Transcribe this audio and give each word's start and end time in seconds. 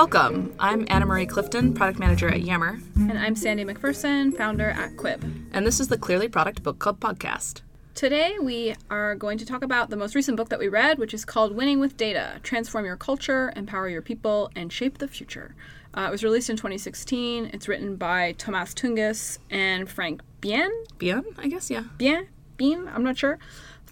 Welcome. 0.00 0.54
I'm 0.58 0.86
Anna 0.88 1.04
Marie 1.04 1.26
Clifton, 1.26 1.74
product 1.74 1.98
manager 1.98 2.26
at 2.26 2.40
Yammer, 2.40 2.80
And 2.96 3.18
I'm 3.18 3.36
Sandi 3.36 3.66
MacPherson, 3.66 4.34
founder 4.34 4.70
at 4.70 4.96
Quibb. 4.96 5.22
and 5.52 5.66
this 5.66 5.78
is 5.78 5.88
the 5.88 5.98
Clearly 5.98 6.26
Product 6.26 6.62
Book 6.62 6.78
Club 6.78 7.00
podcast. 7.00 7.60
Today, 7.94 8.36
we 8.40 8.74
are 8.88 9.14
going 9.14 9.36
to 9.36 9.44
talk 9.44 9.62
about 9.62 9.90
the 9.90 9.98
most 9.98 10.14
recent 10.14 10.38
book 10.38 10.48
that 10.48 10.58
we 10.58 10.68
read, 10.68 10.98
which 10.98 11.12
is 11.12 11.26
called 11.26 11.54
Winning 11.54 11.80
with 11.80 11.98
Data 11.98 12.40
Transform 12.42 12.86
Your 12.86 12.96
Culture, 12.96 13.52
Empower 13.54 13.90
Your 13.90 14.00
People, 14.00 14.50
and 14.56 14.72
Shape 14.72 14.96
the 14.96 15.06
Future. 15.06 15.54
Uh, 15.92 16.06
it 16.08 16.10
was 16.10 16.24
released 16.24 16.48
in 16.48 16.56
2016. 16.56 17.50
It's 17.52 17.68
written 17.68 17.96
by 17.96 18.32
Tomasz 18.38 18.72
Tunguz 18.72 19.36
and 19.50 19.86
Frank 19.86 20.22
Bien. 20.40 20.72
Bien, 20.96 21.26
I 21.36 21.48
guess, 21.48 21.70
yeah. 21.70 21.84
Bien? 21.98 22.26
Bien? 22.56 22.88
I'm 22.88 23.04
not 23.04 23.18
sure. 23.18 23.38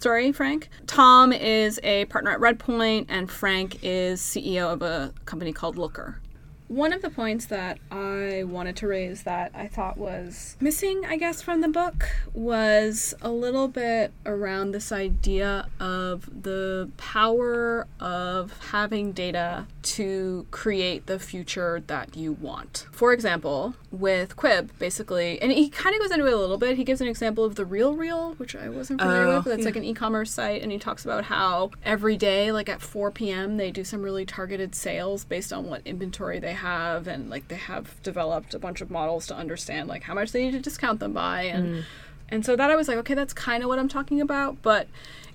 Sorry, 0.01 0.31
Frank. 0.31 0.69
Tom 0.87 1.33
is 1.33 1.77
a 1.83 2.05
partner 2.05 2.31
at 2.31 2.39
Redpoint, 2.39 3.07
and 3.09 3.29
Frank 3.29 3.79
is 3.83 4.21
CEO 4.21 4.71
of 4.71 4.81
a 4.81 5.13
company 5.25 5.51
called 5.51 5.77
Looker. 5.77 6.21
One 6.69 6.93
of 6.93 7.01
the 7.01 7.09
points 7.09 7.47
that 7.47 7.79
I 7.91 8.43
wanted 8.45 8.75
to 8.77 8.87
raise 8.87 9.23
that 9.23 9.51
I 9.55 9.67
thought 9.67 9.97
was 9.97 10.55
missing, 10.61 11.03
I 11.03 11.17
guess, 11.17 11.41
from 11.41 11.61
the 11.61 11.67
book 11.67 12.07
was 12.31 13.15
a 13.23 13.31
little 13.31 13.67
bit 13.67 14.13
around 14.23 14.71
this 14.71 14.91
idea 14.91 15.67
of 15.79 16.43
the 16.43 16.91
power 16.95 17.87
of 17.99 18.53
having 18.69 19.13
data 19.13 19.65
to 19.81 20.45
create 20.51 21.07
the 21.07 21.17
future 21.17 21.81
that 21.87 22.15
you 22.15 22.33
want. 22.33 22.85
For 22.91 23.13
example, 23.13 23.73
with 23.91 24.35
Quibb, 24.35 24.69
basically, 24.77 25.41
and 25.41 25.51
he 25.51 25.69
kind 25.69 25.95
of 25.95 26.01
goes 26.01 26.11
into 26.11 26.27
it 26.27 26.33
a 26.33 26.37
little 26.37 26.59
bit. 26.59 26.77
He 26.77 26.83
gives 26.83 27.01
an 27.01 27.07
example 27.07 27.43
of 27.43 27.55
the 27.55 27.63
RealReal, 27.65 28.37
which 28.37 28.55
I 28.55 28.69
wasn't 28.69 29.01
familiar 29.01 29.23
Oh, 29.23 29.35
with, 29.37 29.45
but 29.45 29.51
it's 29.53 29.61
yeah. 29.61 29.65
like 29.65 29.73
hmm. 29.73 29.79
an 29.79 29.85
e-commerce 29.85 30.31
site, 30.31 30.61
and 30.61 30.71
he 30.71 30.77
talks 30.77 31.03
about 31.03 31.25
how 31.25 31.71
every 31.83 32.15
day, 32.15 32.51
like 32.51 32.69
at 32.69 32.81
4 32.81 33.09
p.m., 33.09 33.57
they 33.57 33.71
do 33.71 33.83
some 33.83 34.03
really 34.03 34.25
targeted 34.25 34.75
sales 34.75 35.25
based 35.25 35.51
on 35.51 35.65
what 35.65 35.81
inventory 35.85 36.39
they 36.39 36.53
have, 36.59 37.07
and 37.07 37.29
like 37.29 37.47
they 37.47 37.55
have 37.55 38.01
developed 38.03 38.53
a 38.53 38.59
bunch 38.59 38.81
of 38.81 38.89
models 38.89 39.27
to 39.27 39.35
understand 39.35 39.87
like 39.87 40.03
how 40.03 40.13
much 40.13 40.31
they 40.31 40.43
need 40.43 40.51
to 40.51 40.59
discount 40.59 40.99
them 40.99 41.13
by, 41.13 41.43
and 41.43 41.63
mm. 41.67 41.83
and 42.29 42.45
so 42.45 42.55
that 42.55 42.69
I 42.69 42.75
was 42.75 42.87
like, 42.87 42.97
okay, 42.97 43.15
that's 43.15 43.33
kind 43.33 43.63
of 43.63 43.69
what 43.69 43.79
I'm 43.79 43.89
talking 43.89 44.21
about, 44.21 44.61
but. 44.61 44.87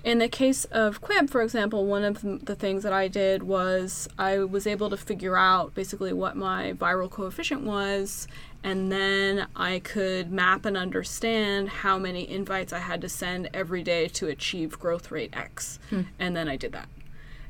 In 0.05 0.19
the 0.19 0.29
case 0.29 0.65
of 0.65 1.01
Quibb, 1.01 1.31
for 1.31 1.41
example, 1.41 1.87
one 1.87 2.03
of 2.03 2.21
the 2.21 2.37
the 2.37 2.53
things 2.53 2.83
that 2.83 2.93
I 2.93 3.07
did 3.07 3.41
was 3.41 4.07
I 4.19 4.37
was 4.37 4.67
able 4.67 4.91
to 4.91 4.97
figure 4.97 5.35
out 5.35 5.73
basically 5.73 6.13
what 6.13 6.37
my 6.37 6.73
viral 6.73 7.09
coefficient 7.09 7.63
was, 7.63 8.27
and 8.63 8.91
then 8.91 9.47
I 9.55 9.79
could 9.79 10.31
map 10.31 10.63
and 10.63 10.77
understand 10.77 11.69
how 11.69 11.97
many 11.97 12.29
invites 12.29 12.71
I 12.71 12.79
had 12.79 13.01
to 13.01 13.09
send 13.09 13.49
every 13.51 13.81
day 13.81 14.07
to 14.09 14.27
achieve 14.27 14.79
growth 14.79 15.09
rate 15.09 15.33
X. 15.33 15.79
Hmm. 15.89 16.01
And 16.19 16.35
then 16.37 16.47
I 16.47 16.55
did 16.55 16.71
that. 16.73 16.87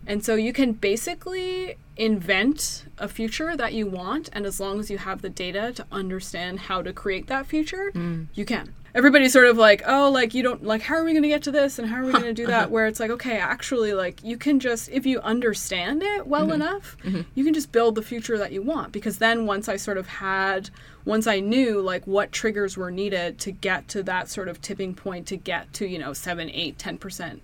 And 0.07 0.23
so 0.23 0.35
you 0.35 0.53
can 0.53 0.73
basically 0.73 1.77
invent 1.97 2.85
a 2.97 3.07
future 3.07 3.55
that 3.55 3.73
you 3.73 3.87
want, 3.87 4.29
and 4.33 4.45
as 4.45 4.59
long 4.59 4.79
as 4.79 4.91
you 4.91 4.97
have 4.97 5.21
the 5.21 5.29
data 5.29 5.71
to 5.73 5.85
understand 5.91 6.61
how 6.61 6.81
to 6.81 6.93
create 6.93 7.27
that 7.27 7.45
future, 7.45 7.91
mm. 7.93 8.27
you 8.33 8.45
can. 8.45 8.73
Everybody's 8.93 9.33
sort 9.33 9.47
of 9.47 9.57
like, 9.57 9.83
oh, 9.85 10.09
like 10.09 10.33
you 10.33 10.41
don't 10.41 10.63
like, 10.63 10.81
how 10.81 10.95
are 10.95 11.03
we 11.03 11.11
going 11.11 11.23
to 11.23 11.29
get 11.29 11.43
to 11.43 11.51
this 11.51 11.79
and 11.79 11.89
how 11.89 11.97
are 11.97 12.05
we 12.05 12.11
going 12.13 12.23
to 12.23 12.33
do 12.33 12.47
that? 12.47 12.71
Where 12.71 12.87
it's 12.87 12.99
like, 12.99 13.11
okay, 13.11 13.37
actually, 13.37 13.93
like 13.93 14.23
you 14.23 14.37
can 14.37 14.59
just, 14.59 14.89
if 14.89 15.05
you 15.05 15.19
understand 15.19 16.01
it 16.01 16.27
well 16.27 16.43
mm-hmm. 16.43 16.53
enough, 16.53 16.95
mm-hmm. 17.03 17.21
you 17.33 17.43
can 17.43 17.53
just 17.53 17.73
build 17.73 17.95
the 17.95 18.01
future 18.01 18.37
that 18.37 18.53
you 18.53 18.61
want. 18.61 18.93
Because 18.93 19.17
then 19.17 19.45
once 19.45 19.67
I 19.67 19.75
sort 19.75 19.97
of 19.97 20.07
had, 20.07 20.69
once 21.03 21.27
I 21.27 21.41
knew 21.41 21.81
like 21.81 22.07
what 22.07 22.31
triggers 22.31 22.77
were 22.77 22.91
needed 22.91 23.37
to 23.39 23.51
get 23.51 23.89
to 23.89 24.03
that 24.03 24.29
sort 24.29 24.47
of 24.47 24.61
tipping 24.61 24.95
point 24.95 25.27
to 25.27 25.35
get 25.35 25.73
to, 25.73 25.85
you 25.85 25.99
know, 25.99 26.13
seven, 26.13 26.49
eight, 26.51 26.79
ten 26.79 26.97
percent 26.97 27.41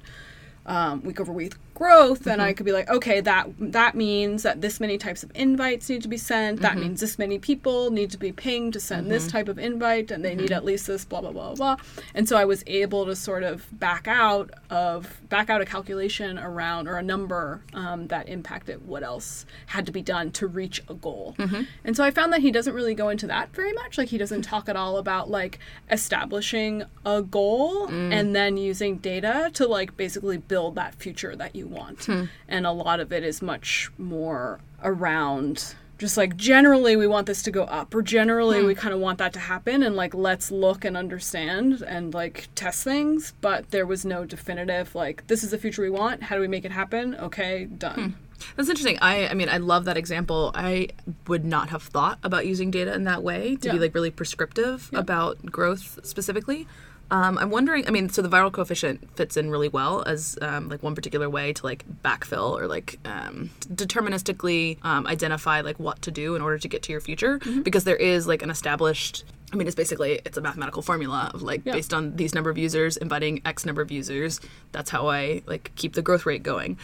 um, 0.66 1.02
week 1.04 1.20
over 1.20 1.34
week 1.34 1.56
growth, 1.82 2.20
then 2.20 2.40
I 2.40 2.50
mm-hmm. 2.50 2.58
could 2.58 2.66
be 2.68 2.72
like, 2.72 2.90
okay, 2.90 3.22
that 3.22 3.50
that 3.58 3.96
means 3.96 4.44
that 4.44 4.62
this 4.62 4.80
many 4.80 5.00
types 5.00 5.24
of 5.24 5.32
invites 5.34 5.90
need 5.90 6.04
to 6.04 6.08
be 6.08 6.18
sent. 6.18 6.62
That 6.62 6.74
mm-hmm. 6.74 6.82
means 6.82 7.02
this 7.02 7.18
many 7.18 7.40
people 7.40 7.90
need 7.90 8.12
to 8.12 8.20
be 8.20 8.32
pinged 8.32 8.74
to 8.74 8.80
send 8.80 9.10
this 9.10 9.24
mm-hmm. 9.24 9.38
type 9.38 9.48
of 9.48 9.58
invite, 9.58 10.12
and 10.12 10.24
they 10.24 10.36
need 10.36 10.52
at 10.52 10.64
least 10.64 10.86
this 10.86 11.06
blah 11.06 11.22
blah 11.22 11.32
blah 11.32 11.56
blah. 11.56 11.78
And 12.14 12.30
so 12.30 12.38
I 12.38 12.46
was 12.46 12.64
able 12.68 13.08
to 13.08 13.16
sort 13.16 13.42
of 13.42 13.68
back 13.80 14.08
out 14.08 14.52
of 14.70 15.22
back 15.28 15.50
out 15.50 15.60
a 15.60 15.66
calculation 15.66 16.38
around 16.38 16.88
or 16.88 16.98
a 16.98 17.04
number 17.04 17.64
um, 17.74 18.08
that 18.08 18.30
impacted 18.30 18.86
what 18.88 19.02
else 19.02 19.48
had 19.66 19.88
to 19.88 19.92
be 19.92 20.04
done 20.04 20.30
to 20.34 20.46
reach 20.46 20.84
a 20.88 20.94
goal. 20.94 21.36
And 21.84 21.98
so 21.98 22.04
I 22.04 22.12
found 22.12 22.32
that 22.34 22.42
he 22.42 22.52
doesn't 22.52 22.76
really 22.76 22.94
go 22.94 23.10
into 23.10 23.26
that 23.28 23.56
very 23.56 23.74
much. 23.74 23.98
Like 23.98 24.10
he 24.10 24.20
doesn't 24.20 24.44
talk 24.44 24.70
at 24.70 24.76
all 24.76 24.98
about 24.98 25.32
like 25.32 25.58
establishing 25.90 26.84
a 27.06 27.24
goal 27.24 27.88
mm. 27.88 28.14
and 28.14 28.36
then 28.36 28.58
using 28.58 28.98
data 28.98 29.50
to 29.54 29.68
like 29.68 29.98
basically 29.98 30.38
build 30.38 30.76
that 30.76 30.94
future 30.96 31.36
that 31.36 31.56
you 31.56 31.71
want. 31.72 32.06
Hmm. 32.06 32.26
And 32.48 32.66
a 32.68 32.72
lot 32.72 33.00
of 33.00 33.12
it 33.12 33.24
is 33.24 33.42
much 33.42 33.92
more 33.98 34.60
around 34.84 35.76
just 36.02 36.18
like 36.18 36.36
generally 36.36 36.96
we 36.96 37.06
want 37.06 37.28
this 37.28 37.44
to 37.44 37.52
go 37.52 37.64
up 37.66 37.94
or 37.94 38.02
generally 38.02 38.60
hmm. 38.60 38.66
we 38.66 38.74
kind 38.74 38.92
of 38.92 39.00
want 39.00 39.20
that 39.20 39.32
to 39.34 39.40
happen 39.40 39.84
and 39.84 39.96
like 39.96 40.16
let's 40.16 40.50
look 40.50 40.84
and 40.84 40.98
understand 40.98 41.84
and 41.84 42.12
like 42.12 42.50
test 42.56 42.84
things 42.84 43.34
but 43.40 43.70
there 43.70 43.86
was 43.86 44.04
no 44.04 44.26
definitive 44.26 44.96
like 44.96 45.26
this 45.28 45.44
is 45.44 45.52
the 45.52 45.60
future 45.60 45.84
we 45.84 45.92
want 45.92 46.24
how 46.24 46.36
do 46.36 46.42
we 46.42 46.48
make 46.48 46.66
it 46.66 46.72
happen 46.72 47.14
okay 47.16 47.66
done 47.66 47.94
hmm. 47.94 48.10
That's 48.56 48.70
interesting. 48.70 48.98
I, 49.02 49.28
I 49.28 49.34
mean, 49.36 49.50
I 49.50 49.58
love 49.58 49.86
that 49.86 49.98
example. 49.98 50.52
I 50.56 50.90
would 51.28 51.46
not 51.46 51.70
have 51.70 51.84
thought 51.84 52.18
about 52.24 52.48
using 52.48 52.72
data 52.72 52.94
in 52.94 53.04
that 53.04 53.22
way 53.22 53.56
to 53.58 53.72
be 53.72 53.78
like 53.78 53.94
really 53.94 54.10
prescriptive 54.10 54.90
about 54.94 55.46
growth 55.46 56.00
specifically. 56.04 56.68
Um, 57.12 57.38
I'm 57.38 57.50
wondering. 57.50 57.86
I 57.88 57.92
mean, 57.92 58.08
so 58.10 58.22
the 58.22 58.30
viral 58.30 58.52
coefficient 58.52 59.16
fits 59.18 59.36
in 59.38 59.50
really 59.52 59.68
well 59.68 60.02
as 60.06 60.38
um, 60.42 60.70
like 60.70 60.82
one 60.82 60.96
particular 60.96 61.30
way 61.30 61.52
to 61.54 61.66
like 61.66 61.84
backfill 62.04 62.58
or 62.58 62.68
like 62.68 62.98
um, 63.06 63.50
deterministically 63.68 64.78
um, 64.84 65.06
identify 65.08 65.62
like 65.62 65.80
what 65.80 66.02
to 66.04 66.12
do 66.12 66.36
in 66.36 66.42
order 66.42 66.58
to 66.58 66.68
get 66.68 66.82
to 66.84 66.92
your 66.92 67.02
future 67.02 67.40
because 67.64 67.84
there 67.84 67.96
is 67.98 68.28
like 68.28 68.42
an 68.42 68.50
established. 68.50 69.26
I 69.54 69.58
mean, 69.58 69.68
it's 69.68 69.76
basically 69.76 70.22
it's 70.24 70.38
a 70.38 70.42
mathematical 70.42 70.82
formula 70.82 71.30
of 71.34 71.42
like 71.42 71.62
Yeah. 71.66 71.74
based 71.74 71.94
on 71.94 72.16
these 72.16 72.34
number 72.34 72.50
of 72.50 72.58
users 72.58 72.96
inviting 72.96 73.42
X 73.46 73.66
number 73.66 73.82
of 73.82 73.92
users. 73.92 74.40
That's 74.72 74.90
how 74.90 75.08
I 75.10 75.42
like 75.46 75.72
keep 75.76 75.94
the 75.94 76.02
growth 76.02 76.26
rate 76.26 76.42
going. 76.44 76.78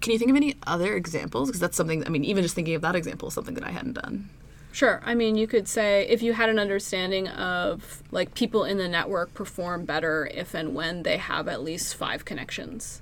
Can 0.00 0.12
you 0.12 0.18
think 0.18 0.30
of 0.30 0.36
any 0.36 0.56
other 0.66 0.94
examples? 0.96 1.48
Because 1.50 1.60
that's 1.60 1.76
something. 1.76 2.06
I 2.06 2.08
mean, 2.08 2.24
even 2.24 2.42
just 2.42 2.54
thinking 2.54 2.74
of 2.74 2.80
that 2.82 2.96
example 2.96 3.28
is 3.28 3.34
something 3.34 3.54
that 3.54 3.64
I 3.64 3.70
hadn't 3.70 3.94
done. 3.94 4.30
Sure. 4.74 5.00
I 5.04 5.14
mean, 5.14 5.36
you 5.36 5.46
could 5.46 5.68
say 5.68 6.04
if 6.08 6.20
you 6.20 6.32
had 6.32 6.48
an 6.48 6.58
understanding 6.58 7.28
of 7.28 8.02
like 8.10 8.34
people 8.34 8.64
in 8.64 8.76
the 8.76 8.88
network 8.88 9.32
perform 9.32 9.84
better 9.84 10.28
if 10.34 10.52
and 10.52 10.74
when 10.74 11.04
they 11.04 11.16
have 11.16 11.46
at 11.46 11.62
least 11.62 11.94
five 11.94 12.24
connections, 12.24 13.00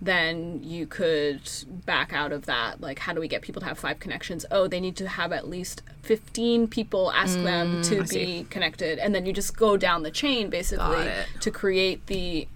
then 0.00 0.62
you 0.62 0.86
could 0.86 1.42
back 1.84 2.12
out 2.12 2.32
of 2.32 2.46
that. 2.46 2.80
Like, 2.80 3.00
how 3.00 3.12
do 3.12 3.20
we 3.20 3.26
get 3.28 3.42
people 3.42 3.60
to 3.60 3.66
have 3.66 3.78
five 3.78 3.98
connections? 3.98 4.46
Oh, 4.52 4.68
they 4.68 4.80
need 4.80 4.96
to 4.96 5.08
have 5.08 5.32
at 5.32 5.48
least 5.48 5.82
15 6.02 6.68
people 6.68 7.12
ask 7.12 7.36
them 7.42 7.82
to 7.82 8.02
be 8.02 8.06
see. 8.06 8.46
connected. 8.48 8.98
And 8.98 9.14
then 9.14 9.26
you 9.26 9.32
just 9.32 9.56
go 9.56 9.76
down 9.76 10.02
the 10.04 10.10
chain 10.12 10.48
basically 10.48 11.10
to 11.40 11.50
create 11.50 12.06
the 12.06 12.48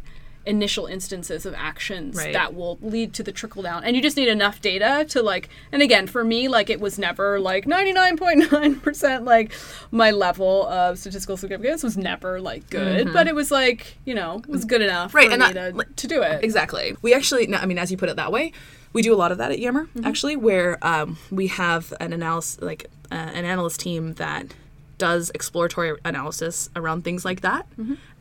initial 0.47 0.87
instances 0.87 1.47
of 1.47 1.55
actions 1.55 2.17
Right. 2.17 2.33
that 2.35 2.55
will 2.55 2.79
lead 2.83 3.15
to 3.15 3.23
the 3.23 3.33
trickle 3.33 3.63
down 3.63 3.83
and 3.85 3.97
you 3.97 4.03
just 4.03 4.17
need 4.17 4.29
enough 4.29 4.61
data 4.61 5.05
to 5.09 5.23
like 5.23 5.49
and 5.73 5.81
again 5.81 6.07
for 6.07 6.23
me 6.23 6.49
like 6.49 6.69
it 6.69 6.81
was 6.81 6.99
never 6.99 7.41
like 7.41 7.65
99.9% 7.65 9.25
like 9.27 9.53
my 9.91 10.11
level 10.11 10.67
of 10.69 10.99
statistical 10.99 11.37
significance 11.37 11.83
was 11.83 11.97
never 11.97 12.41
like 12.41 12.69
good 12.71 13.13
but 13.13 13.27
it 13.27 13.35
was 13.35 13.51
like 13.51 13.97
you 14.05 14.15
know 14.15 14.39
it 14.39 14.49
was 14.49 14.65
good 14.65 14.83
enough 14.83 15.13
Mm-hmm. 15.13 15.17
Right, 15.17 15.33
and 15.33 15.77
me 15.77 15.85
to, 15.85 15.93
to 15.97 16.07
do 16.07 16.23
it 16.23 16.43
Exactly. 16.45 16.97
We 17.03 17.15
actually, 17.15 17.47
no, 17.47 17.59
I 17.59 17.67
mean, 17.67 17.79
as 17.79 17.91
you 17.91 17.97
put 17.97 18.09
it 18.09 18.17
that 18.17 18.31
way, 18.33 18.53
we 18.93 19.03
do 19.03 19.13
a 19.15 19.17
lot 19.17 19.33
of 19.33 19.39
that 19.39 19.51
at 19.51 19.59
Yammer, 19.59 19.89
actually, 20.05 20.37
where 20.37 20.79
um, 20.87 21.19
we 21.31 21.47
have 21.49 21.93
an 22.01 22.13
analysis, 22.13 22.61
like 22.61 22.87
uh, 23.11 23.15
an 23.15 23.45
analyst 23.45 23.81
team 23.81 24.15
that 24.15 24.47
does 24.99 25.31
exploratory 25.35 25.97
analysis 26.05 26.71
around 26.77 27.03
things 27.05 27.25
like 27.25 27.41
that, 27.43 27.67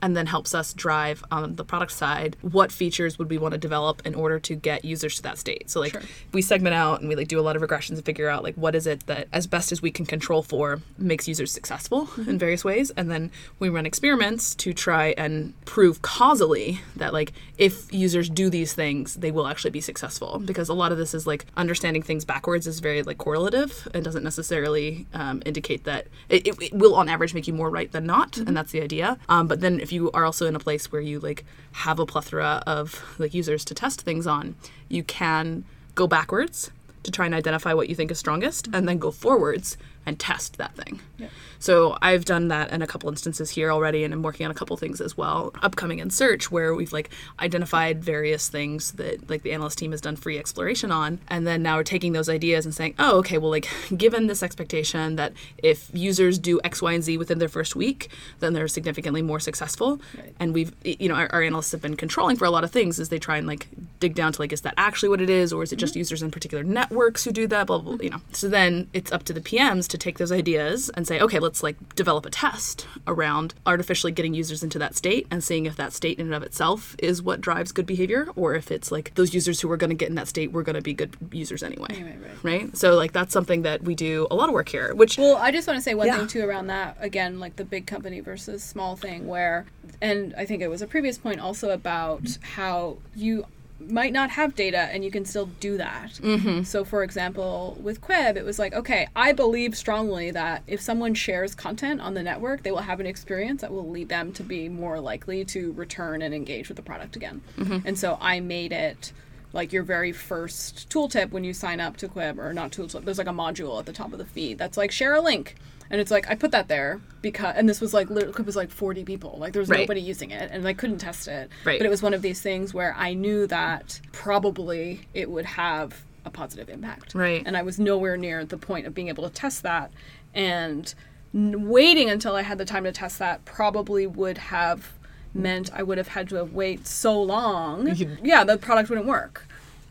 and 0.03 0.17
then 0.17 0.25
helps 0.27 0.53
us 0.53 0.73
drive 0.73 1.23
on 1.31 1.55
the 1.55 1.63
product 1.63 1.93
side 1.93 2.35
what 2.41 2.73
features 2.73 3.17
would 3.17 3.29
we 3.29 3.37
want 3.37 3.53
to 3.53 3.57
develop 3.57 4.01
in 4.05 4.13
order 4.13 4.37
to 4.37 4.53
get 4.53 4.83
users 4.83 5.15
to 5.15 5.21
that 5.23 5.37
state. 5.37 5.69
So 5.69 5.79
like 5.79 5.93
Sure. 5.93 6.01
we 6.33 6.41
segment 6.41 6.75
out 6.75 6.99
and 6.99 7.07
we 7.07 7.15
like 7.15 7.29
do 7.29 7.39
a 7.39 7.45
lot 7.47 7.55
of 7.55 7.61
regressions 7.61 7.91
and 7.91 8.05
figure 8.05 8.27
out 8.27 8.43
like 8.43 8.55
what 8.55 8.75
is 8.75 8.85
it 8.85 9.07
that 9.07 9.29
as 9.31 9.47
best 9.47 9.71
as 9.71 9.81
we 9.81 9.91
can 9.91 10.05
control 10.05 10.43
for 10.43 10.81
makes 10.97 11.25
users 11.25 11.51
successful 11.53 12.09
in 12.27 12.37
various 12.37 12.65
ways. 12.65 12.91
And 12.97 13.09
then 13.09 13.31
we 13.59 13.69
run 13.69 13.85
experiments 13.85 14.53
to 14.55 14.73
try 14.73 15.13
and 15.17 15.53
prove 15.63 16.01
causally 16.01 16.81
that 16.97 17.13
like 17.13 17.31
if 17.57 17.91
users 17.93 18.29
do 18.29 18.49
these 18.49 18.73
things 18.73 19.15
they 19.15 19.31
will 19.31 19.47
actually 19.47 19.71
be 19.71 19.81
successful. 19.81 20.39
Because 20.43 20.67
a 20.67 20.73
lot 20.73 20.91
of 20.91 20.97
this 20.97 21.13
is 21.13 21.25
like 21.25 21.45
understanding 21.55 22.01
things 22.03 22.25
backwards 22.25 22.67
is 22.67 22.81
very 22.81 23.03
like 23.03 23.19
correlative 23.19 23.87
and 23.93 24.03
doesn't 24.03 24.23
necessarily 24.23 25.05
um, 25.13 25.41
indicate 25.45 25.85
that 25.85 26.07
it, 26.27 26.45
it, 26.45 26.61
it 26.61 26.73
will 26.73 26.95
on 26.95 27.07
average 27.07 27.33
make 27.33 27.47
you 27.47 27.53
more 27.53 27.69
right 27.69 27.89
than 27.93 28.05
not 28.05 28.35
and 28.37 28.57
that's 28.57 28.73
the 28.73 28.81
idea. 28.81 29.17
Um, 29.29 29.47
but 29.47 29.61
then 29.61 29.79
if 29.79 29.92
you 29.93 30.11
are 30.11 30.25
also 30.25 30.47
in 30.47 30.55
a 30.55 30.59
place 30.59 30.91
where 30.91 31.01
you 31.01 31.19
like 31.19 31.45
have 31.71 31.99
a 31.99 32.05
plethora 32.05 32.63
of 32.65 33.15
like 33.19 33.33
users 33.33 33.63
to 33.65 33.73
test 33.73 34.01
things 34.01 34.27
on 34.27 34.55
you 34.89 35.03
can 35.03 35.63
go 35.95 36.07
backwards 36.07 36.71
to 37.03 37.11
try 37.11 37.25
and 37.25 37.35
identify 37.35 37.73
what 37.73 37.87
you 37.89 37.95
think 37.95 38.11
is 38.11 38.17
strongest 38.17 38.67
and 38.73 38.87
then 38.87 38.97
go 38.97 39.11
forwards 39.11 39.77
and 40.05 40.19
test 40.19 40.57
that 40.57 40.75
thing. 40.75 40.99
Yeah. 41.17 41.29
So 41.59 41.97
I've 42.01 42.25
done 42.25 42.49
that 42.49 42.71
in 42.71 42.81
a 42.81 42.87
couple 42.87 43.07
instances 43.07 43.51
here 43.51 43.71
already, 43.71 44.03
and 44.03 44.13
I'm 44.13 44.21
working 44.21 44.45
on 44.45 44.51
a 44.51 44.53
couple 44.53 44.75
things 44.75 44.99
as 44.99 45.15
well. 45.15 45.53
Upcoming 45.61 45.99
in 45.99 46.09
search, 46.09 46.51
where 46.51 46.75
we've 46.75 46.91
like 46.91 47.09
identified 47.39 48.03
various 48.03 48.49
things 48.49 48.91
that 48.93 49.29
like 49.29 49.43
the 49.43 49.53
analyst 49.53 49.77
team 49.77 49.91
has 49.91 50.01
done 50.01 50.17
free 50.17 50.37
exploration 50.37 50.91
on, 50.91 51.19
and 51.29 51.47
then 51.47 51.63
now 51.63 51.77
we're 51.77 51.83
taking 51.83 52.11
those 52.11 52.27
ideas 52.27 52.65
and 52.65 52.75
saying, 52.75 52.95
oh, 52.99 53.19
okay, 53.19 53.37
well, 53.37 53.49
like 53.49 53.69
given 53.95 54.27
this 54.27 54.43
expectation 54.43 55.15
that 55.15 55.31
if 55.57 55.89
users 55.93 56.37
do 56.37 56.59
X, 56.65 56.81
Y, 56.81 56.91
and 56.91 57.03
Z 57.03 57.17
within 57.17 57.39
their 57.39 57.47
first 57.47 57.77
week, 57.77 58.09
then 58.41 58.51
they're 58.51 58.67
significantly 58.67 59.21
more 59.21 59.39
successful. 59.39 60.01
Right. 60.17 60.35
And 60.41 60.53
we've, 60.53 60.73
you 60.83 61.07
know, 61.07 61.15
our, 61.15 61.31
our 61.31 61.41
analysts 61.41 61.71
have 61.71 61.81
been 61.81 61.95
controlling 61.95 62.35
for 62.35 62.43
a 62.43 62.51
lot 62.51 62.65
of 62.65 62.71
things 62.71 62.99
as 62.99 63.07
they 63.07 63.19
try 63.19 63.37
and 63.37 63.47
like 63.47 63.69
dig 64.01 64.15
down 64.15 64.33
to 64.33 64.41
like, 64.41 64.51
is 64.51 64.61
that 64.61 64.73
actually 64.75 65.09
what 65.09 65.21
it 65.21 65.29
is, 65.29 65.53
or 65.53 65.63
is 65.63 65.71
it 65.71 65.77
just 65.77 65.93
mm-hmm. 65.93 65.99
users 65.99 66.21
in 66.21 66.29
particular 66.29 66.61
networks 66.61 67.23
who 67.23 67.31
do 67.31 67.47
that? 67.47 67.67
Blah 67.67 67.77
blah. 67.77 67.83
blah 67.83 67.93
mm-hmm. 67.93 68.03
you 68.03 68.09
know. 68.09 68.21
So 68.33 68.49
then 68.49 68.89
it's 68.91 69.13
up 69.13 69.23
to 69.23 69.33
the 69.33 69.39
PMs 69.39 69.87
to 69.93 69.97
take 69.99 70.17
those 70.17 70.31
ideas 70.31 70.89
and 70.95 71.07
say, 71.07 71.19
okay, 71.19 71.37
let's 71.37 71.61
like 71.61 71.77
develop 71.95 72.25
a 72.25 72.31
test 72.31 72.87
around 73.05 73.53
artificially 73.67 74.11
getting 74.11 74.33
users 74.33 74.63
into 74.63 74.79
that 74.79 74.95
state 74.95 75.27
and 75.29 75.43
seeing 75.43 75.67
if 75.67 75.75
that 75.75 75.93
state 75.93 76.17
in 76.19 76.25
and 76.25 76.33
of 76.35 76.41
itself 76.41 76.95
is 76.97 77.21
what 77.21 77.39
drives 77.41 77.71
good 77.71 77.85
behavior, 77.85 78.27
or 78.35 78.55
if 78.55 78.71
it's 78.71 78.91
like 78.91 79.13
those 79.13 79.35
users 79.35 79.61
who 79.61 79.71
are 79.71 79.77
going 79.77 79.91
to 79.91 79.95
get 79.95 80.09
in 80.09 80.15
that 80.15 80.27
state 80.27 80.51
were 80.51 80.63
going 80.63 80.75
to 80.75 80.81
be 80.81 80.95
good 80.95 81.15
users 81.31 81.61
anyway. 81.61 81.87
Anyway, 81.91 82.17
right. 82.43 82.43
Right. 82.43 82.77
So 82.77 82.95
like 82.95 83.11
that's 83.11 83.31
something 83.31 83.61
that 83.61 83.83
we 83.83 83.93
do 83.93 84.27
a 84.31 84.35
lot 84.35 84.49
of 84.49 84.53
work 84.53 84.69
here, 84.69 84.95
which 84.95 85.17
Well, 85.19 85.37
I 85.37 85.51
just 85.51 85.67
want 85.67 85.77
to 85.77 85.81
say 85.81 85.93
one 85.93 86.07
Yeah. 86.07 86.17
thing 86.17 86.27
too 86.27 86.43
around 86.43 86.67
that. 86.67 86.97
Again, 86.99 87.39
like 87.39 87.55
the 87.55 87.65
big 87.65 87.85
company 87.85 88.19
versus 88.19 88.63
small 88.63 88.95
thing, 88.95 89.27
where, 89.27 89.65
and 90.01 90.33
I 90.35 90.45
think 90.45 90.63
it 90.63 90.69
was 90.69 90.81
a 90.81 90.87
previous 90.87 91.19
point 91.19 91.39
also 91.39 91.69
about 91.69 92.39
how 92.55 92.97
you 93.15 93.45
might 93.79 94.13
not 94.13 94.29
have 94.29 94.55
data 94.55 94.77
and 94.77 95.03
you 95.03 95.11
can 95.11 95.25
still 95.25 95.47
do 95.59 95.77
that. 95.77 96.13
Mm-hmm. 96.21 96.63
So, 96.63 96.85
for 96.85 97.03
example, 97.03 97.77
with 97.81 97.99
Quibb, 98.01 98.37
it 98.37 98.45
was 98.45 98.57
like, 98.57 98.73
okay, 98.73 99.07
I 99.15 99.33
believe 99.33 99.75
strongly 99.75 100.31
that 100.31 100.63
if 100.67 100.79
someone 100.79 101.13
shares 101.13 101.53
content 101.53 101.99
on 101.99 102.13
the 102.13 102.23
network, 102.23 102.63
they 102.63 102.71
will 102.71 102.79
have 102.79 102.99
an 102.99 103.05
experience 103.05 103.61
that 103.61 103.71
will 103.73 103.89
lead 103.89 104.09
them 104.09 104.31
to 104.33 104.43
be 104.43 104.69
more 104.69 104.99
likely 104.99 105.43
to 105.45 105.73
return 105.73 106.21
and 106.21 106.33
engage 106.33 106.69
with 106.69 106.77
the 106.77 106.83
product 106.83 107.15
again. 107.15 107.41
And 107.85 107.97
so 107.97 108.17
I 108.21 108.39
made 108.39 108.71
it 108.71 109.11
like 109.51 109.73
your 109.73 109.83
very 109.83 110.11
first 110.11 110.89
tooltip 110.89 111.31
when 111.31 111.43
you 111.43 111.53
sign 111.53 111.79
up 111.79 111.97
to 111.97 112.07
Quibb, 112.07 112.39
or 112.39 112.53
not 112.53 112.71
tooltip, 112.71 113.05
there's 113.05 113.17
like 113.17 113.27
a 113.27 113.31
module 113.31 113.79
at 113.79 113.85
the 113.85 113.93
top 113.93 114.11
of 114.13 114.17
the 114.19 114.25
feed 114.25 114.57
that's 114.57 114.77
like 114.77 114.91
share 114.91 115.13
a 115.13 115.21
link. 115.21 115.55
And 115.93 116.01
it's 116.01 116.09
like 116.09 116.27
I 116.27 116.33
put 116.33 116.49
that 116.51 116.67
there 116.69 116.99
because, 117.21 117.53
and 117.55 117.69
this 117.69 117.79
was 117.79 117.93
like 117.93 118.07
Quibb 118.07 118.45
was 118.47 118.55
like 118.55 118.71
40 118.71 119.03
people, 119.05 119.37
like 119.39 119.53
there 119.53 119.59
was 119.61 119.69
Right. 119.69 119.81
nobody 119.81 120.01
using 120.01 120.31
it, 120.31 120.49
and 120.51 120.67
I 120.67 120.73
couldn't 120.73 120.97
test 120.97 121.27
it. 121.27 121.51
Right. 121.63 121.79
But 121.79 121.85
it 121.85 121.89
was 121.89 122.01
one 122.01 122.15
of 122.15 122.23
these 122.23 122.41
things 122.41 122.73
where 122.73 122.95
I 122.97 123.13
knew 123.13 123.45
that 123.45 124.01
probably 124.11 125.07
it 125.13 125.29
would 125.29 125.45
have 125.45 126.03
a 126.25 126.31
positive 126.31 126.67
impact. 126.67 127.13
Right. 127.13 127.43
And 127.45 127.55
I 127.55 127.61
was 127.61 127.77
nowhere 127.77 128.17
near 128.17 128.43
the 128.43 128.57
point 128.57 128.87
of 128.87 128.95
being 128.95 129.07
able 129.09 129.23
to 129.23 129.29
test 129.29 129.61
that, 129.63 129.91
and 130.33 130.93
waiting 131.31 132.09
until 132.09 132.35
I 132.35 132.41
had 132.41 132.57
the 132.57 132.65
time 132.65 132.85
to 132.85 132.91
test 132.91 133.19
that 133.19 133.45
probably 133.45 134.07
would 134.07 134.39
have 134.39 134.93
meant 135.35 135.71
I 135.73 135.83
would 135.83 135.99
have 135.99 136.07
had 136.07 136.27
to 136.29 136.35
have 136.37 136.53
wait 136.53 136.87
so 136.87 137.21
long. 137.21 137.87
yeah, 138.23 138.43
the 138.43 138.57
product 138.57 138.89
wouldn't 138.89 139.07
work. 139.07 139.45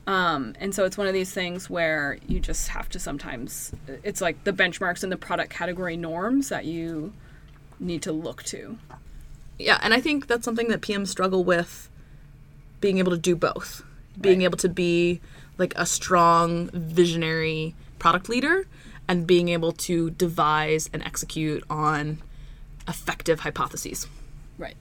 Um, 0.06 0.54
and 0.58 0.74
so 0.74 0.84
it's 0.84 0.98
one 0.98 1.06
of 1.06 1.14
these 1.14 1.30
things 1.32 1.70
where 1.70 2.18
you 2.26 2.40
just 2.40 2.68
have 2.68 2.88
to 2.90 2.98
sometimes, 2.98 3.72
it's 4.02 4.20
like 4.20 4.42
the 4.44 4.52
benchmarks 4.52 5.02
and 5.04 5.12
the 5.12 5.16
product 5.16 5.50
category 5.50 5.96
norms 5.96 6.48
that 6.48 6.64
you 6.64 7.12
need 7.78 8.02
to 8.02 8.12
look 8.12 8.42
to. 8.44 8.78
yeah, 9.58 9.78
and 9.82 9.94
I 9.94 10.00
think 10.00 10.26
that's 10.26 10.44
something 10.44 10.68
that 10.68 10.80
PMs 10.80 11.08
struggle 11.08 11.44
with 11.44 11.88
being 12.80 12.98
able 12.98 13.12
to 13.12 13.18
do 13.18 13.36
both. 13.36 13.84
Being 14.20 14.38
Right. 14.40 14.44
able 14.46 14.58
to 14.58 14.68
be 14.68 15.20
like 15.56 15.72
a 15.76 15.86
strong 15.86 16.68
visionary 16.72 17.74
product 18.00 18.28
leader 18.28 18.66
and 19.06 19.24
being 19.26 19.48
able 19.50 19.70
to 19.72 20.10
devise 20.10 20.90
and 20.92 21.02
execute 21.04 21.62
on 21.70 22.18
effective 22.88 23.40
hypotheses. 23.40 24.08
Right. 24.58 24.74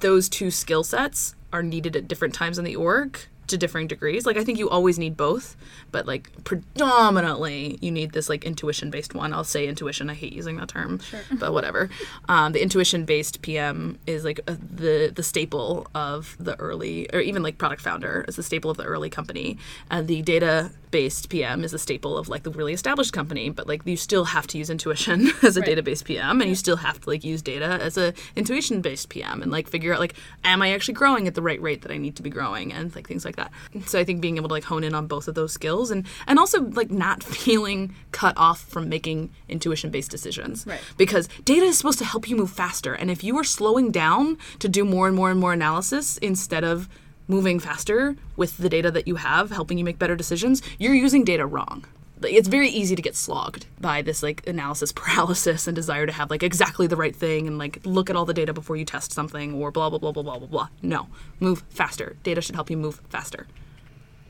Those 0.00 0.28
two 0.30 0.50
skill 0.50 0.82
sets 0.82 1.34
are 1.52 1.62
needed 1.62 1.94
at 1.96 2.08
different 2.08 2.32
times 2.34 2.58
in 2.58 2.64
the 2.64 2.74
org 2.76 3.18
to 3.52 3.58
differing 3.58 3.86
degrees. 3.86 4.26
Like 4.26 4.36
I 4.36 4.44
think 4.44 4.58
you 4.58 4.68
always 4.68 4.98
need 4.98 5.16
both, 5.16 5.56
but 5.92 6.06
like 6.06 6.30
predominantly 6.44 7.78
you 7.80 7.90
need 7.90 8.12
this 8.12 8.28
like 8.28 8.44
intuition 8.44 8.90
based 8.90 9.14
one. 9.14 9.32
I'll 9.32 9.44
say 9.44 9.68
intuition. 9.68 10.10
I 10.10 10.14
hate 10.14 10.32
using 10.32 10.56
that 10.56 10.68
term, 10.68 11.00
but 11.38 11.52
whatever. 11.52 11.88
Um, 12.28 12.52
the 12.52 12.62
intuition 12.62 13.04
based 13.04 13.42
PM 13.42 13.98
is 14.06 14.24
like 14.24 14.40
uh, 14.48 14.56
the 14.74 15.12
the 15.14 15.22
staple 15.22 15.86
of 15.94 16.36
the 16.40 16.58
early, 16.58 17.08
or 17.12 17.20
even 17.20 17.42
like 17.42 17.58
product 17.58 17.82
founder 17.82 18.24
is 18.26 18.36
the 18.36 18.42
staple 18.42 18.70
of 18.70 18.76
the 18.76 18.84
early 18.84 19.10
company, 19.10 19.58
and 19.90 20.08
the 20.08 20.22
data 20.22 20.70
based 20.92 21.28
PM 21.28 21.64
is 21.64 21.74
a 21.74 21.78
staple 21.78 22.16
of 22.16 22.28
like 22.28 22.44
the 22.44 22.50
really 22.52 22.72
established 22.72 23.12
company. 23.12 23.50
But 23.50 23.66
like 23.66 23.84
you 23.84 23.96
still 23.96 24.26
have 24.26 24.46
to 24.48 24.58
use 24.58 24.70
intuition 24.70 25.30
as 25.42 25.56
a 25.56 25.60
Right. 25.60 25.76
database 25.76 26.04
PM, 26.04 26.40
and 26.40 26.48
you 26.48 26.54
still 26.54 26.76
have 26.76 27.00
to 27.00 27.10
like 27.10 27.24
use 27.24 27.42
data 27.42 27.78
as 27.82 27.96
a 27.98 28.14
intuition 28.36 28.80
based 28.80 29.08
PM, 29.08 29.42
and 29.42 29.50
like 29.50 29.68
figure 29.68 29.92
out 29.92 29.98
like 29.98 30.14
am 30.44 30.62
I 30.62 30.70
actually 30.72 30.94
growing 30.94 31.26
at 31.26 31.34
the 31.34 31.42
right 31.42 31.60
rate 31.60 31.82
that 31.82 31.90
I 31.90 31.96
need 31.96 32.14
to 32.16 32.22
be 32.22 32.30
growing, 32.30 32.72
and 32.72 32.94
like 32.94 33.08
things 33.08 33.24
like 33.24 33.34
that. 33.36 33.50
So 33.86 33.98
I 33.98 34.04
think 34.04 34.20
being 34.20 34.36
able 34.36 34.48
to 34.48 34.54
like 34.54 34.64
hone 34.64 34.84
in 34.84 34.94
on 34.94 35.08
both 35.08 35.26
of 35.26 35.34
those 35.34 35.52
skills, 35.52 35.90
and 35.90 36.06
and 36.28 36.38
also 36.38 36.62
like 36.62 36.90
not 36.92 37.22
feeling 37.42 37.94
cut 38.12 38.36
off 38.36 38.60
from 38.68 38.88
making 38.88 39.30
intuition 39.48 39.90
based 39.90 40.10
decisions, 40.12 40.64
Right. 40.66 40.80
Because 40.96 41.28
data 41.44 41.64
is 41.66 41.78
supposed 41.78 41.98
to 41.98 42.04
help 42.04 42.28
you 42.28 42.36
move 42.36 42.50
faster, 42.50 42.92
and 42.94 43.10
if 43.10 43.24
you 43.24 43.36
are 43.38 43.44
slowing 43.44 43.90
down 43.90 44.36
to 44.58 44.68
do 44.68 44.84
more 44.84 45.06
and 45.08 45.16
more 45.16 45.30
and 45.30 45.40
more 45.40 45.52
analysis 45.54 46.18
instead 46.18 46.62
of 46.64 46.88
moving 47.28 47.58
faster 47.60 48.16
with 48.36 48.56
the 48.58 48.68
data 48.68 48.90
that 48.90 49.06
you 49.06 49.16
have 49.16 49.50
helping 49.50 49.78
you 49.78 49.84
make 49.84 49.98
better 49.98 50.16
decisions 50.16 50.62
you're 50.78 50.94
using 50.94 51.24
data 51.24 51.46
wrong. 51.46 51.84
It's 52.24 52.46
very 52.46 52.68
easy 52.68 52.94
to 52.94 53.02
get 53.02 53.16
slogged 53.16 53.66
by 53.80 54.00
this 54.02 54.22
like 54.22 54.46
analysis 54.46 54.92
paralysis 54.96 55.66
and 55.66 55.74
desire 55.74 56.06
to 56.06 56.12
have 56.12 56.30
like 56.30 56.42
exactly 56.42 56.86
the 56.86 56.96
right 56.96 57.14
thing 57.14 57.46
and 57.46 57.58
like 57.58 57.80
look 57.84 58.10
at 58.10 58.16
all 58.16 58.24
the 58.24 58.34
data 58.34 58.52
before 58.52 58.76
you 58.76 58.84
test 58.84 59.12
something 59.12 59.54
or 59.54 59.70
blah 59.70 59.90
blah 59.90 59.98
blah 59.98 60.12
blah 60.12 60.22
blah 60.22 60.38
blah 60.38 60.48
blah. 60.48 60.68
No. 60.82 61.08
Move 61.40 61.64
faster. 61.70 62.16
Data 62.22 62.40
should 62.40 62.54
help 62.54 62.70
you 62.70 62.76
move 62.76 63.00
faster. 63.08 63.46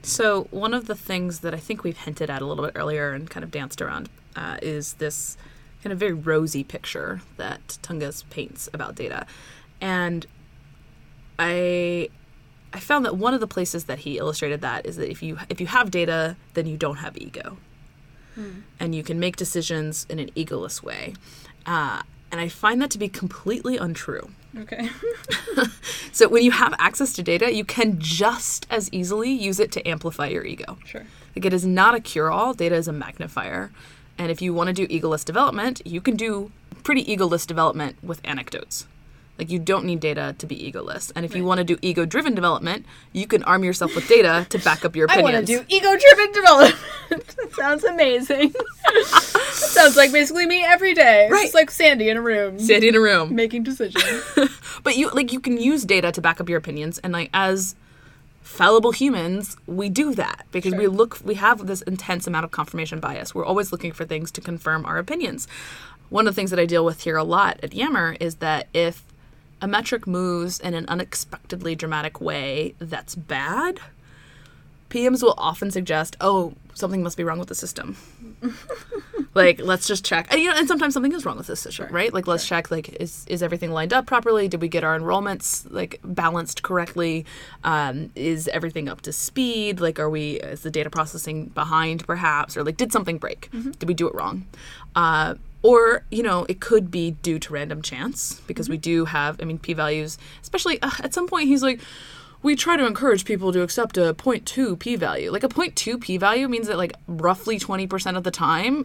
So 0.02 0.44
one 0.50 0.74
of 0.74 0.88
the 0.88 0.96
things 0.96 1.40
that 1.40 1.54
i 1.54 1.58
think 1.58 1.84
we've 1.84 1.98
hinted 1.98 2.28
at 2.28 2.42
a 2.42 2.46
little 2.46 2.64
bit 2.64 2.72
earlier 2.74 3.12
and 3.12 3.30
kind 3.30 3.44
of 3.44 3.52
danced 3.52 3.80
around 3.80 4.08
uh, 4.34 4.56
is 4.60 4.94
this 4.94 5.36
kind 5.82 5.92
of 5.92 5.98
very 5.98 6.12
rosy 6.12 6.64
picture 6.64 7.20
that 7.36 7.78
Tunguz 7.82 8.28
paints 8.30 8.68
about 8.72 8.94
data. 8.94 9.26
And 9.80 10.26
I 11.38 12.08
I 12.72 12.80
found 12.80 13.04
that 13.04 13.16
one 13.16 13.34
of 13.34 13.40
the 13.40 13.46
places 13.46 13.84
that 13.84 14.00
he 14.00 14.18
illustrated 14.18 14.60
that 14.62 14.86
is 14.86 14.96
that 14.96 15.10
if 15.10 15.22
you 15.22 15.38
if 15.48 15.60
you 15.60 15.66
have 15.66 15.90
data, 15.90 16.36
then 16.54 16.66
you 16.66 16.76
don't 16.76 16.96
have 16.96 17.16
ego, 17.18 17.58
and 18.80 18.94
you 18.94 19.02
can 19.02 19.20
make 19.20 19.36
decisions 19.36 20.06
in 20.08 20.18
an 20.18 20.30
egoless 20.30 20.82
way. 20.82 21.14
Uh, 21.66 22.02
and 22.30 22.40
I 22.40 22.48
find 22.48 22.80
that 22.80 22.90
to 22.92 22.98
be 22.98 23.08
completely 23.08 23.76
untrue. 23.76 24.30
Okay. 24.58 24.88
So 26.12 26.28
when 26.28 26.44
you 26.44 26.50
have 26.50 26.74
access 26.78 27.14
to 27.14 27.22
data, 27.22 27.52
you 27.54 27.64
can 27.64 27.98
just 27.98 28.66
as 28.68 28.92
easily 28.92 29.30
use 29.30 29.58
it 29.58 29.72
to 29.72 29.88
amplify 29.88 30.26
your 30.28 30.44
ego. 30.44 30.76
sure. 30.84 31.06
Like 31.34 31.46
it 31.46 31.54
is 31.54 31.64
not 31.64 31.94
a 31.94 32.00
cure-all. 32.00 32.52
Data 32.52 32.74
is 32.74 32.86
a 32.86 32.92
magnifier. 32.92 33.70
And 34.18 34.30
if 34.30 34.42
you 34.42 34.52
want 34.52 34.68
to 34.68 34.74
do 34.74 34.86
egoless 34.88 35.24
development, 35.24 35.80
you 35.86 36.02
can 36.02 36.14
do 36.14 36.52
pretty 36.84 37.02
egoless 37.04 37.46
development 37.46 37.96
with 38.02 38.20
anecdotes. 38.24 38.86
Like 39.38 39.50
you 39.50 39.58
don't 39.58 39.84
need 39.84 40.00
data 40.00 40.34
to 40.38 40.46
be 40.46 40.56
egoless. 40.56 41.10
And 41.16 41.24
if 41.24 41.34
you 41.34 41.44
want 41.44 41.58
to 41.58 41.64
do 41.64 41.78
ego-driven 41.82 42.34
development, 42.34 42.86
you 43.12 43.26
can 43.26 43.42
arm 43.44 43.64
yourself 43.64 43.94
with 43.96 44.06
data 44.06 44.46
to 44.50 44.58
back 44.58 44.84
up 44.84 44.94
your 44.94 45.06
opinions. 45.10 45.28
I 45.28 45.32
want 45.32 45.46
to 45.46 45.52
do 45.52 45.64
ego-driven 45.68 46.32
development. 46.32 46.76
that 47.10 47.54
sounds 47.54 47.84
amazing. 47.84 48.54
that 48.84 49.50
sounds 49.52 49.96
like 49.96 50.12
basically 50.12 50.46
me 50.46 50.64
every 50.64 50.94
day. 50.94 51.28
Right. 51.30 51.42
Just 51.42 51.54
like 51.54 51.70
Sandy 51.70 52.08
in 52.08 52.16
a 52.16 52.22
room 52.22 52.58
Sandy 52.58 52.88
in 52.88 52.94
a 52.94 53.00
room. 53.00 53.34
making 53.34 53.62
decisions. 53.62 54.22
But 54.82 54.96
you 54.96 55.10
like 55.10 55.32
you 55.32 55.40
can 55.40 55.58
use 55.58 55.84
data 55.84 56.12
to 56.12 56.20
back 56.20 56.40
up 56.40 56.48
your 56.48 56.58
opinions 56.58 56.98
and 56.98 57.12
like 57.12 57.30
as 57.32 57.74
fallible 58.42 58.92
humans, 58.92 59.56
we 59.66 59.88
do 59.88 60.14
that 60.14 60.44
because 60.52 60.74
we 60.74 60.86
look 60.86 61.18
we 61.24 61.34
have 61.36 61.66
this 61.66 61.82
intense 61.82 62.26
amount 62.26 62.44
of 62.44 62.50
confirmation 62.50 63.00
bias. 63.00 63.34
We're 63.34 63.44
always 63.44 63.72
looking 63.72 63.92
for 63.92 64.04
things 64.04 64.30
to 64.32 64.40
confirm 64.40 64.84
our 64.84 64.98
opinions. 64.98 65.48
One 66.10 66.26
of 66.26 66.34
the 66.34 66.36
things 66.38 66.50
that 66.50 66.60
I 66.60 66.66
deal 66.66 66.84
with 66.84 67.02
here 67.02 67.16
a 67.16 67.24
lot 67.24 67.58
at 67.62 67.72
Yammer 67.72 68.16
is 68.20 68.36
that 68.36 68.68
if 68.74 69.02
a 69.62 69.68
metric 69.68 70.06
moves 70.06 70.60
in 70.60 70.74
an 70.74 70.84
unexpectedly 70.88 71.74
dramatic 71.74 72.20
way 72.20 72.74
that's 72.80 73.14
bad, 73.14 73.78
PMs 74.90 75.22
will 75.22 75.34
often 75.38 75.70
suggest, 75.70 76.16
"Oh, 76.20 76.52
something 76.74 77.02
must 77.02 77.16
be 77.16 77.24
wrong 77.24 77.38
with 77.38 77.48
the 77.48 77.54
system." 77.54 77.96
like, 79.34 79.60
let's 79.60 79.86
just 79.86 80.04
check. 80.04 80.26
And 80.30 80.40
you 80.40 80.50
know, 80.50 80.56
and 80.56 80.68
sometimes 80.68 80.92
something 80.92 81.12
is 81.12 81.24
wrong 81.24 81.38
with 81.38 81.46
the 81.46 81.56
system, 81.56 81.86
Sure, 81.86 81.94
right? 81.94 82.12
Like, 82.12 82.26
let's 82.26 82.46
check. 82.46 82.70
Like, 82.70 82.90
is 83.00 83.24
is 83.28 83.42
everything 83.42 83.70
lined 83.70 83.94
up 83.94 84.04
properly? 84.04 84.48
Did 84.48 84.60
we 84.60 84.68
get 84.68 84.84
our 84.84 84.98
enrollments 84.98 85.64
like 85.70 86.00
balanced 86.04 86.62
correctly? 86.62 87.24
Um, 87.64 88.10
is 88.14 88.48
everything 88.48 88.88
up 88.88 89.00
to 89.02 89.12
speed? 89.12 89.80
Like, 89.80 89.98
are 89.98 90.10
we 90.10 90.40
is 90.40 90.60
the 90.60 90.70
data 90.70 90.90
processing 90.90 91.46
behind, 91.46 92.06
perhaps, 92.06 92.56
or 92.56 92.64
like 92.64 92.76
did 92.76 92.92
something 92.92 93.16
break? 93.16 93.48
Did 93.78 93.88
we 93.88 93.94
do 93.94 94.08
it 94.08 94.14
wrong? 94.14 94.46
Uh, 94.94 95.36
or 95.62 96.04
you 96.10 96.22
know 96.22 96.44
it 96.48 96.60
could 96.60 96.90
be 96.90 97.12
due 97.22 97.38
to 97.38 97.52
random 97.52 97.80
chance 97.82 98.40
because 98.46 98.68
we 98.68 98.76
do 98.76 99.04
have 99.06 99.40
i 99.40 99.44
mean 99.44 99.58
p 99.58 99.72
values 99.72 100.18
especially 100.42 100.80
uh, 100.82 100.90
at 101.00 101.14
some 101.14 101.26
point 101.26 101.48
he's 101.48 101.62
like 101.62 101.80
we 102.42 102.56
try 102.56 102.76
to 102.76 102.84
encourage 102.86 103.24
people 103.24 103.52
to 103.52 103.62
accept 103.62 103.96
a 103.96 104.14
0.2 104.14 104.78
p 104.78 104.96
value 104.96 105.30
like 105.30 105.44
a 105.44 105.48
0.2 105.48 106.00
p 106.00 106.16
value 106.16 106.48
means 106.48 106.66
that 106.66 106.76
like 106.76 106.94
roughly 107.06 107.58
20% 107.58 108.16
of 108.16 108.24
the 108.24 108.30
time 108.30 108.84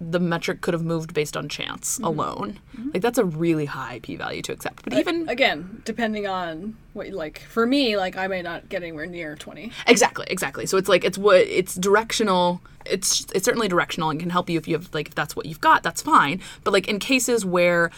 the 0.00 0.20
metric 0.20 0.60
could 0.60 0.74
have 0.74 0.84
moved 0.84 1.14
based 1.14 1.36
on 1.36 1.48
chance 1.48 1.94
mm-hmm. 1.94 2.04
alone. 2.04 2.58
Mm-hmm. 2.76 2.90
Like 2.94 3.02
that's 3.02 3.18
a 3.18 3.24
really 3.24 3.64
high 3.64 4.00
p 4.02 4.16
value 4.16 4.42
to 4.42 4.52
accept. 4.52 4.84
But 4.84 4.94
even 4.94 5.28
again, 5.28 5.82
depending 5.84 6.26
on 6.26 6.76
what 6.92 7.08
you 7.08 7.14
like, 7.14 7.40
for 7.40 7.66
me, 7.66 7.96
like 7.96 8.16
I 8.16 8.26
may 8.26 8.42
not 8.42 8.68
get 8.68 8.82
anywhere 8.82 9.06
near 9.06 9.36
twenty. 9.36 9.72
Exactly, 9.86 10.26
exactly. 10.28 10.66
So 10.66 10.76
it's 10.76 10.88
like 10.88 11.04
it's 11.04 11.18
what 11.18 11.38
it's 11.38 11.74
directional. 11.74 12.60
It's 12.84 13.26
it's 13.34 13.44
certainly 13.44 13.68
directional 13.68 14.10
and 14.10 14.20
can 14.20 14.30
help 14.30 14.50
you 14.50 14.58
if 14.58 14.68
you 14.68 14.74
have 14.74 14.92
like 14.92 15.08
if 15.08 15.14
that's 15.14 15.34
what 15.34 15.46
you've 15.46 15.60
got, 15.60 15.82
that's 15.82 16.02
fine. 16.02 16.40
But 16.62 16.72
like 16.72 16.88
in 16.88 16.98
cases 16.98 17.44
where 17.44 17.90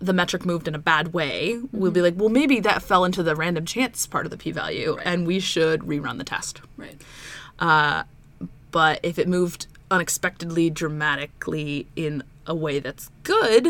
the 0.00 0.12
metric 0.12 0.44
moved 0.44 0.68
in 0.68 0.74
a 0.74 0.78
bad 0.78 1.12
way, 1.12 1.58
we'll 1.72 1.90
be 1.90 1.98
mm-hmm. 1.98 2.04
like, 2.04 2.14
well, 2.16 2.28
maybe 2.28 2.60
that 2.60 2.82
fell 2.82 3.04
into 3.04 3.22
the 3.22 3.34
random 3.34 3.64
chance 3.64 4.06
part 4.06 4.26
of 4.26 4.30
the 4.30 4.36
p-value, 4.36 4.96
and 5.04 5.26
we 5.26 5.40
should 5.40 5.80
rerun 5.80 6.18
the 6.18 6.24
test. 6.24 6.60
Right. 6.76 7.00
Uh, 7.58 8.04
but 8.70 9.00
if 9.02 9.18
it 9.18 9.26
moved 9.26 9.66
unexpectedly, 9.90 10.70
dramatically 10.70 11.86
in 11.96 12.22
a 12.46 12.54
way 12.54 12.78
that's 12.78 13.10
good, 13.22 13.68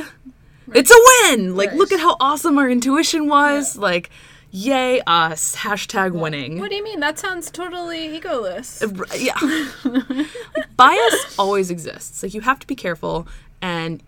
it's 0.75 0.91
a 0.91 0.99
win. 1.37 1.57
Like, 1.57 1.71
Right. 1.71 1.79
look 1.79 1.93
at 1.93 2.01
how 2.01 2.17
awesome 2.21 2.59
our 2.59 2.69
intuition 2.69 3.29
was. 3.29 3.77
Like, 3.77 4.11
yay 4.51 5.01
us! 5.07 5.57
Hashtag 5.57 6.13
winning. 6.13 6.59
What 6.59 6.71
do 6.71 6.77
you 6.77 6.85
mean? 6.85 7.01
That 7.01 7.19
sounds 7.19 7.51
totally 7.51 8.19
egoless. 8.21 8.83
Uh, 8.83 8.99
r- 8.99 9.17
yeah 9.17 9.37
Like, 10.57 10.77
bias 10.77 11.35
always 11.39 11.71
exists 11.71 12.23
like 12.23 12.35
you 12.35 12.41
have 12.43 12.59
to 12.61 12.67
be 12.67 12.75
careful 12.75 13.27
and 13.61 14.03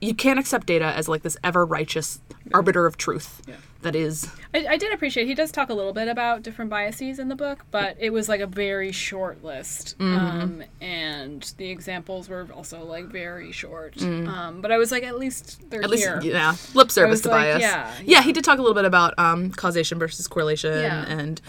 you 0.00 0.14
can't 0.14 0.38
accept 0.38 0.66
data 0.66 0.84
as 0.86 1.08
like 1.08 1.22
this 1.22 1.36
ever 1.42 1.64
righteous 1.64 2.18
arbiter 2.52 2.84
of 2.86 2.96
truth 2.96 3.40
Yeah. 3.46 3.54
That 3.84 3.94
is 3.96 4.28
I, 4.52 4.66
I 4.70 4.76
did 4.76 4.92
appreciate. 4.92 5.26
He 5.26 5.34
does 5.34 5.50
talk 5.50 5.70
a 5.70 5.74
little 5.74 5.92
bit 5.92 6.08
about 6.08 6.42
different 6.42 6.70
biases 6.70 7.18
in 7.18 7.28
the 7.28 7.34
book, 7.36 7.64
but 7.70 7.96
it 7.98 8.10
was 8.12 8.28
like 8.28 8.40
a 8.40 8.46
very 8.46 8.92
short 8.92 9.42
list, 9.44 9.94
um, 10.00 10.62
and 10.80 11.54
the 11.56 11.70
examples 11.70 12.28
were 12.28 12.46
also 12.52 12.84
like 12.84 13.06
very 13.06 13.52
short. 13.52 14.00
Um, 14.02 14.60
but 14.60 14.70
I 14.72 14.76
was 14.78 14.90
like, 14.92 15.02
at 15.04 15.18
least 15.18 15.70
they're 15.70 15.82
at 15.82 15.88
least 15.90 16.02
here. 16.04 16.20
yeah 16.22 16.54
lip 16.74 16.90
service 16.90 17.20
to 17.22 17.28
like, 17.28 17.44
bias 17.44 17.60
yeah, 17.62 17.92
yeah 18.04 18.22
he 18.22 18.32
did 18.32 18.42
talk 18.44 18.58
a 18.58 18.62
little 18.62 18.74
bit 18.74 18.84
about 18.84 19.18
um, 19.18 19.50
causation 19.52 19.98
versus 19.98 20.26
correlation 20.26 20.72
Yeah. 20.80 21.04
and 21.06 21.40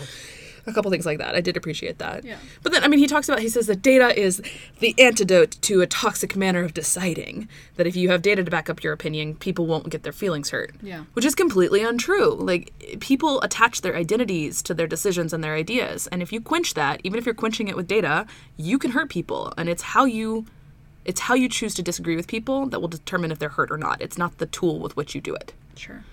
a 0.68 0.74
couple 0.74 0.90
things 0.92 1.06
like 1.06 1.18
that. 1.20 1.36
I 1.36 1.42
did 1.42 1.58
appreciate 1.58 1.98
that. 2.00 2.24
Yeah. 2.24 2.38
but 2.64 2.72
then 2.72 2.84
i 2.84 2.88
mean 2.88 3.00
he 3.00 3.08
talks 3.08 3.28
about 3.30 3.40
he 3.40 3.50
says 3.50 3.68
that 3.68 3.82
data 3.82 4.18
is 4.20 4.42
the 4.80 4.96
antidote 4.98 5.52
to 5.62 5.82
a 5.82 5.88
toxic 5.88 6.36
manner 6.36 6.64
of 6.64 6.74
deciding 6.74 7.48
that 7.76 7.86
if 7.88 7.96
you 7.96 8.10
have 8.10 8.22
data 8.22 8.44
to 8.44 8.52
back 8.52 8.70
up 8.70 8.84
your 8.84 8.94
opinion 8.94 9.36
people 9.36 9.66
won't 9.68 9.90
get 9.90 10.04
their 10.04 10.14
feelings 10.14 10.50
hurt. 10.50 10.74
Yeah. 10.82 11.04
which 11.14 11.26
is 11.26 11.36
completely 11.36 11.82
untrue. 11.84 12.34
Like 12.34 12.74
people 13.00 13.42
attach 13.42 13.82
their 13.82 13.96
identities 13.96 14.62
to 14.64 14.74
their 14.74 14.88
decisions 14.88 15.34
and 15.34 15.44
their 15.44 15.56
ideas. 15.56 16.08
And 16.08 16.22
if 16.22 16.32
you 16.34 16.42
quench 16.42 16.74
that 16.74 17.02
even 17.04 17.18
if 17.20 17.26
you're 17.26 17.36
quenching 17.36 17.68
it 17.68 17.76
with 17.76 17.88
data 17.88 18.26
you 18.58 18.78
can 18.80 18.92
hurt 18.92 19.10
people. 19.10 19.54
And 19.58 19.70
it's 19.70 19.82
how 19.94 20.06
you 20.06 20.46
it's 21.04 21.22
how 21.22 21.36
you 21.36 21.48
choose 21.48 21.76
to 21.76 21.84
disagree 21.84 22.16
with 22.16 22.28
people 22.28 22.66
that 22.68 22.80
will 22.80 22.88
determine 22.88 23.32
if 23.32 23.38
they're 23.40 23.50
hurt 23.50 23.72
or 23.72 23.78
not. 23.78 24.02
It's 24.02 24.18
not 24.18 24.40
the 24.40 24.48
tool 24.48 24.80
with 24.80 24.96
which 24.98 25.14
you 25.14 25.22
do 25.22 25.36
it. 25.36 25.54
Sure. 25.76 26.04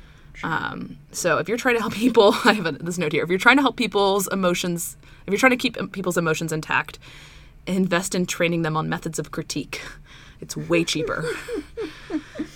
Um, 0.42 0.98
so 1.12 1.38
if 1.38 1.48
you're 1.48 1.58
trying 1.58 1.74
to 1.76 1.80
help 1.80 1.92
people 2.06 2.34
i 2.44 2.52
have 2.52 2.66
a, 2.66 2.72
this 2.72 2.98
note 2.98 3.12
here. 3.12 3.22
If 3.24 3.30
you're 3.30 3.38
trying 3.38 3.56
to 3.56 3.62
help 3.62 3.76
people's 3.76 4.26
emotions 4.28 4.96
if 5.26 5.32
you're 5.32 5.38
trying 5.38 5.50
to 5.50 5.56
keep 5.56 5.76
people's 5.92 6.16
emotions 6.16 6.52
intact 6.52 6.98
invest 7.66 8.14
in 8.14 8.26
training 8.26 8.62
them 8.62 8.76
on 8.76 8.88
methods 8.88 9.18
of 9.20 9.30
critique. 9.30 9.80
It's 10.40 10.56
way 10.56 10.82
cheaper. 10.84 11.24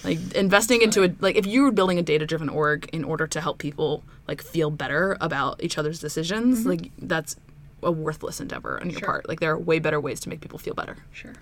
Like 0.05 0.19
investing 0.35 0.83
into 0.83 1.03
a 1.05 1.11
like 1.21 1.35
if 1.37 1.47
you 1.47 1.63
were 1.63 1.73
building 1.73 1.99
a 1.99 2.03
data 2.03 2.27
driven 2.27 2.49
org 2.49 2.89
in 2.93 3.03
order 3.03 3.27
to 3.27 3.41
help 3.41 3.59
people 3.59 4.05
like 4.29 4.41
feel 4.41 4.71
better 4.71 5.17
about 5.21 5.61
each 5.63 5.79
other's 5.79 5.99
decisions 5.99 6.65
like 6.65 6.93
that's 6.99 7.35
a 7.83 7.91
worthless 7.91 8.41
endeavor 8.41 8.81
on 8.81 8.91
your 8.91 9.01
Sure. 9.01 9.07
part. 9.07 9.29
Like 9.29 9.41
there 9.41 9.51
are 9.51 9.59
way 9.59 9.81
better 9.81 10.01
ways 10.01 10.21
to 10.21 10.29
make 10.29 10.41
people 10.41 10.59
feel 10.61 10.75
better. 10.75 10.97
Sure. 11.13 11.33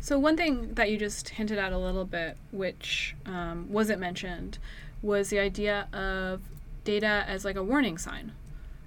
So 0.00 0.18
one 0.18 0.36
thing 0.36 0.74
that 0.74 0.90
you 0.90 0.96
just 0.96 1.28
hinted 1.30 1.58
at 1.58 1.72
a 1.72 1.78
little 1.78 2.04
bit, 2.06 2.36
which 2.52 3.14
um, 3.26 3.70
wasn't 3.70 4.00
mentioned, 4.00 4.58
was 5.02 5.28
the 5.30 5.38
idea 5.38 5.88
of 5.92 6.40
data 6.84 7.24
as 7.28 7.44
like 7.44 7.56
a 7.56 7.62
warning 7.62 7.98
sign. 7.98 8.32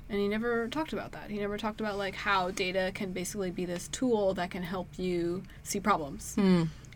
And 0.09 0.19
he 0.19 0.27
never 0.27 0.67
talked 0.67 0.91
about 0.93 1.11
that. 1.13 1.29
He 1.29 1.37
never 1.39 1.57
talked 1.57 1.79
about 1.79 1.97
like 1.97 2.15
how 2.15 2.51
data 2.51 2.91
can 2.93 3.13
basically 3.13 3.51
be 3.51 3.65
this 3.65 3.87
tool 3.87 4.33
that 4.35 4.51
can 4.51 4.63
help 4.63 4.87
you 4.97 5.43
see 5.63 5.79
problems. 5.79 6.35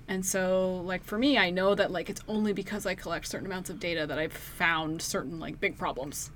And 0.09 0.25
so, 0.25 0.81
like 0.85 1.03
for 1.03 1.17
me, 1.17 1.37
I 1.37 1.49
know 1.49 1.75
that 1.75 1.91
like 1.91 2.09
it's 2.09 2.21
only 2.27 2.53
because 2.53 2.85
I 2.85 2.95
collect 2.95 3.27
certain 3.27 3.45
amounts 3.47 3.69
of 3.69 3.79
data 3.79 4.05
that 4.07 4.17
I've 4.17 4.33
found 4.33 5.01
certain 5.01 5.39
like 5.39 5.59
big 5.59 5.77
problems. 5.77 6.31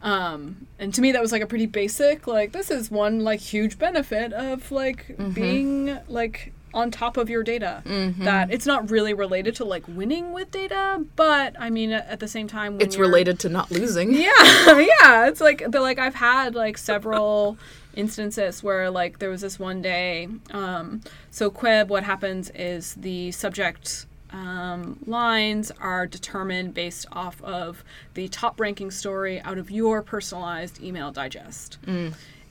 Um, 0.00 0.66
and 0.78 0.94
to 0.94 1.00
me, 1.00 1.12
that 1.12 1.20
was 1.22 1.32
like 1.32 1.42
a 1.42 1.46
pretty 1.46 1.66
basic, 1.66 2.26
like, 2.28 2.52
this 2.52 2.70
is 2.70 2.90
one 2.90 3.20
like 3.24 3.40
huge 3.40 3.78
benefit 3.78 4.32
of 4.32 4.70
like 4.70 5.16
being 5.34 5.98
like 6.08 6.52
on 6.78 6.90
top 6.90 7.16
of 7.16 7.28
your 7.28 7.42
data. 7.42 7.82
That 8.24 8.50
it's 8.50 8.66
not 8.66 8.90
really 8.90 9.12
related 9.14 9.54
to 9.56 9.64
like 9.64 9.86
winning 9.88 10.32
with 10.32 10.50
data, 10.50 11.04
but 11.16 11.56
I 11.58 11.70
mean, 11.70 11.92
at 11.92 12.20
the 12.20 12.28
same 12.28 12.46
time, 12.46 12.80
it's 12.80 12.96
related 12.96 13.38
to 13.40 13.48
not 13.48 13.70
losing 13.70 14.14
yeah, 14.14 14.30
yeah. 15.02 15.26
It's 15.26 15.40
like 15.40 15.62
the 15.68 15.80
like 15.80 15.98
I've 15.98 16.14
had 16.14 16.54
like 16.54 16.78
several 16.78 17.58
instances 17.94 18.62
where 18.62 18.90
like 18.90 19.18
there 19.18 19.30
was 19.30 19.40
this 19.40 19.58
one 19.58 19.82
day. 19.82 20.28
Um, 20.52 21.02
so 21.30 21.50
Quibb, 21.50 21.88
what 21.88 22.04
happens 22.04 22.50
is 22.54 22.94
the 22.94 23.32
subject 23.32 24.06
um, 24.30 24.98
lines 25.06 25.72
are 25.80 26.06
determined 26.06 26.74
based 26.74 27.06
off 27.12 27.42
of 27.42 27.82
the 28.14 28.28
top 28.28 28.60
ranking 28.60 28.90
story 28.90 29.40
out 29.40 29.58
of 29.58 29.70
your 29.70 30.02
personalized 30.02 30.82
email 30.82 31.10
digest. 31.10 31.78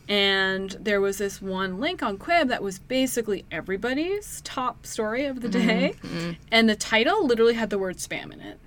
And 0.07 0.71
there 0.79 1.01
was 1.01 1.17
this 1.17 1.41
one 1.41 1.79
link 1.79 2.01
on 2.01 2.17
Quibb 2.17 2.47
that 2.47 2.63
was 2.63 2.79
basically 2.79 3.45
everybody's 3.51 4.41
top 4.41 4.85
story 4.85 5.25
of 5.25 5.41
the 5.41 5.49
day. 5.49 5.95
Mm-hmm. 5.97 6.17
Mm-hmm. 6.17 6.31
And 6.51 6.69
the 6.69 6.75
title 6.75 7.25
literally 7.25 7.55
had 7.55 7.69
the 7.69 7.77
word 7.77 7.97
spam 7.97 8.31
in 8.31 8.39
it. 8.39 8.59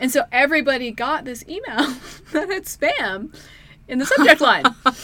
And 0.00 0.10
so 0.10 0.24
everybody 0.32 0.90
got 0.90 1.24
this 1.24 1.44
email 1.48 1.94
that 2.32 2.48
had 2.48 2.64
spam 2.64 3.34
in 3.88 3.98
the 3.98 4.06
subject 4.06 4.40
line. 4.40 4.64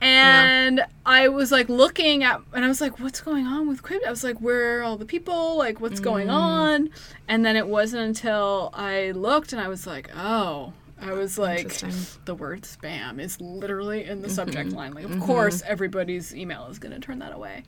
And 0.00 0.84
I 1.06 1.28
was 1.28 1.50
like 1.50 1.70
looking 1.70 2.24
at, 2.24 2.38
and 2.52 2.62
I 2.62 2.68
was 2.68 2.82
like, 2.82 3.00
what's 3.00 3.22
going 3.22 3.46
on 3.46 3.66
with 3.66 3.82
Quibb? 3.82 4.04
I 4.06 4.10
was 4.10 4.22
like, 4.22 4.36
where 4.38 4.80
are 4.80 4.82
all 4.82 4.98
the 4.98 5.06
people? 5.06 5.56
Like, 5.56 5.80
what's 5.80 5.98
going 5.98 6.28
mm. 6.28 6.34
on? 6.34 6.90
And 7.26 7.42
then 7.42 7.56
it 7.56 7.66
wasn't 7.66 8.02
until 8.02 8.68
I 8.74 9.12
looked 9.12 9.54
and 9.54 9.62
I 9.62 9.68
was 9.68 9.86
like, 9.86 10.10
oh, 10.14 10.74
I 11.04 11.12
was 11.12 11.36
like, 11.38 11.68
the 12.24 12.34
word 12.34 12.62
spam 12.62 13.20
is 13.20 13.40
literally 13.40 14.04
in 14.04 14.22
the 14.22 14.28
subject 14.30 14.72
line. 14.72 14.92
Like, 14.94 15.04
of 15.04 15.20
course, 15.20 15.62
everybody's 15.66 16.34
email 16.34 16.66
is 16.70 16.78
going 16.78 16.92
to 16.94 17.00
turn 17.00 17.18
that 17.20 17.32
away. 17.34 17.62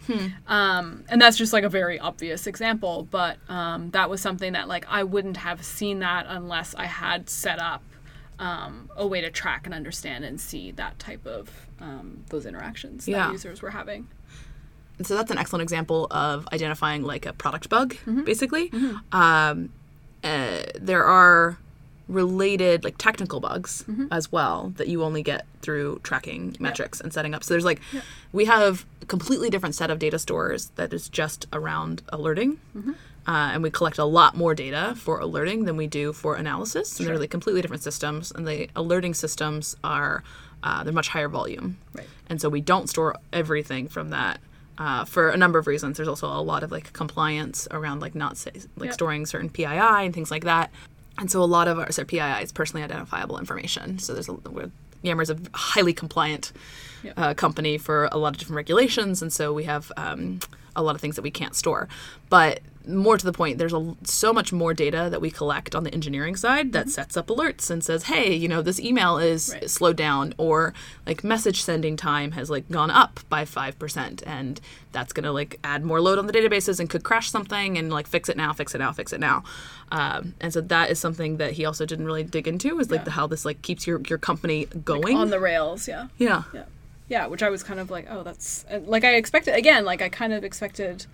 Um, 0.47 1.05
and 1.09 1.21
that's 1.21 1.37
just 1.37 1.53
like 1.53 1.65
a 1.65 1.69
very 1.69 1.99
obvious 1.99 2.47
example, 2.47 3.07
but 3.11 3.37
um, 3.49 3.91
that 3.91 4.09
was 4.11 4.21
something 4.21 4.55
that 4.55 4.69
like 4.69 4.87
I 4.89 5.03
wouldn't 5.05 5.37
have 5.37 5.65
seen 5.65 5.99
that 6.01 6.27
unless 6.29 6.75
I 6.75 6.87
had 6.87 7.29
set 7.29 7.61
up 7.61 7.83
um, 8.39 8.91
a 8.97 9.07
way 9.07 9.21
to 9.21 9.31
track 9.31 9.67
and 9.67 9.75
understand 9.75 10.25
and 10.25 10.41
see 10.41 10.71
that 10.73 10.99
type 10.99 11.27
of 11.27 11.51
um, 11.81 12.25
those 12.29 12.47
interactions 12.47 13.07
Yeah. 13.09 13.27
that 13.27 13.33
users 13.33 13.63
were 13.63 13.71
having. 13.71 14.09
And 14.99 15.07
so 15.07 15.15
that's 15.15 15.31
an 15.31 15.37
excellent 15.39 15.63
example 15.63 16.07
of 16.11 16.49
identifying 16.53 17.03
like 17.03 17.27
a 17.27 17.33
product 17.35 17.69
bug, 17.69 17.95
Mm-hmm. 18.07 18.25
basically. 18.25 18.71
Um, 19.13 19.71
uh, 20.25 20.63
there 20.81 21.05
are 21.05 21.59
related 22.09 22.85
like 22.85 22.97
technical 22.99 23.41
bugs 23.41 23.85
Mm-hmm. 23.89 24.07
as 24.11 24.31
well 24.31 24.73
that 24.77 24.89
you 24.89 25.03
only 25.03 25.23
get 25.23 25.45
through 25.63 26.01
tracking 26.03 26.57
metrics 26.61 27.01
and 27.01 27.13
setting 27.13 27.35
up. 27.35 27.43
So 27.45 27.55
there's 27.55 27.65
like 27.65 27.81
we 28.33 28.45
have 28.45 28.85
a 29.03 29.07
completely 29.07 29.51
different 29.51 29.75
set 29.75 29.91
of 29.91 29.99
data 29.99 30.19
stores 30.19 30.71
that 30.77 30.93
is 30.93 31.09
just 31.09 31.47
around 31.53 32.03
alerting. 32.11 32.59
Mm-hmm. 32.77 32.93
Uh, 33.29 33.51
and 33.53 33.61
we 33.63 33.71
collect 33.73 33.99
a 33.99 34.05
lot 34.05 34.37
more 34.37 34.55
data 34.55 34.95
for 34.97 35.19
alerting 35.19 35.65
than 35.65 35.77
we 35.77 35.89
do 35.89 36.13
for 36.13 36.37
analysis. 36.37 36.99
And 37.01 37.09
they're 37.09 37.19
like 37.19 37.31
completely 37.31 37.61
different 37.61 37.83
systems. 37.83 38.31
And 38.31 38.47
the 38.47 38.69
alerting 38.77 39.15
systems 39.15 39.77
are 39.83 40.23
uh, 40.63 40.85
they're 40.85 40.93
much 40.93 41.09
higher 41.09 41.29
volume 41.29 41.77
Right. 41.93 42.07
and 42.31 42.41
so 42.41 42.49
we 42.49 42.61
don't 42.61 42.89
store 42.89 43.17
everything 43.33 43.89
from 43.89 44.11
that 44.11 44.41
uh, 44.79 45.05
for 45.05 45.29
a 45.31 45.37
number 45.37 45.59
of 45.59 45.67
reasons. 45.67 45.97
There's 45.97 46.09
also 46.09 46.29
a 46.29 46.41
lot 46.41 46.63
of 46.63 46.71
like 46.71 46.93
compliance 46.93 47.67
around 47.73 48.01
like 48.01 48.15
not 48.15 48.37
say, 48.37 48.53
like 48.77 48.87
Yep. 48.87 48.95
storing 48.95 49.27
certain 49.27 49.51
PII 49.51 49.67
and 50.07 50.15
things 50.15 50.31
like 50.31 50.45
that. 50.45 50.71
And 51.19 51.31
so 51.31 51.43
a 51.43 51.45
lot 51.45 51.69
of 51.69 51.79
our 51.79 51.91
so 51.93 52.05
PII 52.05 52.43
is 52.43 52.53
personally 52.53 52.83
identifiable 52.83 53.39
information. 53.39 53.99
So 53.99 54.13
there's 54.13 54.29
a 54.29 54.35
we're, 54.35 54.71
Yammer's 55.03 55.31
a 55.31 55.39
highly 55.55 55.93
compliant 55.93 56.53
Yep. 57.03 57.15
uh, 57.19 57.35
company 57.35 57.79
for 57.79 58.09
a 58.11 58.19
lot 58.19 58.33
of 58.33 58.39
different 58.39 58.57
regulations, 58.57 59.23
and 59.23 59.33
so 59.33 59.53
we 59.53 59.65
have 59.65 59.93
um, 59.97 60.41
a 60.75 60.83
lot 60.83 60.95
of 60.95 61.01
things 61.01 61.15
that 61.17 61.23
we 61.23 61.31
can't 61.31 61.55
store. 61.55 61.89
But 62.31 62.61
more 62.87 63.19
to 63.19 63.25
the 63.25 63.33
point, 63.33 63.59
there's 63.59 63.73
a, 63.73 63.95
so 64.05 64.33
much 64.33 64.53
more 64.53 64.73
data 64.75 65.09
that 65.11 65.21
we 65.21 65.31
collect 65.31 65.75
on 65.75 65.85
the 65.85 65.93
engineering 65.93 66.37
side 66.37 66.73
that 66.73 66.89
sets 66.89 67.17
up 67.17 67.27
alerts 67.27 67.71
and 67.71 67.83
says, 67.85 68.05
"Hey, 68.05 68.35
you 68.35 68.49
know, 68.49 68.63
this 68.63 68.79
email 68.81 69.19
is 69.19 69.51
Right. 69.53 69.69
slowed 69.69 69.97
down," 69.97 70.35
or 70.39 70.73
like 71.07 71.25
message 71.25 71.63
sending 71.63 71.97
time 71.97 72.33
has 72.33 72.49
like 72.51 72.71
gone 72.71 72.91
up 72.91 73.21
by 73.29 73.45
five 73.45 73.79
percent, 73.79 74.23
and 74.27 74.61
that's 74.93 75.13
gonna 75.13 75.33
like 75.33 75.59
add 75.65 75.85
more 75.85 76.01
load 76.01 76.19
on 76.19 76.27
the 76.27 76.33
databases 76.33 76.79
and 76.81 76.89
could 76.89 77.03
crash 77.03 77.31
something, 77.31 77.77
and 77.77 77.91
like 77.93 78.07
fix 78.07 78.29
it 78.29 78.37
now, 78.37 78.53
fix 78.53 78.75
it 78.75 78.79
now, 78.79 78.93
fix 78.93 79.13
it 79.13 79.21
now. 79.21 79.43
Um, 79.93 80.35
and 80.41 80.53
so 80.53 80.61
that 80.61 80.91
is 80.91 80.99
something 80.99 81.37
that 81.37 81.53
he 81.53 81.65
also 81.65 81.87
didn't 81.87 82.07
really 82.07 82.25
dig 82.25 82.49
into 82.49 82.79
is 82.81 82.91
like 82.91 83.01
Yeah. 83.01 83.05
the, 83.05 83.11
how 83.13 83.27
this 83.27 83.45
like 83.45 83.63
keeps 83.63 83.87
your 83.87 84.01
your 84.09 84.19
company 84.19 84.67
going. 84.85 85.17
On 85.17 85.31
the 85.31 85.41
rails, 85.41 85.87
yeah. 85.89 86.09
yeah. 86.19 86.43
Yeah. 86.53 86.65
Yeah, 87.09 87.27
which 87.29 87.43
I 87.43 87.51
was 87.51 87.63
kind 87.63 87.79
of 87.79 87.89
like, 87.89 88.07
oh, 88.11 88.25
that's 88.25 88.65
like 88.87 89.05
I 89.05 89.15
expected 89.15 89.55
again, 89.55 89.85
like 89.85 90.03
I 90.03 90.09
kind 90.09 90.33
of 90.33 90.43
expected 90.43 91.07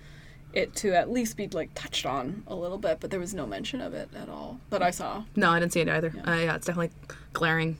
it 0.52 0.74
to 0.76 0.94
at 0.94 1.10
least 1.10 1.36
be 1.36 1.48
like 1.48 1.70
touched 1.74 2.06
on 2.06 2.42
a 2.46 2.54
little 2.54 2.78
bit, 2.78 2.98
but 3.00 3.10
there 3.10 3.20
was 3.20 3.34
no 3.34 3.46
mention 3.46 3.80
of 3.80 3.94
it 3.94 4.08
at 4.14 4.28
all 4.28 4.60
that 4.70 4.82
I 4.82 4.90
saw. 4.90 5.24
No, 5.36 5.50
I 5.50 5.60
didn't 5.60 5.72
see 5.72 5.80
it 5.80 5.88
either. 5.88 6.12
Uh, 6.26 6.32
yeah, 6.32 6.54
it's 6.54 6.66
definitely 6.66 6.90
glaring. 7.32 7.78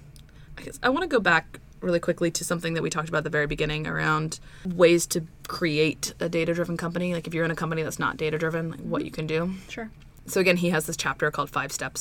I 0.58 0.62
guess 0.62 0.78
I 0.82 0.88
want 0.88 1.02
to 1.02 1.08
go 1.08 1.20
back 1.20 1.60
really 1.80 2.00
quickly 2.00 2.30
to 2.30 2.44
something 2.44 2.74
that 2.74 2.82
we 2.82 2.90
talked 2.90 3.08
about 3.08 3.18
at 3.18 3.24
the 3.24 3.30
very 3.30 3.46
beginning 3.46 3.86
around 3.86 4.38
ways 4.64 5.06
to 5.08 5.24
create 5.48 6.14
a 6.20 6.28
data 6.28 6.54
driven 6.54 6.76
company. 6.76 7.12
Like 7.12 7.26
if 7.26 7.34
you're 7.34 7.44
in 7.44 7.50
a 7.50 7.56
company 7.56 7.82
that's 7.82 7.98
not 7.98 8.16
data 8.16 8.38
driven, 8.38 8.70
like 8.70 8.80
what 8.80 9.04
you 9.04 9.10
can 9.10 9.26
do. 9.26 9.54
Sure. 9.68 9.90
So 10.26 10.40
again, 10.40 10.56
he 10.56 10.70
has 10.70 10.86
this 10.86 10.96
chapter 10.96 11.30
called 11.30 11.50
Five 11.50 11.72
Steps, 11.72 12.00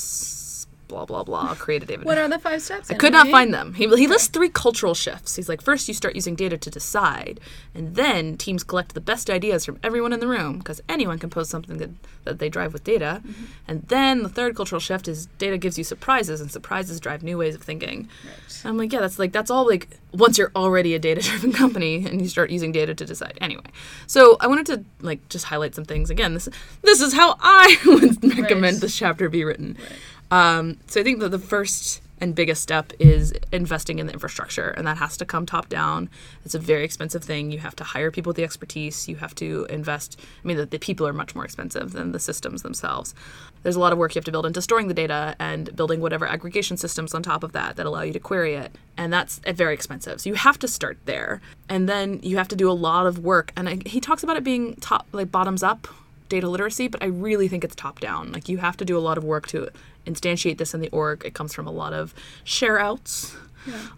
blah 0.91 1.05
blah 1.05 1.23
blah. 1.23 1.55
Create 1.55 1.83
a 1.83 1.85
data. 1.85 2.03
What 2.03 2.17
are 2.17 2.27
the 2.27 2.37
five 2.37 2.61
steps? 2.61 2.91
I 2.91 2.95
could 2.95 3.13
not 3.13 3.27
find 3.29 3.53
them. 3.53 3.73
He, 3.73 3.87
he 3.95 4.07
lists 4.07 4.27
three 4.27 4.49
cultural 4.49 4.93
shifts. 4.93 5.37
He's 5.37 5.47
like, 5.47 5.61
first 5.61 5.87
you 5.87 5.93
start 5.93 6.15
using 6.15 6.35
data 6.35 6.57
to 6.57 6.69
decide, 6.69 7.39
and 7.73 7.95
then 7.95 8.37
teams 8.37 8.63
collect 8.63 8.93
the 8.93 9.01
best 9.01 9.29
ideas 9.29 9.65
from 9.65 9.79
everyone 9.81 10.11
in 10.11 10.19
the 10.19 10.27
room 10.27 10.57
because 10.59 10.81
anyone 10.89 11.17
can 11.17 11.29
post 11.29 11.49
something 11.49 11.77
that, 11.77 11.89
that 12.25 12.39
they 12.39 12.49
drive 12.49 12.73
with 12.73 12.83
data. 12.83 13.21
Mm-hmm. 13.25 13.43
And 13.69 13.83
then 13.87 14.23
the 14.23 14.29
third 14.29 14.55
cultural 14.55 14.81
shift 14.81 15.07
is 15.07 15.27
data 15.37 15.57
gives 15.57 15.77
you 15.77 15.83
surprises, 15.85 16.41
and 16.41 16.51
surprises 16.51 16.99
drive 16.99 17.23
new 17.23 17.37
ways 17.37 17.55
of 17.55 17.61
thinking. 17.63 18.09
Right. 18.25 18.61
I'm 18.65 18.77
like, 18.77 18.91
yeah, 18.93 18.99
that's 18.99 19.17
like 19.17 19.31
that's 19.31 19.49
all 19.49 19.65
like 19.65 19.87
once 20.13 20.37
you're 20.37 20.51
already 20.55 20.93
a 20.93 20.99
data 20.99 21.21
driven 21.21 21.53
company 21.63 22.05
and 22.05 22.21
you 22.21 22.27
start 22.27 22.49
using 22.51 22.71
data 22.73 22.93
to 22.93 23.05
decide. 23.05 23.37
Anyway, 23.39 23.63
so 24.07 24.35
I 24.41 24.47
wanted 24.47 24.65
to 24.67 24.83
like 24.99 25.27
just 25.29 25.45
highlight 25.45 25.73
some 25.73 25.85
things. 25.85 26.09
Again, 26.09 26.33
this 26.33 26.49
this 26.81 26.99
is 27.01 27.13
how 27.13 27.37
I 27.39 27.77
would 27.85 28.21
recommend 28.37 28.75
Right. 28.75 28.81
this 28.81 28.95
chapter 28.97 29.29
be 29.29 29.43
written. 29.43 29.77
Right. 29.79 29.89
Um, 30.31 30.77
so 30.87 31.01
I 31.01 31.03
think 31.03 31.19
that 31.19 31.29
the 31.29 31.39
first 31.39 32.01
and 32.21 32.35
biggest 32.35 32.61
step 32.61 32.93
is 32.99 33.33
investing 33.51 33.97
in 33.97 34.05
the 34.05 34.13
infrastructure, 34.13 34.69
and 34.69 34.85
that 34.85 34.97
has 34.97 35.17
to 35.17 35.25
come 35.25 35.45
top 35.45 35.67
down. 35.69 36.07
It's 36.45 36.53
a 36.53 36.59
very 36.59 36.85
expensive 36.85 37.23
thing. 37.23 37.51
You 37.51 37.57
have 37.59 37.75
to 37.77 37.83
hire 37.83 38.11
people 38.11 38.29
with 38.29 38.37
the 38.37 38.43
expertise. 38.43 39.07
You 39.07 39.15
have 39.17 39.33
to 39.35 39.65
invest. 39.71 40.19
I 40.43 40.47
mean, 40.47 40.57
the, 40.57 40.67
the 40.67 40.77
people 40.77 41.07
are 41.07 41.13
much 41.13 41.33
more 41.33 41.43
expensive 41.43 41.93
than 41.93 42.11
the 42.11 42.19
systems 42.19 42.61
themselves. 42.61 43.15
There's 43.63 43.75
a 43.75 43.79
lot 43.79 43.91
of 43.91 43.97
work 43.97 44.13
you 44.13 44.19
have 44.19 44.25
to 44.25 44.31
build 44.31 44.45
into 44.45 44.61
storing 44.61 44.87
the 44.87 44.93
data 44.93 45.35
and 45.39 45.75
building 45.75 45.99
whatever 45.99 46.27
aggregation 46.27 46.77
systems 46.77 47.13
on 47.15 47.23
top 47.23 47.43
of 47.43 47.53
that 47.53 47.75
that 47.75 47.87
allow 47.87 48.01
you 48.01 48.13
to 48.13 48.19
query 48.19 48.53
it, 48.53 48.77
and 48.95 49.11
that's 49.11 49.41
uh, 49.45 49.51
very 49.51 49.73
expensive. 49.73 50.21
So 50.21 50.29
you 50.29 50.35
have 50.35 50.59
to 50.59 50.67
start 50.67 50.99
there, 51.05 51.41
and 51.67 51.89
then 51.89 52.19
you 52.21 52.37
have 52.37 52.47
to 52.49 52.55
do 52.55 52.69
a 52.69 52.73
lot 52.73 53.07
of 53.07 53.19
work. 53.19 53.51
And 53.57 53.67
I, 53.67 53.79
he 53.85 53.99
talks 53.99 54.23
about 54.23 54.37
it 54.37 54.43
being 54.43 54.75
top, 54.75 55.07
like 55.11 55.31
bottoms 55.31 55.63
up 55.63 55.87
data 56.31 56.49
literacy, 56.49 56.87
but 56.87 57.03
I 57.03 57.07
really 57.07 57.47
think 57.47 57.63
it's 57.63 57.75
top 57.75 57.99
down. 57.99 58.31
Like 58.31 58.49
you 58.49 58.57
have 58.57 58.75
to 58.77 58.85
do 58.85 58.97
a 58.97 59.03
lot 59.07 59.17
of 59.19 59.23
work 59.23 59.45
to 59.47 59.69
instantiate 60.07 60.57
this 60.57 60.73
in 60.73 60.81
the 60.81 60.89
org. 60.89 61.23
It 61.23 61.35
comes 61.35 61.53
from 61.53 61.67
a 61.67 61.71
lot 61.71 61.93
of 61.93 62.13
share 62.43 62.79
outs, 62.79 63.35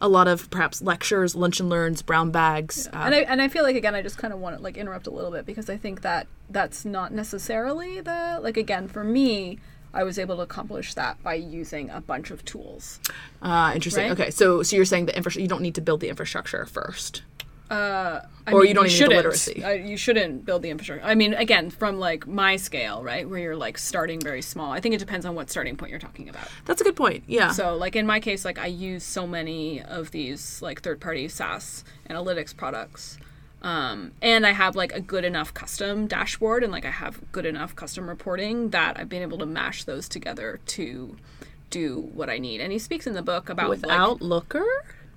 a 0.02 0.10
lot 0.10 0.28
of 0.28 0.50
perhaps 0.50 0.82
lectures, 0.82 1.36
lunch 1.36 1.62
and 1.62 1.70
learns, 1.70 2.02
brown 2.02 2.32
bags. 2.32 2.88
uh, 2.88 2.98
and 3.06 3.16
I 3.16 3.20
and 3.20 3.42
I 3.42 3.48
feel 3.48 3.64
like 3.64 3.78
again 3.78 3.96
I 3.96 4.02
just 4.02 4.18
kind 4.18 4.34
of 4.34 4.40
want 4.40 4.58
to 4.58 4.62
like 4.62 4.76
interrupt 4.78 5.08
a 5.08 5.12
little 5.12 5.32
bit 5.32 5.46
because 5.46 5.70
I 5.70 5.78
think 5.78 6.02
that 6.02 6.28
that's 6.50 6.84
not 6.84 7.14
necessarily 7.14 8.02
the 8.02 8.40
like 8.42 8.58
again 8.58 8.88
for 8.90 9.04
me 9.04 9.60
I 9.94 10.04
was 10.04 10.18
able 10.18 10.38
to 10.38 10.42
accomplish 10.42 10.96
that 10.96 11.22
by 11.22 11.36
using 11.36 11.92
a 11.92 12.02
bunch 12.02 12.32
of 12.32 12.44
tools. 12.44 13.00
uh, 13.44 13.72
interesting. 13.76 14.06
right? 14.10 14.20
Okay, 14.20 14.32
so 14.32 14.64
so 14.64 14.76
you're 14.76 14.86
saying 14.86 15.06
the 15.06 15.16
infra- 15.16 15.40
you 15.40 15.48
don't 15.48 15.62
need 15.62 15.76
to 15.76 15.82
build 15.82 16.00
the 16.02 16.10
infrastructure 16.10 16.66
first. 16.66 17.22
Uh, 17.74 18.22
I 18.46 18.52
Or 18.52 18.60
mean, 18.60 18.70
you 18.70 18.74
don't 18.76 18.88
even 18.88 19.10
need 19.10 19.16
literacy. 19.16 19.64
Uh, 19.64 19.72
you 19.72 19.98
shouldn't 19.98 20.46
build 20.46 20.62
the 20.62 20.70
infrastructure. 20.70 21.06
I 21.06 21.16
mean, 21.16 21.34
again, 21.34 21.70
from 21.70 21.98
like 21.98 22.28
my 22.28 22.56
scale, 22.58 23.02
right, 23.02 23.28
where 23.28 23.40
you're 23.40 23.56
like 23.56 23.78
starting 23.78 24.20
very 24.20 24.42
small. 24.42 24.72
I 24.72 24.80
think 24.80 24.94
it 24.94 25.00
depends 25.00 25.26
on 25.26 25.34
what 25.34 25.50
starting 25.50 25.76
point 25.76 25.90
you're 25.90 26.00
talking 26.00 26.30
about. 26.30 26.48
That's 26.66 26.82
a 26.82 26.84
good 26.84 26.96
point. 26.96 27.24
Yeah. 27.26 27.52
So, 27.52 27.76
like 27.76 27.96
in 27.96 28.06
my 28.06 28.20
case, 28.20 28.46
like 28.46 28.60
I 28.60 28.68
use 28.68 29.04
so 29.04 29.26
many 29.26 29.82
of 29.82 30.12
these 30.12 30.62
like 30.62 30.82
third-party 30.82 31.30
SaaS 31.30 31.84
analytics 32.10 32.56
products, 32.56 33.18
um, 33.62 34.12
and 34.22 34.46
I 34.46 34.52
have 34.52 34.76
like 34.76 34.92
a 34.92 35.00
good 35.00 35.24
enough 35.24 35.54
custom 35.54 36.06
dashboard, 36.06 36.64
and 36.64 36.72
like 36.72 36.86
I 36.86 36.92
have 36.92 37.22
good 37.32 37.46
enough 37.46 37.76
custom 37.76 38.10
reporting 38.10 38.70
that 38.70 39.00
I've 39.00 39.10
been 39.10 39.22
able 39.22 39.38
to 39.40 39.46
mash 39.46 39.86
those 39.86 40.10
together 40.10 40.60
to 40.68 41.16
do 41.70 42.10
what 42.14 42.30
I 42.30 42.38
need. 42.38 42.62
And 42.62 42.72
he 42.72 42.78
speaks 42.78 43.08
in 43.08 43.14
the 43.14 43.24
book 43.24 43.50
about 43.50 43.70
like, 43.70 43.82
Without 43.82 44.22
Looker. 44.22 44.66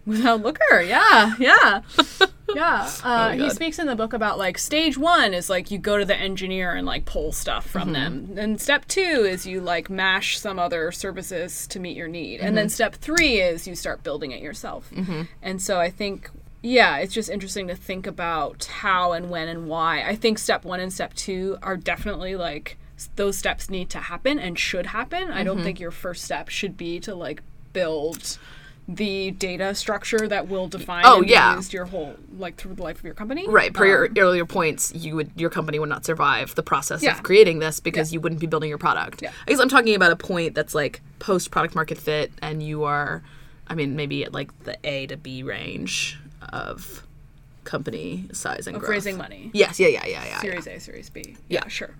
Without 0.06 0.40
Looker, 0.42 0.80
yeah, 0.80 1.34
yeah, 1.40 1.80
yeah. 2.54 2.90
Oh 3.04 3.08
uh, 3.08 3.32
he 3.32 3.50
speaks 3.50 3.78
in 3.78 3.86
the 3.86 3.96
book 3.96 4.12
about 4.12 4.38
like 4.38 4.58
stage 4.58 4.98
one 4.98 5.34
is 5.34 5.48
like 5.48 5.70
you 5.70 5.78
go 5.78 5.98
to 5.98 6.04
the 6.04 6.16
engineer 6.16 6.72
and 6.72 6.86
like 6.86 7.04
pull 7.04 7.32
stuff 7.32 7.66
from 7.66 7.92
mm-hmm. 7.92 8.34
them. 8.34 8.38
And 8.38 8.60
step 8.60 8.86
two 8.88 9.00
is 9.00 9.46
you 9.46 9.60
like 9.60 9.90
mash 9.90 10.38
some 10.38 10.58
other 10.58 10.90
services 10.92 11.66
to 11.68 11.80
meet 11.80 11.96
your 11.96 12.08
need. 12.08 12.40
And 12.40 12.56
then 12.56 12.66
mm-hmm. 12.66 12.72
step 12.74 12.94
three 12.96 13.40
is 13.40 13.66
you 13.66 13.74
start 13.74 14.02
building 14.02 14.32
it 14.32 14.42
yourself. 14.42 14.90
Mm-hmm. 14.90 15.22
And 15.42 15.62
so 15.62 15.78
I 15.78 15.90
think. 15.90 16.30
Yeah, 16.62 16.96
it's 16.96 17.14
just 17.14 17.30
interesting 17.30 17.68
to 17.68 17.76
think 17.76 18.08
about 18.08 18.64
how 18.64 19.12
and 19.12 19.30
when 19.30 19.46
and 19.48 19.68
why. 19.68 20.02
I 20.02 20.16
think 20.16 20.38
step 20.38 20.64
one 20.64 20.80
and 20.80 20.92
step 20.92 21.14
two 21.14 21.58
are 21.62 21.76
definitely 21.76 22.34
like 22.34 22.76
those 23.14 23.36
steps 23.36 23.70
need 23.70 23.90
to 23.90 23.98
happen 23.98 24.38
and 24.38 24.58
should 24.58 24.86
happen. 24.86 25.30
I 25.30 25.44
don't 25.44 25.62
think 25.62 25.78
your 25.78 25.90
first 25.90 26.24
step 26.24 26.48
should 26.48 26.76
be 26.76 26.98
to 27.00 27.14
like 27.14 27.42
build 27.72 28.38
the 28.88 29.32
data 29.32 29.74
structure 29.74 30.28
that 30.28 30.46
will 30.48 30.68
define 30.68 31.02
Oh, 31.04 31.18
and 31.18 31.28
yeah. 31.28 31.56
used 31.56 31.72
your 31.72 31.86
whole 31.86 32.14
like 32.38 32.54
through 32.56 32.74
the 32.74 32.82
life 32.84 32.98
of 32.98 33.04
your 33.04 33.14
company. 33.14 33.44
Right. 33.48 33.74
Per 33.74 33.84
your 33.84 34.04
Um, 34.06 34.14
earlier 34.16 34.44
points, 34.46 34.92
you 34.94 35.16
would 35.16 35.30
your 35.34 35.50
company 35.50 35.78
would 35.80 35.88
not 35.88 36.04
survive 36.04 36.54
the 36.54 36.62
process 36.62 37.02
Yeah. 37.02 37.16
of 37.16 37.22
creating 37.24 37.58
this 37.58 37.80
because 37.80 38.12
you 38.12 38.20
wouldn't 38.20 38.40
be 38.40 38.46
building 38.46 38.68
your 38.68 38.78
product. 38.78 39.22
Yeah. 39.22 39.32
I 39.46 39.50
guess 39.50 39.58
I'm 39.58 39.68
talking 39.68 39.94
about 39.96 40.12
a 40.12 40.16
point 40.16 40.54
that's 40.54 40.74
like 40.74 41.00
post 41.18 41.50
product 41.50 41.74
market 41.74 41.98
fit, 41.98 42.30
and 42.40 42.62
you 42.62 42.84
are, 42.84 43.22
I 43.66 43.74
mean, 43.74 43.96
maybe 43.96 44.22
at 44.24 44.32
like 44.32 44.56
the 44.64 44.76
A 44.84 45.06
to 45.08 45.16
B 45.16 45.42
range 45.42 46.18
of 46.52 47.02
company 47.64 48.28
size 48.32 48.68
and 48.68 48.76
of 48.76 48.80
growth. 48.82 48.90
raising 48.90 49.16
money. 49.16 49.50
Yes. 49.52 49.80
Yeah. 49.80 49.88
Yeah. 49.88 50.06
Yeah. 50.06 50.22
Yeah. 50.24 50.26
yeah. 50.28 50.40
Series 50.40 50.66
A, 50.68 50.78
Series 50.78 51.10
B. 51.10 51.36
Yeah. 51.48 51.66
sure. 51.66 51.90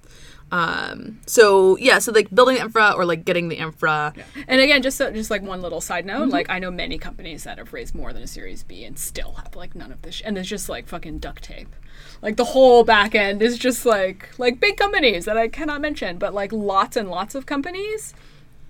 Um. 0.53 1.21
So 1.27 1.77
yeah. 1.79 1.99
So 1.99 2.13
like 2.13 2.33
building 2.33 2.55
the 2.57 2.61
infra 2.63 2.93
or 2.97 3.05
like 3.05 3.25
getting 3.25 3.49
the 3.49 3.57
infra. 3.57 4.15
And 4.47 4.61
again, 4.61 4.81
just 4.81 4.97
so, 4.97 5.11
just 5.11 5.31
like 5.31 5.43
one 5.43 5.61
little 5.61 5.81
side 5.81 6.07
note, 6.07 6.23
Mm-hmm. 6.23 6.31
like 6.31 6.49
I 6.49 6.59
know 6.61 6.71
many 6.71 6.99
companies 6.99 7.43
that 7.45 7.59
have 7.59 7.73
raised 7.73 7.95
more 7.97 8.13
than 8.13 8.23
a 8.23 8.27
Series 8.29 8.63
B 8.63 8.85
and 8.85 8.97
still 8.99 9.33
have 9.33 9.57
like 9.57 9.75
none 9.75 9.91
of 9.91 10.03
this, 10.03 10.17
sh- 10.17 10.23
and 10.25 10.37
there's 10.37 10.49
just 10.49 10.69
like 10.69 10.87
fucking 10.87 11.19
duct 11.19 11.43
tape. 11.43 11.75
Like 12.23 12.37
the 12.37 12.45
whole 12.45 12.85
back 12.85 13.15
end 13.15 13.43
is 13.43 13.59
just 13.59 13.85
like 13.85 14.29
like 14.39 14.61
big 14.61 14.77
companies 14.77 15.25
that 15.25 15.37
I 15.37 15.49
cannot 15.49 15.81
mention, 15.81 16.17
but 16.17 16.33
like 16.33 16.53
lots 16.53 16.97
and 16.97 17.11
lots 17.11 17.35
of 17.35 17.45
companies 17.47 18.15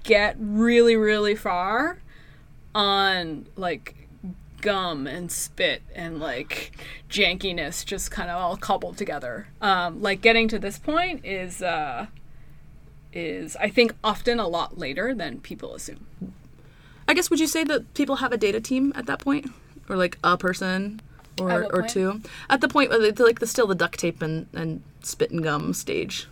get 0.03 0.37
really 0.39 0.97
really 0.97 1.35
far 1.35 1.99
on 2.75 3.47
like 3.57 4.06
gum 4.61 5.07
and 5.07 5.31
spit 5.31 5.83
and 5.95 6.19
like 6.19 6.73
jankiness 7.11 7.85
just 7.85 8.11
kind 8.11 8.31
of 8.31 8.37
all 8.37 8.57
coupled 8.57 8.97
together. 8.97 9.49
Um, 9.61 10.03
like 10.03 10.21
getting 10.21 10.49
to 10.49 10.59
this 10.59 10.79
point 10.79 11.25
is 11.25 11.63
uh, 11.63 12.07
is 13.13 13.57
I 13.57 13.69
think 13.69 13.95
often 14.03 14.39
a 14.39 14.49
lot 14.49 14.79
later 14.79 15.15
than 15.15 15.41
people 15.41 15.75
assume. 15.75 16.07
I 17.09 17.15
guess 17.15 17.31
would 17.31 17.41
you 17.41 17.47
say 17.47 17.65
that 17.65 17.95
people 17.95 18.17
have 18.17 18.33
a 18.33 18.37
data 18.37 18.61
team 18.61 18.93
at 18.97 19.07
that 19.07 19.21
point, 19.21 19.51
or 19.89 19.97
like 19.97 20.19
a 20.25 20.37
person, 20.37 21.01
or 21.41 21.65
or 21.65 21.81
point? 21.81 21.91
two? 21.91 22.23
At 22.51 22.61
the 22.61 22.69
point 22.69 22.91
where 22.91 23.13
they 23.13 23.25
like 23.25 23.39
the 23.39 23.47
still 23.47 23.67
the 23.67 23.75
duct 23.75 23.99
tape 23.99 24.23
and 24.23 24.49
and 24.53 24.83
spit 25.03 25.31
and 25.31 25.43
gum 25.43 25.73
stage. 25.73 26.27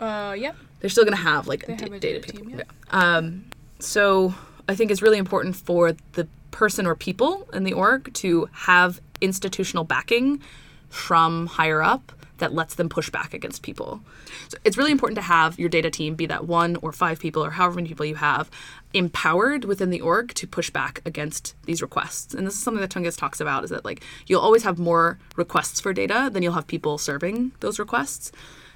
Uh, 0.00 0.34
yep. 0.36 0.56
they're 0.80 0.90
still 0.90 1.04
going 1.04 1.16
to 1.16 1.22
have 1.22 1.46
like 1.46 1.64
da- 1.64 1.74
have 1.74 1.82
a 1.92 2.00
data, 2.00 2.18
data 2.18 2.32
people. 2.32 2.46
team, 2.48 2.58
yeah. 2.58 2.64
Um, 2.90 3.44
so 3.78 4.34
I 4.68 4.74
think 4.74 4.90
it's 4.90 5.00
really 5.00 5.18
important 5.18 5.54
for 5.54 5.92
the 6.12 6.26
person 6.52 6.86
or 6.86 6.94
people 6.94 7.48
in 7.52 7.64
the 7.64 7.72
org 7.72 8.14
to 8.14 8.48
have 8.52 9.00
institutional 9.20 9.82
backing 9.82 10.40
from 10.88 11.46
higher 11.48 11.82
up 11.82 12.12
that 12.38 12.52
lets 12.52 12.74
them 12.74 12.88
push 12.88 13.08
back 13.08 13.32
against 13.34 13.62
people. 13.62 14.00
So 14.48 14.58
it's 14.64 14.76
really 14.76 14.90
important 14.90 15.14
to 15.16 15.22
have 15.22 15.58
your 15.60 15.68
data 15.68 15.90
team, 15.90 16.16
be 16.16 16.26
that 16.26 16.46
one 16.46 16.76
or 16.82 16.90
five 16.90 17.20
people 17.20 17.44
or 17.44 17.50
however 17.50 17.76
many 17.76 17.88
people 17.88 18.04
you 18.04 18.16
have, 18.16 18.50
empowered 18.92 19.64
within 19.64 19.90
the 19.90 20.00
org 20.00 20.34
to 20.34 20.46
push 20.48 20.68
back 20.68 21.00
against 21.06 21.54
these 21.66 21.80
requests. 21.80 22.34
And 22.34 22.44
this 22.44 22.54
is 22.54 22.62
something 22.62 22.80
that 22.80 22.90
Tunguz 22.90 23.16
talks 23.16 23.40
about 23.40 23.62
is 23.62 23.70
that 23.70 23.84
like 23.84 24.02
you'll 24.26 24.40
always 24.40 24.64
have 24.64 24.78
more 24.78 25.18
requests 25.36 25.80
for 25.80 25.92
data 25.92 26.30
than 26.32 26.42
you'll 26.42 26.54
have 26.54 26.66
people 26.66 26.98
serving 26.98 27.52
those 27.60 27.78
requests. 27.78 28.32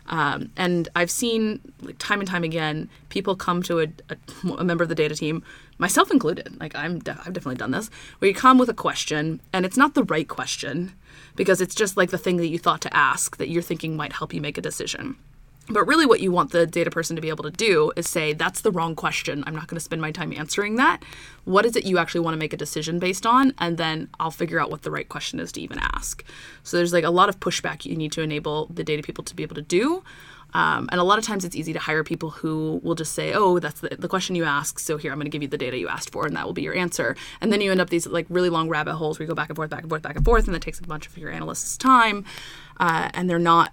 Um, 0.09 0.51
and 0.57 0.89
I've 0.95 1.11
seen 1.11 1.61
like 1.83 1.99
time 1.99 2.21
and 2.21 2.29
time 2.29 2.45
again 2.45 2.89
people 3.09 3.37
come 3.37 3.63
to 3.65 3.81
a, 3.81 3.87
a, 4.11 4.49
a 4.59 4.65
member 4.65 4.83
of 4.83 4.89
the 4.89 4.95
data 4.95 5.15
team, 5.15 5.43
myself 5.79 6.11
included. 6.11 6.59
Like 6.61 6.75
I'm, 6.77 7.01
de- 7.01 7.13
I've 7.13 7.33
definitely 7.33 7.57
done 7.57 7.73
this, 7.73 7.91
where 8.19 8.29
you 8.29 8.35
come 8.35 8.59
with 8.59 8.69
a 8.69 8.75
question 8.75 9.41
and 9.53 9.65
it's 9.67 9.77
not 9.77 9.95
the 9.95 10.05
right 10.05 10.29
question 10.29 10.95
because 11.35 11.61
it's 11.61 11.75
just 11.75 11.97
like 11.97 12.11
the 12.11 12.19
thing 12.19 12.37
that 12.39 12.49
you 12.49 12.59
thought 12.59 12.81
to 12.83 12.97
ask 12.97 13.37
that 13.37 13.49
you're 13.49 13.63
thinking 13.63 13.97
might 13.97 14.13
help 14.13 14.33
you 14.33 14.41
make 14.41 14.59
a 14.59 14.63
decision. 14.63 15.17
But 15.69 15.87
really, 15.87 16.07
what 16.07 16.21
you 16.21 16.31
want 16.31 16.53
the 16.53 16.67
data 16.67 16.91
person 16.91 17.17
to 17.17 17.23
be 17.23 17.29
able 17.29 17.45
to 17.45 17.51
do 17.51 17.93
is 17.97 18.09
say, 18.09 18.33
that's 18.33 18.61
the 18.61 18.71
wrong 18.71 18.95
question. 18.95 19.43
I'm 19.47 19.55
not 19.55 19.67
going 19.67 19.77
to 19.77 19.85
spend 19.85 20.01
my 20.01 20.13
time 20.13 20.33
answering 20.33 20.77
that. 20.77 21.03
What 21.45 21.67
is 21.67 21.75
it 21.75 21.85
you 21.85 21.99
actually 21.99 22.21
want 22.21 22.35
to 22.35 22.39
make 22.39 22.53
a 22.53 22.57
decision 22.57 22.99
based 22.99 23.27
on? 23.27 23.53
And 23.59 23.77
then 23.77 24.09
I'll 24.21 24.31
figure 24.31 24.61
out 24.61 24.71
what 24.71 24.83
the 24.83 24.91
right 24.91 25.09
question 25.09 25.41
is 25.41 25.51
to 25.53 25.61
even 25.61 25.79
ask. 25.81 26.25
So 26.63 26.77
there's 26.77 26.93
like 26.93 27.05
a 27.05 27.11
lot 27.11 27.29
of 27.29 27.41
pushback 27.41 27.85
you 27.85 27.97
need 27.97 28.13
to 28.13 28.23
enable 28.23 28.67
the 28.67 28.85
data 28.85 29.03
people 29.03 29.25
to 29.25 29.35
be 29.35 29.43
able 29.43 29.57
to 29.57 29.63
do. 29.63 30.05
Um, 30.55 30.89
and 30.91 31.01
a 31.01 31.05
lot 31.05 31.19
of 31.19 31.25
times 31.25 31.45
it's 31.45 31.57
easy 31.57 31.73
to 31.73 31.79
hire 31.79 32.05
people 32.05 32.31
who 32.31 32.81
will 32.83 32.95
just 32.95 33.13
say, 33.13 33.35
oh, 33.35 33.59
that's 33.59 33.81
the, 33.81 33.91
the 33.99 34.09
question 34.09 34.37
you 34.37 34.45
asked. 34.45 34.81
So 34.81 34.97
here, 34.97 35.13
I'm 35.13 35.19
going 35.19 35.27
to 35.27 35.31
give 35.31 35.43
you 35.43 35.49
the 35.49 35.59
data 35.59 35.77
you 35.77 35.89
asked 35.89 36.11
for, 36.11 36.25
and 36.25 36.35
that 36.37 36.47
will 36.47 36.55
be 36.55 36.63
your 36.63 36.75
answer. 36.75 37.17
And 37.41 37.53
then 37.53 37.61
you 37.61 37.71
end 37.71 37.81
up 37.81 37.91
these 37.91 38.07
like 38.07 38.27
really 38.31 38.49
long 38.49 38.69
rabbit 38.69 38.95
holes 38.95 39.19
where 39.19 39.25
you 39.25 39.29
go 39.29 39.35
back 39.35 39.51
and 39.51 39.57
forth, 39.57 39.71
back 39.71 39.83
and 39.83 39.91
forth, 39.91 40.03
back 40.03 40.17
and 40.17 40.25
forth, 40.25 40.47
and 40.47 40.55
that 40.55 40.63
takes 40.63 40.79
a 40.79 40.85
bunch 40.85 41.07
of 41.07 41.19
your 41.19 41.31
analysts' 41.31 41.77
time. 41.77 42.25
Uh, 42.79 43.11
and 43.13 43.29
they're 43.29 43.39
not 43.39 43.73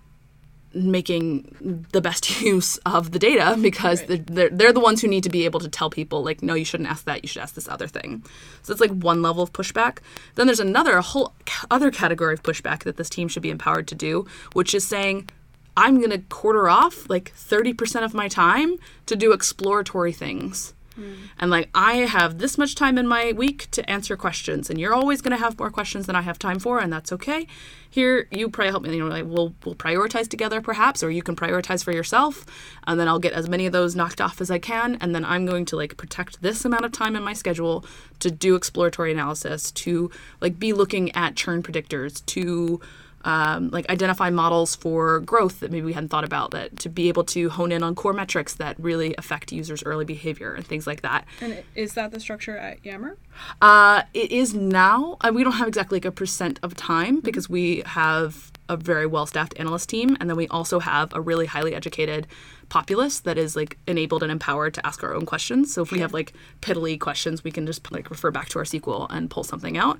making 0.73 1.85
the 1.91 2.01
best 2.01 2.41
use 2.53 2.77
of 2.85 3.11
the 3.11 3.19
data 3.19 3.57
because 3.61 3.99
Right. 4.01 4.25
they're, 4.27 4.49
they're, 4.49 4.49
they're 4.49 4.73
the 4.73 4.79
ones 4.79 5.01
who 5.01 5.07
need 5.07 5.23
to 5.23 5.29
be 5.29 5.45
able 5.45 5.59
to 5.59 5.69
tell 5.69 5.89
people 5.89 6.23
like 6.23 6.41
no 6.41 6.53
you 6.53 6.65
shouldn't 6.65 6.89
ask 6.89 7.05
that. 7.05 7.23
You 7.23 7.27
should 7.27 7.41
ask 7.41 7.53
this 7.55 7.67
other 7.67 7.87
thing. 7.87 8.23
So 8.63 8.71
it's 8.71 8.81
like 8.81 8.91
one 8.91 9.21
level 9.21 9.43
of 9.43 9.53
pushback. 9.53 9.99
Then 10.35 10.47
there's 10.47 10.59
another 10.59 10.97
a 10.97 11.01
whole 11.01 11.33
other 11.69 11.91
category 11.91 12.33
of 12.33 12.43
pushback 12.43 12.83
that 12.83 12.97
this 12.97 13.09
team 13.09 13.27
should 13.27 13.43
be 13.43 13.49
empowered 13.49 13.87
to 13.87 13.95
do 13.95 14.25
which 14.53 14.73
is 14.73 14.85
saying 14.87 15.29
i'm 15.77 15.97
going 15.97 16.09
to 16.09 16.19
quarter 16.29 16.67
off 16.69 17.09
like 17.09 17.33
30% 17.35 18.03
of 18.03 18.13
my 18.13 18.27
time 18.27 18.75
to 19.05 19.15
do 19.15 19.31
exploratory 19.33 20.11
things 20.11 20.73
Mm. 20.99 21.15
and 21.39 21.49
like 21.49 21.69
I 21.73 21.93
have 22.05 22.37
this 22.37 22.57
much 22.57 22.75
time 22.75 22.99
in 22.99 23.07
my 23.07 23.31
week 23.31 23.67
to 23.71 23.89
answer 23.89 24.15
questions, 24.15 24.69
and 24.69 24.79
you're 24.79 24.93
always 24.93 25.21
going 25.21 25.35
to 25.35 25.43
have 25.43 25.57
more 25.57 25.71
questions 25.71 26.05
than 26.05 26.15
I 26.15 26.21
have 26.21 26.37
time 26.37 26.59
for, 26.59 26.79
and 26.79 26.93
that's 26.93 27.11
okay. 27.11 27.47
Here, 27.89 28.27
you 28.31 28.49
probably 28.49 28.71
help 28.71 28.83
me. 28.83 28.95
You 28.95 29.03
know, 29.03 29.09
like 29.09 29.25
we'll 29.25 29.53
we'll 29.65 29.75
prioritize 29.75 30.27
together, 30.27 30.61
perhaps, 30.61 31.01
or 31.03 31.09
you 31.09 31.23
can 31.23 31.35
prioritize 31.35 31.83
for 31.83 31.91
yourself, 31.91 32.45
and 32.85 32.99
then 32.99 33.07
I'll 33.07 33.19
get 33.19 33.33
as 33.33 33.49
many 33.49 33.65
of 33.65 33.73
those 33.73 33.95
knocked 33.95 34.21
off 34.21 34.39
as 34.39 34.51
I 34.51 34.59
can, 34.59 34.97
and 35.01 35.15
then 35.15 35.25
I'm 35.25 35.45
going 35.45 35.65
to 35.65 35.75
like 35.75 35.97
protect 35.97 36.41
this 36.41 36.63
amount 36.63 36.85
of 36.85 36.91
time 36.91 37.15
in 37.15 37.23
my 37.23 37.33
schedule 37.33 37.85
to 38.19 38.29
do 38.29 38.55
exploratory 38.55 39.11
analysis, 39.11 39.71
to 39.71 40.11
like 40.41 40.59
be 40.59 40.73
looking 40.73 41.11
at 41.15 41.35
churn 41.35 41.63
predictors, 41.63 42.23
to 42.27 42.79
um, 43.23 43.69
like 43.69 43.89
identify 43.89 44.29
models 44.29 44.75
for 44.75 45.21
growth 45.21 45.59
that 45.61 45.71
maybe 45.71 45.85
we 45.85 45.93
hadn't 45.93 46.09
thought 46.09 46.23
about 46.23 46.51
that 46.51 46.77
to 46.79 46.89
be 46.89 47.07
able 47.07 47.23
to 47.23 47.49
hone 47.49 47.71
in 47.71 47.83
on 47.83 47.95
core 47.95 48.13
metrics 48.13 48.55
that 48.55 48.77
really 48.79 49.15
affect 49.17 49.51
users 49.51 49.83
early 49.83 50.05
behavior 50.05 50.53
and 50.53 50.65
things 50.65 50.85
like 50.85 51.01
that. 51.01 51.25
And 51.41 51.63
is 51.75 51.93
that 51.93 52.11
the 52.11 52.19
structure 52.19 52.57
at 52.57 52.85
Yammer? 52.85 53.17
uh, 53.61 54.03
it 54.13 54.31
is 54.31 54.53
now. 54.53 55.17
Uh, 55.21 55.31
we 55.33 55.43
don't 55.43 55.53
have 55.53 55.67
exactly 55.67 55.97
like 55.97 56.05
a 56.05 56.11
percent 56.11 56.59
of 56.63 56.75
time 56.75 57.19
because 57.19 57.49
we 57.49 57.81
have 57.85 58.51
a 58.69 58.77
very 58.77 59.05
well 59.05 59.25
staffed 59.25 59.53
analyst 59.57 59.89
team 59.89 60.15
and 60.19 60.29
then 60.29 60.37
we 60.37 60.47
also 60.47 60.79
have 60.79 61.13
a 61.13 61.21
really 61.21 61.45
highly 61.45 61.75
educated 61.75 62.25
populace 62.69 63.19
that 63.19 63.37
is 63.37 63.55
like 63.55 63.77
enabled 63.87 64.23
and 64.23 64.31
empowered 64.31 64.73
to 64.73 64.85
ask 64.85 65.03
our 65.03 65.13
own 65.13 65.25
questions. 65.25 65.73
So 65.73 65.81
if 65.81 65.91
we 65.91 65.99
have 65.99 66.13
like 66.13 66.33
piddly 66.61 66.99
questions 66.99 67.43
we 67.43 67.51
can 67.51 67.65
just 67.65 67.89
like 67.91 68.09
refer 68.09 68.31
back 68.31 68.49
to 68.49 68.59
our 68.59 68.65
sql 68.65 69.07
and 69.09 69.29
pull 69.29 69.43
something 69.43 69.77
out. 69.77 69.99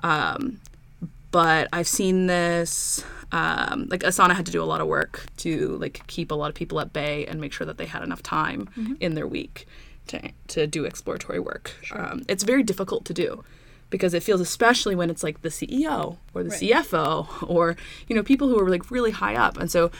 Um, 0.00 0.60
but 1.36 1.68
I've 1.70 1.86
seen 1.86 2.26
this. 2.28 3.04
Um, 3.30 3.88
like 3.90 4.00
Asana 4.00 4.34
had 4.34 4.46
to 4.46 4.52
do 4.52 4.62
a 4.62 4.68
lot 4.72 4.80
of 4.80 4.86
work 4.86 5.26
to 5.38 5.76
like 5.76 6.00
keep 6.06 6.30
a 6.30 6.34
lot 6.34 6.48
of 6.48 6.54
people 6.54 6.80
at 6.80 6.94
bay 6.94 7.26
and 7.26 7.38
make 7.42 7.52
sure 7.52 7.66
that 7.66 7.76
they 7.76 7.84
had 7.84 8.02
enough 8.02 8.22
time 8.22 8.68
in 9.00 9.14
their 9.16 9.26
week 9.26 9.66
to 10.06 10.30
to 10.48 10.66
do 10.66 10.86
exploratory 10.86 11.38
work. 11.38 11.74
Um, 11.92 12.22
it's 12.26 12.42
very 12.42 12.62
difficult 12.62 13.04
to 13.04 13.12
do 13.12 13.44
because 13.90 14.14
it 14.14 14.22
feels, 14.22 14.40
especially 14.40 14.94
when 14.94 15.10
it's 15.10 15.22
like 15.22 15.42
the 15.42 15.50
CEO 15.50 16.16
or 16.32 16.42
the 16.42 16.48
Right. 16.50 16.60
CFO 16.86 17.46
or 17.54 17.76
you 18.08 18.16
know 18.16 18.22
people 18.22 18.48
who 18.48 18.58
are 18.58 18.70
like 18.70 18.90
really 18.90 19.10
high 19.10 19.34
up, 19.36 19.58
and 19.58 19.70
so 19.70 19.90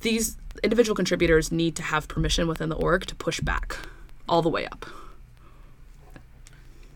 these 0.00 0.38
individual 0.64 0.96
contributors 0.96 1.52
need 1.52 1.76
to 1.76 1.82
have 1.82 2.08
permission 2.08 2.48
within 2.48 2.70
the 2.70 2.76
org 2.76 3.04
to 3.06 3.14
push 3.14 3.40
back 3.40 3.76
all 4.26 4.40
the 4.40 4.48
way 4.56 4.64
up. 4.66 4.86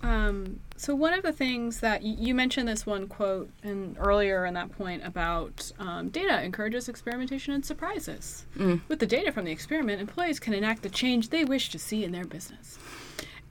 Um, 0.02 0.60
so 0.76 0.94
one 0.94 1.12
of 1.14 1.22
the 1.22 1.32
things 1.32 1.80
that 1.80 2.02
y- 2.02 2.16
you 2.18 2.34
mentioned 2.34 2.68
this 2.68 2.84
one 2.86 3.06
quote 3.06 3.48
and 3.62 3.96
earlier 3.98 4.44
in 4.46 4.54
that 4.54 4.70
point 4.72 5.04
about 5.06 5.72
um, 5.78 6.08
data 6.10 6.42
encourages 6.42 6.88
experimentation 6.88 7.54
and 7.54 7.64
surprises. 7.64 8.46
With 8.88 8.98
the 8.98 9.06
data 9.06 9.32
from 9.32 9.44
the 9.44 9.52
experiment, 9.52 10.00
employees 10.00 10.38
can 10.40 10.54
enact 10.54 10.82
the 10.82 10.90
change 10.90 11.30
they 11.30 11.44
wish 11.44 11.70
to 11.70 11.78
see 11.78 12.04
in 12.04 12.12
their 12.12 12.24
business. 12.24 12.78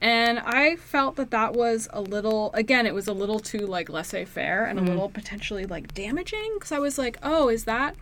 And 0.02 0.40
I 0.40 0.76
felt 0.76 1.16
that 1.16 1.32
that 1.32 1.54
was 1.54 1.88
a 1.94 2.02
little, 2.02 2.52
again, 2.54 2.86
it 2.86 2.94
was 2.94 3.08
a 3.08 3.14
little 3.14 3.40
too 3.40 3.66
like 3.66 3.90
laissez-faire 3.90 4.66
and 4.66 4.78
a 4.78 4.84
little 4.84 5.10
potentially 5.10 5.66
like 5.66 5.94
damaging 5.94 6.52
because 6.56 6.72
I 6.74 6.80
was 6.80 6.98
like, 6.98 7.18
oh, 7.24 7.48
is 7.50 7.64
that 7.64 7.96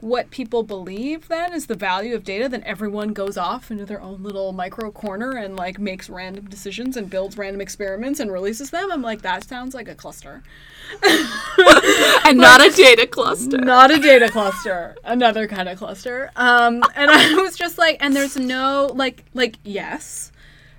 what 0.00 0.30
people 0.30 0.62
believe 0.62 1.28
then 1.28 1.52
is 1.52 1.66
the 1.66 1.74
value 1.74 2.14
of 2.14 2.24
data? 2.24 2.48
Then 2.48 2.62
everyone 2.64 3.12
goes 3.12 3.36
off 3.36 3.70
into 3.70 3.86
their 3.86 4.00
own 4.00 4.22
little 4.22 4.52
micro 4.52 4.90
corner 4.90 5.30
and 5.32 5.56
like 5.56 5.78
makes 5.78 6.10
random 6.10 6.46
decisions 6.46 6.96
and 6.96 7.08
builds 7.08 7.38
random 7.38 7.60
experiments 7.60 8.20
and 8.20 8.32
releases 8.32 8.70
them. 8.70 8.92
I'm 8.92 9.02
like, 9.02 9.22
that 9.22 9.44
sounds 9.44 9.74
like 9.74 9.88
a 9.88 9.94
cluster. 9.94 10.42
and 12.24 12.38
not 12.38 12.64
a 12.64 12.70
data 12.70 13.06
cluster. 13.06 13.58
Not 13.58 13.90
a 13.90 13.98
data 13.98 14.28
cluster, 14.28 14.96
another 15.04 15.48
kind 15.48 15.68
of 15.68 15.78
cluster. 15.78 16.30
Um, 16.36 16.82
and 16.94 17.10
I 17.10 17.34
was 17.34 17.56
just 17.56 17.78
like, 17.78 17.96
and 18.00 18.14
there's 18.14 18.36
no 18.36 18.90
like, 18.94 19.24
like 19.32 19.56
yes, 19.64 20.32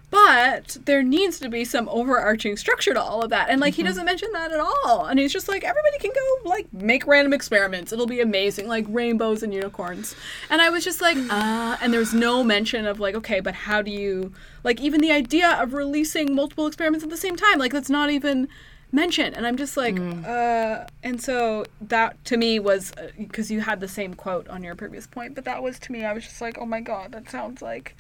but 0.10 0.78
there 0.86 1.04
needs 1.04 1.40
to 1.40 1.50
be 1.50 1.66
some 1.66 1.90
overarching 1.90 2.58
structure 2.58 2.94
to 2.94 3.02
all 3.02 3.24
of 3.24 3.30
that. 3.32 3.50
And 3.50 3.60
like, 3.60 3.74
he 3.74 3.84
doesn't 3.84 4.06
mention 4.06 4.30
that 4.34 4.52
at 4.52 4.60
all. 4.60 5.06
And 5.06 5.20
he's 5.20 5.34
just 5.34 5.48
like, 5.48 5.64
everybody 5.64 5.98
can 6.00 6.12
go 6.14 6.50
like 6.50 6.72
make 6.74 7.06
random 7.08 7.34
experiments. 7.34 7.92
It'll 7.92 8.06
be 8.06 8.22
amazing, 8.22 8.68
like 8.68 8.86
rainbows 8.88 9.44
and 9.44 9.54
unicorns. 9.54 10.16
And 10.50 10.62
I 10.62 10.70
was 10.70 10.84
just 10.84 11.02
like, 11.02 11.18
uh, 11.18 11.78
and 11.82 11.94
there's 11.94 12.14
no 12.14 12.44
mention 12.44 12.86
of 12.86 13.00
like, 13.00 13.16
okay, 13.16 13.40
but 13.40 13.56
how 13.56 13.82
do 13.82 13.92
you 13.92 14.34
like 14.64 14.80
even 14.80 15.02
the 15.02 15.12
idea 15.12 15.52
of 15.62 15.74
releasing 15.74 16.34
multiple 16.36 16.68
experiments 16.68 17.04
at 17.04 17.10
the 17.10 17.18
same 17.18 17.36
time? 17.36 17.60
Like, 17.60 17.72
that's 17.72 17.90
not 17.90 18.10
even 18.10 18.48
mentioned 18.92 19.36
and 19.36 19.46
i'm 19.46 19.58
just 19.58 19.76
like 19.76 20.00
uh 20.26 20.86
and 21.04 21.22
so 21.22 21.66
that 21.82 22.24
to 22.24 22.38
me 22.38 22.60
was 22.60 22.94
because 23.18 23.52
you 23.52 23.60
had 23.60 23.82
the 23.82 23.88
same 23.90 24.14
quote 24.14 24.48
on 24.48 24.64
your 24.64 24.74
previous 24.74 25.06
point 25.06 25.36
but 25.36 25.44
that 25.44 25.62
was 25.62 25.78
to 25.78 25.92
me 25.92 26.06
i 26.06 26.14
was 26.14 26.24
just 26.24 26.40
like 26.40 26.58
oh 26.60 26.66
my 26.66 26.80
god 26.80 27.12
that 27.12 27.30
sounds 27.30 27.62
like 27.62 27.94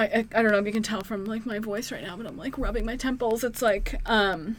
I, 0.00 0.04
I 0.04 0.26
i 0.34 0.42
don't 0.42 0.52
know 0.52 0.58
if 0.58 0.66
you 0.66 0.72
can 0.72 0.82
tell 0.82 1.02
from 1.02 1.24
like 1.26 1.44
my 1.44 1.58
voice 1.58 1.92
right 1.92 2.02
now 2.02 2.16
but 2.16 2.26
i'm 2.26 2.36
like 2.36 2.56
rubbing 2.58 2.84
my 2.86 2.96
temples. 2.96 3.44
It's 3.44 3.62
like 3.62 4.00
um 4.06 4.56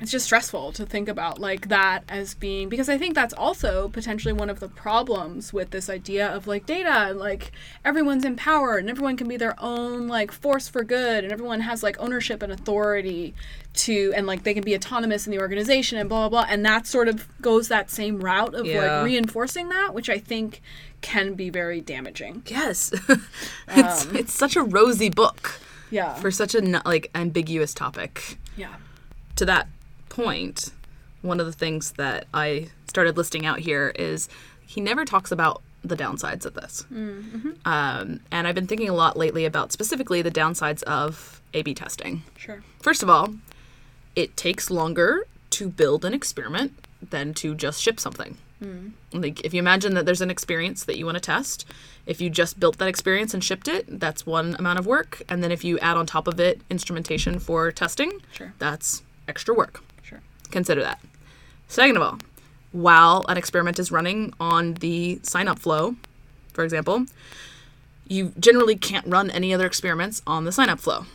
it's 0.00 0.12
just 0.12 0.26
stressful 0.26 0.70
to 0.72 0.86
think 0.86 1.08
about 1.08 1.40
like 1.40 1.68
that 1.68 2.04
as 2.08 2.34
being 2.34 2.68
because 2.68 2.88
I 2.88 2.96
think 2.98 3.14
that's 3.16 3.34
also 3.34 3.88
potentially 3.88 4.32
one 4.32 4.48
of 4.48 4.60
the 4.60 4.68
problems 4.68 5.52
with 5.52 5.70
this 5.70 5.90
idea 5.90 6.28
of 6.28 6.46
like 6.46 6.66
data 6.66 6.88
and 7.10 7.18
like 7.18 7.50
everyone's 7.84 8.24
empowered 8.24 8.80
and 8.80 8.90
everyone 8.90 9.16
can 9.16 9.26
be 9.26 9.36
their 9.36 9.56
own 9.58 10.06
like 10.06 10.30
force 10.30 10.68
for 10.68 10.84
good 10.84 11.24
and 11.24 11.32
everyone 11.32 11.60
has 11.62 11.82
like 11.82 11.96
ownership 11.98 12.42
and 12.44 12.52
authority 12.52 13.34
to 13.74 14.12
and 14.16 14.26
like 14.26 14.44
they 14.44 14.54
can 14.54 14.62
be 14.62 14.74
autonomous 14.76 15.26
in 15.26 15.32
the 15.32 15.40
organization 15.40 15.98
and 15.98 16.08
blah 16.08 16.28
blah 16.28 16.42
blah 16.44 16.46
and 16.52 16.64
that 16.64 16.86
sort 16.86 17.08
of 17.08 17.26
goes 17.42 17.66
that 17.68 17.90
same 17.90 18.20
route 18.20 18.54
of 18.54 18.66
Yeah. 18.66 18.98
like 18.98 19.04
reinforcing 19.06 19.68
that 19.70 19.94
which 19.94 20.08
I 20.08 20.18
think 20.18 20.60
can 21.00 21.34
be 21.34 21.48
very 21.50 21.80
damaging. 21.80 22.42
Yes, 22.46 22.92
um, 23.08 23.20
it's 23.68 24.04
it's 24.06 24.32
such 24.32 24.54
a 24.56 24.62
rosy 24.62 25.10
book 25.10 25.60
Yeah. 25.90 26.14
for 26.14 26.30
such 26.30 26.54
a 26.54 26.60
like 26.84 27.10
ambiguous 27.16 27.74
topic. 27.74 28.38
yeah. 28.56 28.74
To 29.36 29.44
that 29.44 29.68
point, 30.24 30.72
one 31.22 31.40
of 31.40 31.46
the 31.46 31.52
things 31.52 31.92
that 31.92 32.26
I 32.34 32.68
started 32.88 33.16
listing 33.16 33.44
out 33.46 33.58
here 33.60 33.92
is 33.96 34.28
he 34.66 34.80
never 34.80 35.04
talks 35.04 35.30
about 35.32 35.62
the 35.84 35.96
downsides 35.96 36.44
of 36.44 36.54
this. 36.54 36.84
Um, 36.90 38.20
and 38.30 38.46
I've 38.46 38.54
been 38.54 38.66
thinking 38.66 38.88
a 38.88 38.94
lot 38.94 39.16
lately 39.16 39.44
about 39.44 39.72
specifically 39.72 40.22
the 40.22 40.30
downsides 40.30 40.82
of 40.84 41.40
A/B 41.54 41.74
testing. 41.74 42.22
Sure. 42.36 42.62
First 42.80 43.02
of 43.02 43.08
all, 43.10 43.34
it 44.16 44.36
takes 44.36 44.70
longer 44.70 45.24
to 45.50 45.68
build 45.68 46.04
an 46.04 46.12
experiment 46.14 46.72
than 47.10 47.32
to 47.34 47.54
just 47.54 47.80
ship 47.82 48.00
something. 48.00 48.36
Like 49.12 49.40
if 49.44 49.54
you 49.54 49.60
imagine 49.60 49.94
that 49.94 50.04
there's 50.04 50.20
an 50.20 50.30
experience 50.32 50.82
that 50.84 50.98
you 50.98 51.04
want 51.06 51.14
to 51.14 51.20
test, 51.20 51.64
if 52.06 52.20
you 52.20 52.28
just 52.28 52.58
built 52.58 52.78
that 52.78 52.88
experience 52.88 53.32
and 53.32 53.42
shipped 53.42 53.68
it, 53.68 54.00
that's 54.00 54.26
one 54.26 54.56
amount 54.58 54.80
of 54.80 54.86
work, 54.86 55.22
and 55.28 55.44
then 55.44 55.52
if 55.52 55.62
you 55.62 55.78
add 55.78 55.96
on 55.96 56.06
top 56.06 56.26
of 56.26 56.40
it 56.40 56.60
instrumentation 56.68 57.38
for 57.38 57.70
testing, 57.70 58.20
Sure. 58.32 58.52
that's 58.58 59.04
extra 59.28 59.54
work. 59.54 59.80
Consider 60.50 60.82
that. 60.82 61.00
Second 61.68 61.96
of 61.96 62.02
all, 62.02 62.18
while 62.72 63.24
an 63.28 63.36
experiment 63.36 63.78
is 63.78 63.92
running 63.92 64.32
on 64.40 64.74
the 64.74 65.20
sign 65.22 65.48
up 65.48 65.58
flow, 65.58 65.96
for 66.52 66.64
example, 66.64 67.06
you 68.06 68.32
generally 68.38 68.76
can't 68.76 69.06
run 69.06 69.30
any 69.30 69.52
other 69.52 69.66
experiments 69.66 70.22
on 70.26 70.44
the 70.44 70.52
sign 70.52 70.68
up 70.68 70.80
flow. 70.80 71.06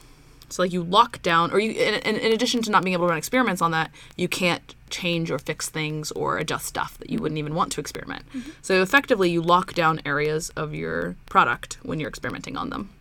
So 0.50 0.62
like 0.62 0.72
you 0.72 0.84
lock 0.84 1.22
down, 1.24 1.52
or 1.52 1.60
you, 1.60 1.72
in, 1.72 1.96
in, 2.02 2.16
in 2.16 2.32
addition 2.32 2.62
to 2.62 2.70
not 2.70 2.84
being 2.84 2.94
able 2.94 3.06
to 3.08 3.10
run 3.10 3.18
experiments 3.18 3.62
on 3.62 3.72
that, 3.72 3.90
you 4.16 4.28
can't 4.28 4.76
change 4.92 5.32
or 5.32 5.40
fix 5.40 5.68
things 5.68 6.12
or 6.12 6.38
adjust 6.38 6.68
stuff 6.68 6.96
that 7.00 7.10
you 7.10 7.18
wouldn't 7.18 7.40
even 7.40 7.56
want 7.56 7.72
to 7.72 7.82
experiment. 7.82 8.24
Mm-hmm. 8.30 8.52
So 8.62 8.84
effectively, 8.84 9.32
you 9.32 9.42
lock 9.42 9.74
down 9.74 10.00
areas 10.06 10.52
of 10.52 10.76
your 10.76 11.16
product 11.28 11.80
when 11.82 12.00
you're 12.00 12.10
experimenting 12.10 12.56
on 12.56 12.70
them. 12.70 12.92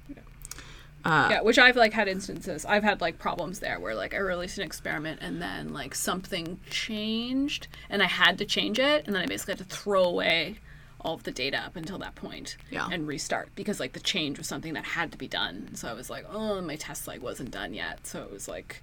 Yeah, 1.04 1.40
which 1.40 1.58
I've 1.58 1.76
like 1.76 1.92
had 1.92 2.08
instances. 2.08 2.64
I've 2.64 2.84
had 2.84 3.00
like 3.00 3.18
problems 3.18 3.60
there 3.60 3.78
where 3.80 3.94
like 3.94 4.14
I 4.14 4.18
released 4.18 4.58
an 4.58 4.64
experiment 4.64 5.20
and 5.22 5.40
then 5.42 5.72
like 5.72 5.94
something 5.94 6.60
changed 6.70 7.66
and 7.90 8.02
I 8.02 8.06
had 8.06 8.38
to 8.38 8.44
change 8.44 8.78
it 8.78 9.06
and 9.06 9.14
then 9.14 9.22
I 9.22 9.26
basically 9.26 9.52
had 9.52 9.68
to 9.68 9.76
throw 9.76 10.04
away 10.04 10.58
all 11.00 11.14
of 11.14 11.24
the 11.24 11.32
data 11.32 11.58
up 11.58 11.74
until 11.74 11.98
that 11.98 12.14
point 12.14 12.56
Yeah. 12.70 12.88
and 12.92 13.08
restart 13.08 13.48
because 13.56 13.80
like 13.80 13.92
the 13.92 14.00
change 14.00 14.38
was 14.38 14.46
something 14.46 14.74
that 14.74 14.84
had 14.84 15.10
to 15.12 15.18
be 15.18 15.26
done. 15.26 15.74
So 15.74 15.88
I 15.88 15.94
was 15.94 16.08
like, 16.08 16.24
oh, 16.30 16.60
my 16.60 16.76
test 16.76 17.08
like 17.08 17.20
wasn't 17.22 17.50
done 17.50 17.74
yet. 17.74 18.06
So 18.06 18.22
it 18.22 18.30
was 18.30 18.46
like 18.46 18.82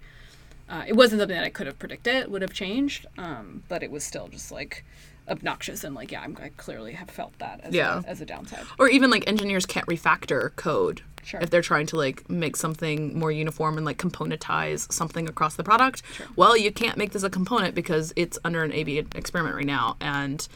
uh, 0.70 0.84
it 0.88 0.94
wasn't 0.96 1.20
something 1.22 1.36
that 1.38 1.46
I 1.46 1.50
could 1.50 1.66
have 1.66 1.80
predicted 1.80 2.30
would 2.30 2.42
have 2.44 2.54
changed, 2.54 3.08
um, 3.18 3.64
but 3.70 3.82
it 3.82 3.90
was 3.90 4.04
still 4.04 4.28
just 4.28 4.52
like 4.52 4.84
obnoxious 5.30 5.84
and 5.84 5.96
like 5.96 6.12
yeah, 6.12 6.22
I'm, 6.22 6.38
I 6.42 6.50
clearly 6.58 6.94
have 6.94 7.10
felt 7.10 7.38
that 7.40 7.60
as 7.64 7.74
Yeah. 7.74 8.02
a, 8.06 8.08
as 8.10 8.22
a 8.22 8.26
downside. 8.26 8.66
Or 8.78 8.90
even 8.90 9.10
like 9.10 9.28
engineers 9.28 9.66
can't 9.66 9.86
refactor 9.88 10.56
code 10.56 11.02
Sure. 11.24 11.40
if 11.42 11.50
they're 11.50 11.62
trying 11.62 11.86
to 11.88 11.98
like 11.98 12.28
make 12.30 12.56
something 12.56 13.18
more 13.20 13.32
uniform 13.32 13.76
and 13.78 13.86
like 13.86 13.98
componentize 13.98 14.92
something 14.92 15.28
across 15.28 15.56
the 15.56 15.64
product. 15.64 16.02
Well, 16.36 16.56
you 16.58 16.72
can't 16.72 16.98
make 16.98 17.12
this 17.12 17.24
a 17.24 17.30
component 17.30 17.76
because 17.76 18.14
it's 18.16 18.40
under 18.46 18.64
an 18.64 18.72
A/B 18.72 18.98
experiment 19.16 19.56
right 19.56 19.66
now, 19.66 19.98
and 20.00 20.48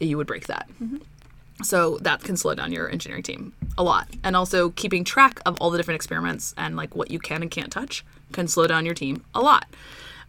you 0.00 0.16
would 0.16 0.26
break 0.28 0.46
that. 0.46 0.68
So 1.62 1.98
that 1.98 2.22
can 2.22 2.36
slow 2.36 2.54
down 2.54 2.72
your 2.72 2.88
engineering 2.88 3.22
team 3.22 3.52
a 3.78 3.82
lot. 3.82 4.08
And 4.24 4.34
also 4.36 4.70
keeping 4.70 5.04
track 5.04 5.40
of 5.44 5.56
all 5.60 5.70
the 5.70 5.76
different 5.78 5.96
experiments 5.96 6.54
and 6.56 6.76
like 6.76 6.96
what 6.96 7.10
you 7.10 7.18
can 7.18 7.42
and 7.42 7.50
can't 7.50 7.70
touch 7.70 8.04
can 8.32 8.48
slow 8.48 8.66
down 8.66 8.84
your 8.86 8.94
team 8.94 9.22
a 9.34 9.40
lot. 9.40 9.66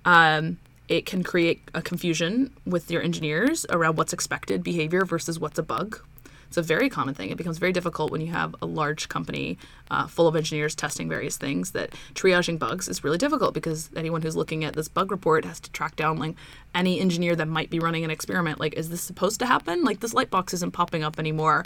Um, 0.05 0.57
it 0.89 1.05
can 1.05 1.23
create 1.23 1.61
a 1.73 1.81
confusion 1.81 2.51
with 2.65 2.91
your 2.91 3.01
engineers 3.01 3.65
around 3.69 3.97
what's 3.97 4.13
expected 4.13 4.63
behavior 4.63 5.05
versus 5.05 5.39
what's 5.39 5.57
a 5.57 5.63
bug. 5.63 5.99
It's 6.47 6.57
a 6.59 6.61
very 6.61 6.87
common 6.87 7.15
thing. 7.15 7.31
It 7.31 7.37
becomes 7.37 7.57
very 7.57 7.71
difficult 7.71 8.11
when 8.11 8.21
you 8.21 8.31
have 8.31 8.53
a 8.61 8.67
large 8.67 9.09
company 9.09 9.57
uh, 9.89 10.05
full 10.05 10.27
of 10.27 10.35
engineers 10.35 10.75
testing 10.75 11.09
various 11.09 11.35
things 11.35 11.71
that 11.71 11.93
triaging 12.13 12.59
bugs 12.59 12.87
is 12.87 13.03
really 13.03 13.17
difficult 13.17 13.55
because 13.55 13.89
anyone 13.95 14.21
who's 14.21 14.35
looking 14.35 14.63
at 14.63 14.75
this 14.75 14.87
bug 14.87 15.09
report 15.09 15.45
has 15.45 15.59
to 15.61 15.71
track 15.71 15.95
down 15.95 16.19
like 16.19 16.35
any 16.75 16.99
engineer 16.99 17.35
that 17.35 17.47
might 17.47 17.71
be 17.71 17.79
running 17.79 18.03
an 18.03 18.11
experiment. 18.11 18.59
Like, 18.59 18.75
is 18.75 18.91
this 18.91 19.01
supposed 19.01 19.39
to 19.39 19.47
happen? 19.47 19.83
Like, 19.83 19.99
this 20.01 20.13
light 20.13 20.29
box 20.29 20.53
isn't 20.53 20.73
popping 20.73 21.03
up 21.03 21.17
anymore. 21.17 21.65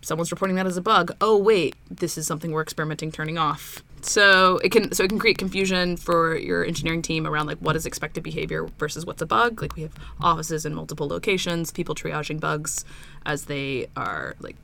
Someone's 0.00 0.30
reporting 0.30 0.54
that 0.56 0.66
as 0.66 0.76
a 0.76 0.80
bug. 0.80 1.10
Oh 1.20 1.36
wait, 1.36 1.74
this 1.90 2.16
is 2.16 2.24
something 2.24 2.52
we're 2.52 2.62
experimenting 2.62 3.10
turning 3.10 3.36
off. 3.36 3.82
So 4.02 4.58
it 4.58 4.70
can 4.70 4.92
so 4.92 5.04
it 5.04 5.08
can 5.08 5.18
create 5.18 5.38
confusion 5.38 5.96
for 5.96 6.36
your 6.36 6.64
engineering 6.64 7.02
team 7.02 7.26
around 7.26 7.46
like 7.46 7.58
what 7.58 7.76
is 7.76 7.86
expected 7.86 8.22
behavior 8.22 8.66
versus 8.78 9.04
what's 9.04 9.22
a 9.22 9.26
bug. 9.26 9.60
Like 9.60 9.76
we 9.76 9.82
have 9.82 9.92
offices 10.20 10.64
in 10.64 10.74
multiple 10.74 11.06
locations, 11.08 11.70
people 11.70 11.94
triaging 11.94 12.40
bugs 12.40 12.84
as 13.26 13.44
they 13.44 13.88
are 13.96 14.36
like 14.40 14.56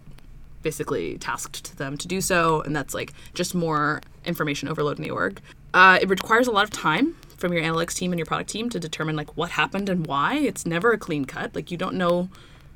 basically 0.62 1.16
tasked 1.18 1.64
to 1.64 1.76
them 1.76 1.96
to 1.96 2.08
do 2.08 2.20
so, 2.20 2.60
and 2.62 2.74
that's 2.74 2.94
like 2.94 3.12
just 3.34 3.54
more 3.54 4.00
information 4.24 4.68
overload 4.68 4.98
in 4.98 5.04
the 5.04 5.10
org. 5.10 5.40
Uh, 5.74 5.98
it 6.00 6.08
requires 6.08 6.48
a 6.48 6.50
lot 6.50 6.64
of 6.64 6.70
time 6.70 7.14
from 7.36 7.52
your 7.52 7.62
analytics 7.62 7.94
team 7.94 8.12
and 8.12 8.18
your 8.18 8.26
product 8.26 8.50
team 8.50 8.70
to 8.70 8.80
determine 8.80 9.14
like 9.14 9.36
what 9.36 9.50
happened 9.50 9.88
and 9.88 10.06
why. 10.06 10.36
It's 10.36 10.66
never 10.66 10.92
a 10.92 10.98
clean 10.98 11.24
cut. 11.24 11.54
Like 11.54 11.70
you 11.70 11.76
don't 11.76 11.94
know, 11.94 12.30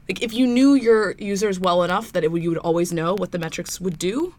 like 0.09 0.23
if 0.23 0.33
you 0.33 0.46
knew 0.46 0.75
your 0.75 1.12
users 1.12 1.59
well 1.59 1.83
enough 1.83 2.12
that 2.12 2.23
it 2.23 2.31
would, 2.31 2.42
you 2.42 2.51
would 2.51 2.59
always 2.59 2.92
know 2.92 3.14
what 3.14 3.33
the 3.33 3.38
metrics 3.38 3.81
would 3.81 3.99
do, 3.99 4.35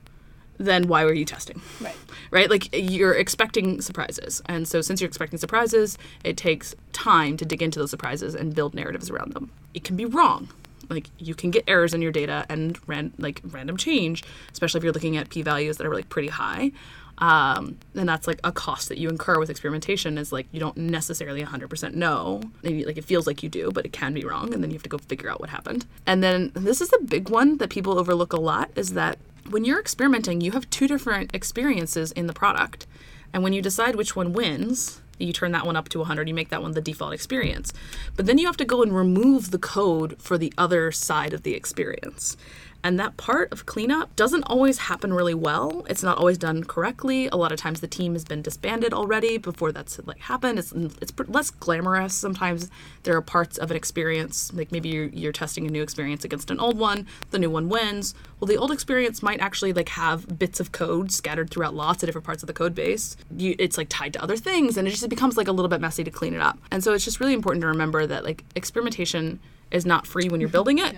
then 0.65 0.87
why 0.87 1.05
were 1.05 1.13
you 1.13 1.25
testing? 1.25 1.61
Right. 1.79 1.95
Right? 2.31 2.49
Like 2.49 2.69
you're 2.73 3.13
expecting 3.13 3.81
surprises. 3.81 4.41
And 4.45 4.67
so 4.67 4.81
since 4.81 5.01
you're 5.01 5.07
expecting 5.07 5.39
surprises, 5.39 5.97
it 6.23 6.37
takes 6.37 6.75
time 6.93 7.37
to 7.37 7.45
dig 7.45 7.61
into 7.61 7.79
those 7.79 7.91
surprises 7.91 8.35
and 8.35 8.55
build 8.55 8.73
narratives 8.73 9.09
around 9.09 9.33
them. 9.33 9.51
It 9.73 9.83
can 9.83 9.95
be 9.95 10.05
wrong. 10.05 10.49
Like 10.89 11.07
you 11.17 11.35
can 11.35 11.51
get 11.51 11.63
errors 11.67 11.93
in 11.93 12.01
your 12.01 12.11
data 12.11 12.45
and 12.49 12.77
ran, 12.87 13.13
like 13.17 13.41
random 13.45 13.77
change, 13.77 14.23
especially 14.51 14.79
if 14.79 14.83
you're 14.83 14.93
looking 14.93 15.17
at 15.17 15.29
p 15.29 15.41
values 15.41 15.77
that 15.77 15.87
are 15.87 15.95
like 15.95 16.09
pretty 16.09 16.27
high. 16.27 16.71
Um, 17.17 17.77
and 17.93 18.09
that's 18.09 18.25
like 18.25 18.39
a 18.43 18.51
cost 18.51 18.89
that 18.89 18.97
you 18.97 19.07
incur 19.07 19.37
with 19.37 19.51
experimentation 19.51 20.17
is 20.17 20.31
like 20.31 20.47
you 20.51 20.59
don't 20.59 20.75
necessarily 20.75 21.43
100% 21.43 21.93
know 21.93 22.41
maybe 22.63 22.83
like 22.83 22.97
it 22.97 23.05
feels 23.05 23.27
like 23.27 23.43
you 23.43 23.49
do 23.49 23.69
but 23.71 23.85
it 23.85 23.93
can 23.93 24.13
be 24.13 24.25
wrong 24.25 24.53
and 24.55 24.63
then 24.63 24.71
you 24.71 24.75
have 24.75 24.83
to 24.83 24.89
go 24.89 24.97
figure 24.97 25.29
out 25.29 25.39
what 25.39 25.49
happened 25.49 25.85
and 26.07 26.23
then 26.23 26.51
this 26.55 26.81
is 26.81 26.89
the 26.89 26.99
big 27.05 27.29
one 27.29 27.59
that 27.59 27.69
people 27.69 27.99
overlook 27.99 28.33
a 28.33 28.39
lot 28.39 28.71
is 28.75 28.93
that 28.93 29.19
when 29.51 29.65
you're 29.65 29.79
experimenting 29.79 30.41
you 30.41 30.51
have 30.51 30.69
two 30.69 30.87
different 30.87 31.33
experiences 31.35 32.11
in 32.13 32.27
the 32.27 32.33
product. 32.33 32.87
And 33.33 33.43
when 33.43 33.53
you 33.53 33.61
decide 33.61 33.95
which 33.95 34.15
one 34.15 34.33
wins 34.33 35.01
you 35.19 35.33
turn 35.33 35.51
that 35.51 35.65
one 35.65 35.75
up 35.75 35.87
to 35.89 35.99
100 35.99 36.27
you 36.27 36.33
make 36.33 36.49
that 36.49 36.61
one 36.61 36.71
the 36.71 36.81
default 36.81 37.13
experience. 37.13 37.71
But 38.15 38.25
then 38.25 38.37
you 38.37 38.47
have 38.47 38.57
to 38.57 38.65
go 38.65 38.81
and 38.81 38.95
remove 38.95 39.51
the 39.51 39.59
code 39.59 40.15
for 40.19 40.37
the 40.37 40.53
other 40.57 40.91
side 40.91 41.33
of 41.33 41.43
the 41.43 41.53
experience 41.53 42.37
and 42.83 42.99
that 42.99 43.17
part 43.17 43.51
of 43.51 43.65
cleanup 43.65 44.15
doesn't 44.15 44.43
always 44.43 44.79
happen 44.79 45.13
really 45.13 45.33
well. 45.33 45.85
It's 45.89 46.01
not 46.01 46.17
always 46.17 46.37
done 46.37 46.63
correctly. 46.63 47.27
A 47.27 47.35
lot 47.35 47.51
of 47.51 47.59
times 47.59 47.79
the 47.79 47.87
team 47.87 48.13
has 48.13 48.25
been 48.25 48.41
disbanded 48.41 48.93
already 48.93 49.37
before 49.37 49.71
that's 49.71 49.99
like 50.05 50.19
happened. 50.19 50.57
It's 50.57 50.71
it's 50.71 51.13
less 51.27 51.51
glamorous. 51.51 52.13
Sometimes 52.13 52.69
there 53.03 53.15
are 53.15 53.21
parts 53.21 53.57
of 53.57 53.69
an 53.69 53.77
experience, 53.77 54.51
like 54.53 54.71
maybe 54.71 54.89
you're, 54.89 55.09
you're 55.09 55.31
testing 55.31 55.67
a 55.67 55.69
new 55.69 55.83
experience 55.83 56.25
against 56.25 56.49
an 56.49 56.59
old 56.59 56.77
one. 56.77 57.05
The 57.29 57.39
new 57.39 57.49
one 57.49 57.69
wins. 57.69 58.15
Well, 58.39 58.47
the 58.47 58.57
old 58.57 58.71
experience 58.71 59.21
might 59.21 59.39
actually 59.39 59.73
like 59.73 59.89
have 59.89 60.39
bits 60.39 60.59
of 60.59 60.71
code 60.71 61.11
scattered 61.11 61.51
throughout 61.51 61.75
lots 61.75 62.01
of 62.01 62.07
different 62.07 62.25
parts 62.25 62.41
of 62.41 62.47
the 62.47 62.53
code 62.53 62.73
base. 62.73 63.15
You, 63.35 63.55
it's 63.59 63.77
like 63.77 63.89
tied 63.89 64.13
to 64.13 64.23
other 64.23 64.37
things, 64.37 64.77
and 64.77 64.87
it 64.87 64.91
just 64.91 65.07
becomes 65.07 65.37
like 65.37 65.47
a 65.47 65.51
little 65.51 65.69
bit 65.69 65.81
messy 65.81 66.03
to 66.03 66.11
clean 66.11 66.33
it 66.33 66.41
up. 66.41 66.57
And 66.71 66.83
so 66.83 66.93
it's 66.93 67.05
just 67.05 67.19
really 67.19 67.33
important 67.33 67.61
to 67.61 67.67
remember 67.67 68.07
that 68.07 68.23
like 68.23 68.43
experimentation 68.55 69.39
is 69.69 69.85
not 69.85 70.07
free 70.07 70.27
when 70.29 70.41
you're 70.41 70.49
building 70.49 70.79
it 70.79 70.95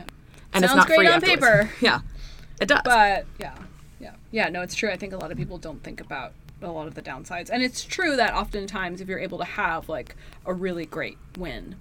and 0.53 0.63
it's 0.63 0.71
Sounds 0.73 0.77
not 0.77 0.87
great 0.87 0.97
free 0.97 1.07
on 1.07 1.13
afterwards. 1.15 1.41
paper. 1.41 1.69
Yeah, 1.81 1.99
it 2.61 2.67
does. 2.67 2.81
But 2.83 3.25
yeah, 3.39 3.55
yeah, 3.99 4.13
yeah. 4.31 4.49
No, 4.49 4.61
it's 4.61 4.75
true. 4.75 4.89
I 4.89 4.97
think 4.97 5.13
a 5.13 5.17
lot 5.17 5.31
of 5.31 5.37
people 5.37 5.57
don't 5.57 5.81
think 5.83 5.99
about 6.01 6.33
a 6.61 6.67
lot 6.71 6.87
of 6.87 6.95
the 6.95 7.01
downsides, 7.01 7.49
and 7.49 7.61
it's 7.63 7.83
true 7.83 8.15
that 8.15 8.33
oftentimes 8.33 9.01
if 9.01 9.07
you're 9.07 9.19
able 9.19 9.37
to 9.39 9.43
have 9.45 9.89
like 9.89 10.15
a 10.45 10.53
really 10.53 10.85
great 10.85 11.17
win, 11.37 11.75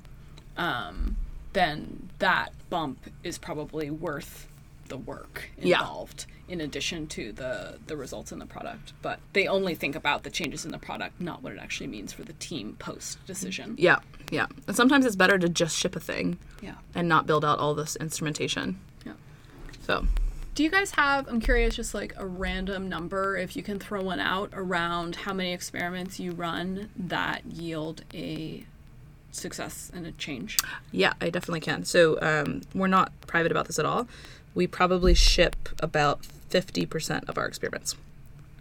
um, 0.57 1.17
then 1.53 2.09
that 2.19 2.53
bump 2.71 2.99
is 3.23 3.39
probably 3.39 3.91
worth 3.91 4.49
the 4.89 4.97
work 4.97 5.51
Yeah. 5.59 5.79
involved 5.81 6.27
in 6.49 6.61
addition 6.61 7.07
to 7.07 7.33
the 7.33 7.79
the 7.87 7.97
results 7.97 8.33
in 8.33 8.39
the 8.39 8.47
product 8.47 8.93
but 9.03 9.21
they 9.33 9.47
only 9.47 9.75
think 9.75 9.95
about 9.95 10.23
the 10.23 10.31
changes 10.31 10.65
in 10.65 10.73
the 10.73 10.79
product 10.79 11.21
not 11.21 11.43
what 11.43 11.53
it 11.53 11.59
actually 11.59 11.87
means 11.87 12.13
for 12.13 12.23
the 12.25 12.33
team 12.35 12.77
post 12.79 13.25
decision 13.27 13.75
yeah, 13.79 13.99
yeah. 14.31 14.47
And 14.67 14.77
sometimes 14.77 15.07
it's 15.07 15.17
better 15.17 15.39
to 15.39 15.49
just 15.49 15.77
ship 15.77 15.95
a 15.97 16.01
thing 16.01 16.39
yeah 16.61 16.75
and 16.95 17.09
not 17.09 17.27
build 17.27 17.45
out 17.45 17.59
all 17.59 17.75
this 17.75 17.97
instrumentation. 17.97 18.79
yeah 19.07 19.13
So 19.87 20.07
Do 20.55 20.63
you 20.63 20.71
guys 20.71 20.91
have, 20.93 21.29
I'm 21.29 21.41
curious, 21.41 21.75
just 21.77 21.95
like 21.95 22.13
a 22.17 22.27
random 22.27 22.89
number, 22.89 23.37
if 23.39 23.57
you 23.57 23.63
can 23.63 23.79
throw 23.79 24.03
one 24.03 24.21
out 24.21 24.51
around 24.53 25.17
how 25.17 25.33
many 25.33 25.53
experiments 25.55 26.21
you 26.21 26.33
run 26.33 26.91
that 26.97 27.47
yield 27.47 28.05
a 28.13 28.67
success 29.31 29.91
and 29.95 30.07
a 30.07 30.13
change? 30.13 30.59
yeah, 30.91 31.15
I 31.23 31.31
definitely 31.31 31.61
can. 31.61 31.85
So 31.85 32.19
um, 32.21 32.61
we're 32.75 32.87
not 32.87 33.13
private 33.27 33.51
about 33.51 33.67
this 33.67 33.79
at 33.79 33.87
all. 33.87 34.07
We 34.55 34.67
probably 34.67 35.15
ship 35.15 35.69
about 35.81 36.25
fifty 36.49 36.87
percent 36.87 37.29
of 37.29 37.39
our 37.39 37.47
experiments. 37.47 37.97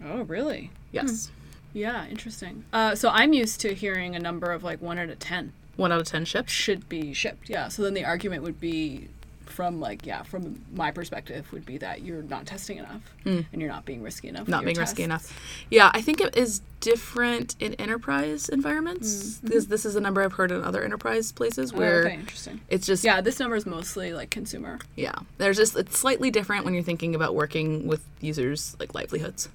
Oh, 0.04 0.24
really? 0.24 0.72
Yes, 0.92 1.30
Yeah, 1.74 2.08
interesting. 2.08 2.66
Uh, 2.74 2.96
so 2.96 3.10
I'm 3.10 3.34
used 3.34 3.62
to 3.62 3.74
hearing 3.74 4.16
a 4.16 4.20
number 4.20 4.52
of 4.52 4.64
like 4.64 4.82
one 4.82 4.98
out 4.98 5.10
of 5.10 5.20
10 5.20 5.54
one 5.78 5.92
out 5.92 6.02
of 6.02 6.08
ten 6.08 6.26
ships. 6.26 6.52
should 6.52 6.90
be 6.90 7.14
shipped. 7.14 7.50
Yeah. 7.50 7.68
So 7.70 7.82
then 7.84 7.94
the 7.94 8.04
argument 8.04 8.44
would 8.44 8.60
be 8.60 9.08
from 9.52 9.80
like, 9.80 10.06
yeah, 10.06 10.24
from 10.24 10.62
my 10.74 10.92
perspective, 10.92 11.52
would 11.54 11.66
be 11.66 11.78
that 11.80 12.02
you're 12.02 12.24
not 12.24 12.46
testing 12.46 12.78
enough 12.78 13.02
and 13.26 13.46
you're 13.54 13.70
not 13.70 13.86
being 13.86 14.02
risky 14.02 14.28
enough. 14.30 14.48
Not 14.48 14.64
being 14.66 14.78
risky 14.78 15.04
enough. 15.04 15.32
Yeah, 15.70 15.92
I 15.94 16.02
think 16.02 16.20
it 16.22 16.36
is 16.36 16.62
different 16.80 17.56
in 17.60 17.76
enterprise 17.76 18.50
environments. 18.50 19.38
This 19.40 19.66
this 19.66 19.86
is 19.86 19.96
a 19.96 20.02
number 20.02 20.24
I've 20.24 20.34
heard 20.34 20.52
in 20.52 20.64
other 20.64 20.84
enterprise 20.84 21.32
places 21.32 21.72
Oh, 21.74 21.78
where 21.78 22.06
okay, 22.06 22.16
interesting. 22.16 22.62
it's 22.70 22.88
just 22.88 23.04
Yeah, 23.04 23.22
this 23.22 23.40
number 23.40 23.56
is 23.56 23.66
mostly 23.66 24.14
like 24.14 24.30
consumer. 24.32 24.80
yeah. 24.96 25.14
There's 25.38 25.58
just 25.58 25.76
it's 25.76 25.98
slightly 26.00 26.32
different 26.32 26.66
when 26.66 26.74
you're 26.74 26.82
thinking 26.84 27.14
about 27.14 27.36
working 27.36 27.86
with 27.88 28.04
users 28.20 28.76
like 28.80 28.96
livelihoods. 28.96 29.50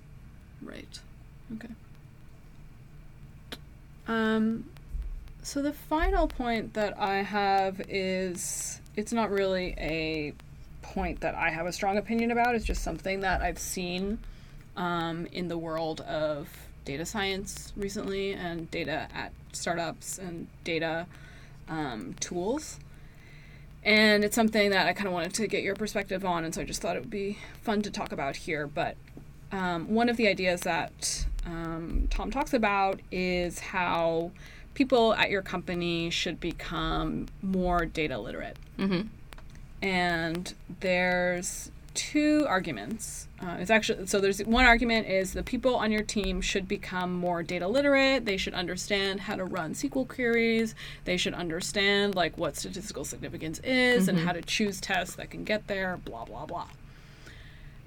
Right. 0.62 1.00
Okay. 1.56 1.68
Um, 4.08 4.64
so 5.42 5.62
the 5.62 5.72
final 5.72 6.28
point 6.28 6.74
that 6.74 6.98
I 6.98 7.22
have 7.22 7.80
is 7.88 8.80
it's 8.96 9.12
not 9.12 9.30
really 9.30 9.74
a 9.78 10.32
point 10.82 11.20
that 11.20 11.34
I 11.34 11.50
have 11.50 11.66
a 11.66 11.72
strong 11.72 11.98
opinion 11.98 12.30
about. 12.30 12.54
It's 12.54 12.64
just 12.64 12.82
something 12.82 13.20
that 13.20 13.42
I've 13.42 13.58
seen 13.58 14.18
um, 14.76 15.26
in 15.32 15.48
the 15.48 15.58
world 15.58 16.00
of 16.02 16.48
data 16.84 17.04
science 17.04 17.72
recently 17.76 18.32
and 18.32 18.70
data 18.70 19.08
at 19.14 19.32
startups 19.52 20.18
and 20.18 20.46
data 20.64 21.06
um, 21.68 22.14
tools. 22.20 22.78
And 23.84 24.24
it's 24.24 24.34
something 24.34 24.70
that 24.70 24.86
I 24.86 24.92
kind 24.92 25.06
of 25.06 25.12
wanted 25.12 25.34
to 25.34 25.46
get 25.46 25.62
your 25.62 25.76
perspective 25.76 26.24
on, 26.24 26.44
and 26.44 26.54
so 26.54 26.62
I 26.62 26.64
just 26.64 26.82
thought 26.82 26.96
it 26.96 27.00
would 27.00 27.10
be 27.10 27.38
fun 27.62 27.82
to 27.82 27.90
talk 27.90 28.10
about 28.10 28.34
here. 28.34 28.66
But 28.66 28.96
um, 29.52 29.94
one 29.94 30.08
of 30.08 30.16
the 30.16 30.26
ideas 30.26 30.62
that 30.62 31.26
um, 31.44 32.08
Tom 32.10 32.30
talks 32.32 32.52
about 32.52 33.00
is 33.12 33.60
how 33.60 34.32
people 34.76 35.14
at 35.14 35.30
your 35.30 35.42
company 35.42 36.10
should 36.10 36.38
become 36.38 37.26
more 37.42 37.86
data 37.86 38.18
literate. 38.18 38.58
Mm-hmm. 38.78 39.08
And 39.82 40.54
there's 40.80 41.70
two 41.94 42.44
arguments. 42.46 43.26
Uh, 43.40 43.56
it's 43.58 43.70
actually 43.70 44.06
so 44.06 44.20
there's 44.20 44.38
one 44.40 44.66
argument 44.66 45.08
is 45.08 45.32
the 45.32 45.42
people 45.42 45.76
on 45.76 45.90
your 45.90 46.02
team 46.02 46.42
should 46.42 46.68
become 46.68 47.14
more 47.14 47.42
data 47.42 47.66
literate. 47.66 48.26
They 48.26 48.36
should 48.36 48.52
understand 48.52 49.20
how 49.20 49.36
to 49.36 49.44
run 49.44 49.72
SQL 49.72 50.06
queries. 50.06 50.74
They 51.04 51.16
should 51.16 51.34
understand 51.34 52.14
like 52.14 52.36
what 52.36 52.56
statistical 52.56 53.04
significance 53.04 53.60
is 53.64 54.08
and 54.08 54.18
how 54.18 54.32
to 54.32 54.42
choose 54.42 54.80
tests 54.80 55.16
that 55.16 55.30
can 55.30 55.44
get 55.44 55.66
there. 55.68 55.98
Blah 56.04 56.26
blah 56.26 56.44
blah. 56.44 56.68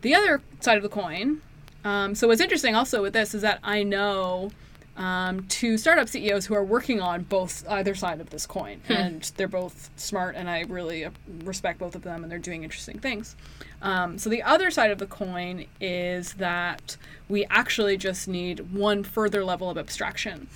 The 0.02 0.16
other 0.16 0.42
side 0.60 0.78
of 0.78 0.84
the 0.84 0.90
coin. 0.90 1.42
Um, 1.86 2.16
so 2.16 2.28
what's 2.28 2.42
interesting 2.42 2.76
also 2.76 3.02
with 3.02 3.14
this 3.14 3.34
is 3.36 3.42
that 3.44 3.60
I 3.64 3.84
know 3.84 4.52
um, 5.00 5.46
to 5.46 5.78
startup 5.78 6.10
CEOs 6.10 6.46
who 6.46 6.54
are 6.54 6.64
working 6.64 7.00
on 7.00 7.24
both 7.24 7.64
either 7.70 7.96
side 7.96 8.20
of 8.20 8.30
this 8.32 8.46
coin, 8.46 8.82
and 8.90 9.32
they're 9.38 9.48
both 9.48 9.90
smart, 9.96 10.36
and 10.36 10.50
I 10.50 10.66
really 10.68 11.06
uh, 11.06 11.12
respect 11.46 11.80
both 11.80 11.96
of 11.96 12.02
them, 12.04 12.22
and 12.22 12.32
they're 12.32 12.38
doing 12.38 12.64
interesting 12.66 13.00
things. 13.00 13.38
Um, 13.82 14.18
so 14.18 14.30
the 14.30 14.44
other 14.44 14.70
side 14.70 14.92
of 14.92 14.98
the 14.98 15.06
coin 15.06 15.66
is 15.80 16.34
that 16.34 16.98
we 17.30 17.46
actually 17.46 17.96
just 17.96 18.28
need 18.28 18.74
one 18.74 19.04
further 19.06 19.46
level 19.46 19.70
of 19.70 19.78
abstraction, 19.78 20.48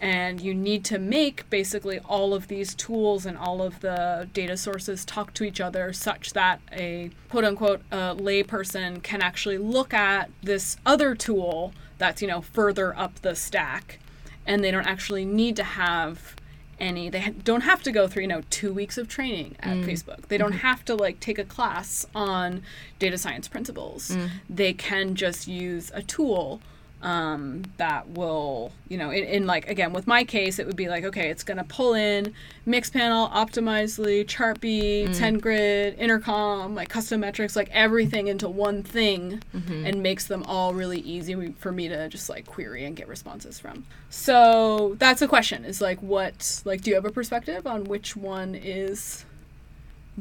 and 0.00 0.40
you 0.40 0.54
need 0.54 0.84
to 0.84 0.98
make 1.00 1.50
basically 1.50 1.98
all 1.98 2.34
of 2.34 2.46
these 2.46 2.76
tools 2.76 3.26
and 3.26 3.36
all 3.36 3.60
of 3.60 3.80
the 3.80 4.28
data 4.32 4.56
sources 4.56 5.04
talk 5.04 5.34
to 5.34 5.42
each 5.42 5.60
other 5.60 5.92
such 5.92 6.34
that 6.34 6.60
a 6.70 7.10
quote 7.30 7.44
unquote 7.44 7.80
uh, 7.90 8.14
layperson 8.14 9.02
can 9.02 9.20
actually 9.22 9.58
look 9.58 9.92
at 9.92 10.30
this 10.44 10.76
other 10.86 11.16
tool 11.16 11.72
that's 11.98 12.22
you 12.22 12.28
know 12.28 12.40
further 12.40 12.96
up 12.96 13.20
the 13.22 13.34
stack 13.34 13.98
and 14.46 14.64
they 14.64 14.70
don't 14.70 14.86
actually 14.86 15.24
need 15.24 15.56
to 15.56 15.64
have 15.64 16.34
any 16.80 17.10
they 17.10 17.20
ha- 17.20 17.32
don't 17.44 17.62
have 17.62 17.82
to 17.82 17.92
go 17.92 18.06
through 18.06 18.22
you 18.22 18.28
know 18.28 18.42
two 18.50 18.72
weeks 18.72 18.96
of 18.96 19.08
training 19.08 19.56
at 19.60 19.76
mm. 19.76 19.84
facebook. 19.84 20.26
They 20.28 20.38
don't 20.38 20.52
mm-hmm. 20.52 20.60
have 20.60 20.84
to 20.86 20.94
like 20.94 21.20
take 21.20 21.38
a 21.38 21.44
class 21.44 22.06
on 22.14 22.62
data 22.98 23.18
science 23.18 23.48
principles. 23.48 24.10
Mm. 24.10 24.30
They 24.48 24.72
can 24.72 25.14
just 25.14 25.48
use 25.48 25.90
a 25.94 26.02
tool 26.02 26.60
um, 27.00 27.62
that 27.76 28.08
will, 28.10 28.72
you 28.88 28.98
know, 28.98 29.10
in, 29.10 29.22
in 29.24 29.46
like 29.46 29.68
again 29.68 29.92
with 29.92 30.06
my 30.08 30.24
case, 30.24 30.58
it 30.58 30.66
would 30.66 30.76
be 30.76 30.88
like, 30.88 31.04
okay, 31.04 31.28
it's 31.30 31.44
gonna 31.44 31.62
pull 31.64 31.94
in 31.94 32.34
Mixpanel, 32.66 33.30
Optimizely, 33.32 34.26
SendGrid 34.26 35.96
Intercom, 35.96 36.74
like 36.74 36.88
custom 36.88 37.20
metrics, 37.20 37.54
like 37.54 37.68
everything 37.72 38.26
into 38.26 38.48
one 38.48 38.82
thing, 38.82 39.40
and 39.86 40.02
makes 40.02 40.26
them 40.26 40.42
all 40.44 40.74
really 40.74 40.98
easy 41.00 41.52
for 41.58 41.70
me 41.70 41.88
to 41.88 42.08
just 42.08 42.28
like 42.28 42.46
query 42.46 42.84
and 42.84 42.96
get 42.96 43.06
responses 43.06 43.60
from. 43.60 43.86
So 44.10 44.96
that's 44.98 45.22
a 45.22 45.28
question: 45.28 45.64
is 45.64 45.80
like, 45.80 46.02
what, 46.02 46.62
like, 46.64 46.80
do 46.82 46.90
you 46.90 46.96
have 46.96 47.04
a 47.04 47.12
perspective 47.12 47.66
on 47.66 47.84
which 47.84 48.16
one 48.16 48.54
is, 48.56 49.24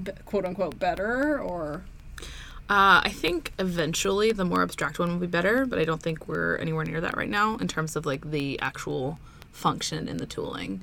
be- 0.01 0.11
quote 0.25 0.45
unquote, 0.45 0.77
better 0.77 1.39
or? 1.39 1.83
Uh, 2.69 2.99
I 3.03 3.09
think 3.09 3.53
eventually 3.59 4.33
the 4.33 4.43
more 4.43 4.61
abstract 4.61 4.99
one 4.99 5.09
will 5.09 5.19
be 5.19 5.27
better, 5.27 5.65
but 5.65 5.79
I 5.79 5.85
don't 5.85 6.01
think 6.01 6.27
we're 6.27 6.57
anywhere 6.57 6.83
near 6.83 6.99
that 6.99 7.15
right 7.15 7.29
now 7.29 7.55
in 7.57 7.67
terms 7.67 7.95
of 7.95 8.05
like 8.05 8.29
the 8.29 8.59
actual 8.59 9.19
function 9.53 10.07
in 10.09 10.17
the 10.17 10.25
tooling. 10.25 10.81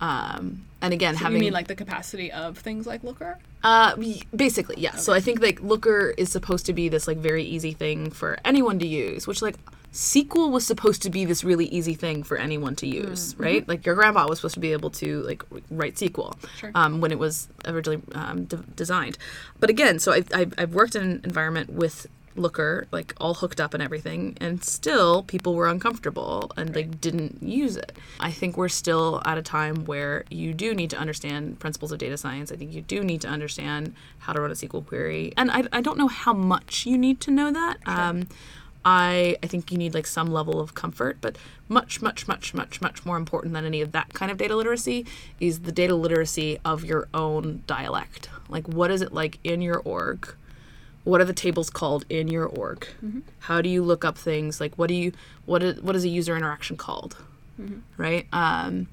Um, 0.00 0.66
and 0.82 0.92
again, 0.92 1.14
You 1.14 1.20
having 1.20 1.36
you 1.38 1.44
mean 1.44 1.52
like 1.52 1.68
the 1.68 1.74
capacity 1.74 2.30
of 2.32 2.58
things 2.58 2.86
like 2.86 3.02
Looker? 3.02 3.38
Uh, 3.62 3.96
basically, 4.34 4.74
yeah. 4.78 4.96
So 4.96 5.12
I 5.12 5.20
think 5.20 5.40
like 5.40 5.62
Looker 5.62 6.12
is 6.18 6.30
supposed 6.30 6.66
to 6.66 6.72
be 6.72 6.88
this 6.88 7.06
like 7.06 7.18
very 7.18 7.44
easy 7.44 7.72
thing 7.72 8.10
for 8.10 8.36
anyone 8.44 8.78
to 8.80 8.86
use, 8.86 9.26
which 9.26 9.40
like 9.40 9.54
SQL 9.92 10.50
was 10.50 10.66
supposed 10.66 11.02
to 11.02 11.10
be 11.10 11.24
this 11.24 11.44
really 11.44 11.66
easy 11.66 11.94
thing 11.94 12.22
for 12.22 12.38
anyone 12.38 12.74
to 12.76 12.86
use, 12.86 13.36
right? 13.38 13.66
Like 13.68 13.84
your 13.84 13.94
grandpa 13.94 14.26
was 14.26 14.38
supposed 14.38 14.54
to 14.54 14.60
be 14.60 14.72
able 14.72 14.90
to 14.90 15.20
like 15.22 15.42
write 15.70 15.96
SQL 15.96 16.34
Sure. 16.56 16.70
um, 16.74 17.00
when 17.02 17.12
it 17.12 17.18
was 17.18 17.48
originally 17.66 18.02
um, 18.14 18.44
de- 18.44 18.56
designed. 18.74 19.18
But 19.60 19.68
again, 19.68 19.98
so 19.98 20.12
I've, 20.12 20.28
I've, 20.34 20.54
I've 20.56 20.74
worked 20.74 20.96
in 20.96 21.02
an 21.02 21.20
environment 21.24 21.70
with 21.70 22.06
Looker, 22.34 22.86
like 22.90 23.12
all 23.18 23.34
hooked 23.34 23.60
up 23.60 23.74
and 23.74 23.82
everything, 23.82 24.38
and 24.40 24.64
still 24.64 25.22
people 25.24 25.54
were 25.54 25.68
uncomfortable 25.68 26.50
and 26.56 26.74
like 26.74 26.98
didn't 26.98 27.42
use 27.42 27.76
it. 27.76 27.92
I 28.18 28.30
think 28.30 28.56
we're 28.56 28.70
still 28.70 29.20
at 29.26 29.36
a 29.36 29.42
time 29.42 29.84
where 29.84 30.24
you 30.30 30.54
do 30.54 30.72
need 30.74 30.88
to 30.90 30.96
understand 30.96 31.58
principles 31.60 31.92
of 31.92 31.98
data 31.98 32.16
science. 32.16 32.50
I 32.50 32.56
think 32.56 32.72
you 32.72 32.80
do 32.80 33.04
need 33.04 33.20
to 33.20 33.28
understand 33.28 33.94
how 34.20 34.32
to 34.32 34.40
run 34.40 34.50
a 34.50 34.54
SQL 34.54 34.86
query, 34.86 35.34
and 35.36 35.50
I, 35.50 35.64
I 35.70 35.82
don't 35.82 35.98
know 35.98 36.08
how 36.08 36.32
much 36.32 36.86
you 36.86 36.96
need 36.96 37.20
to 37.20 37.30
know 37.30 37.52
that. 37.52 37.76
Um, 37.84 38.28
I 38.84 39.36
I 39.42 39.46
think 39.46 39.70
you 39.70 39.78
need 39.78 39.94
like 39.94 40.06
some 40.06 40.28
level 40.28 40.60
of 40.60 40.74
comfort, 40.74 41.18
but 41.20 41.36
much 41.68 42.02
much 42.02 42.26
much 42.28 42.54
much 42.54 42.80
much 42.80 43.04
more 43.06 43.16
important 43.16 43.54
than 43.54 43.64
any 43.64 43.80
of 43.80 43.92
that 43.92 44.12
kind 44.12 44.30
of 44.30 44.38
data 44.38 44.56
literacy 44.56 45.06
is 45.40 45.60
the 45.60 45.72
data 45.72 45.94
literacy 45.94 46.58
of 46.64 46.84
your 46.84 47.08
own 47.14 47.62
dialect. 47.66 48.28
Like 48.48 48.66
what 48.68 48.90
is 48.90 49.02
it 49.02 49.12
like 49.12 49.38
in 49.44 49.62
your 49.62 49.78
org? 49.84 50.34
What 51.04 51.20
are 51.20 51.24
the 51.24 51.32
tables 51.32 51.68
called 51.70 52.04
in 52.08 52.28
your 52.28 52.46
org? 52.46 52.86
How 53.40 53.60
do 53.60 53.68
you 53.68 53.82
look 53.82 54.04
up 54.04 54.16
things? 54.18 54.60
Like 54.60 54.74
what 54.76 54.88
do 54.88 54.94
you 54.94 55.12
what 55.46 55.62
is 55.62 55.80
what 55.80 55.96
is 55.96 56.04
a 56.04 56.08
user 56.08 56.36
interaction 56.36 56.76
called? 56.76 57.16
Right? 57.96 58.26
Um, 58.32 58.88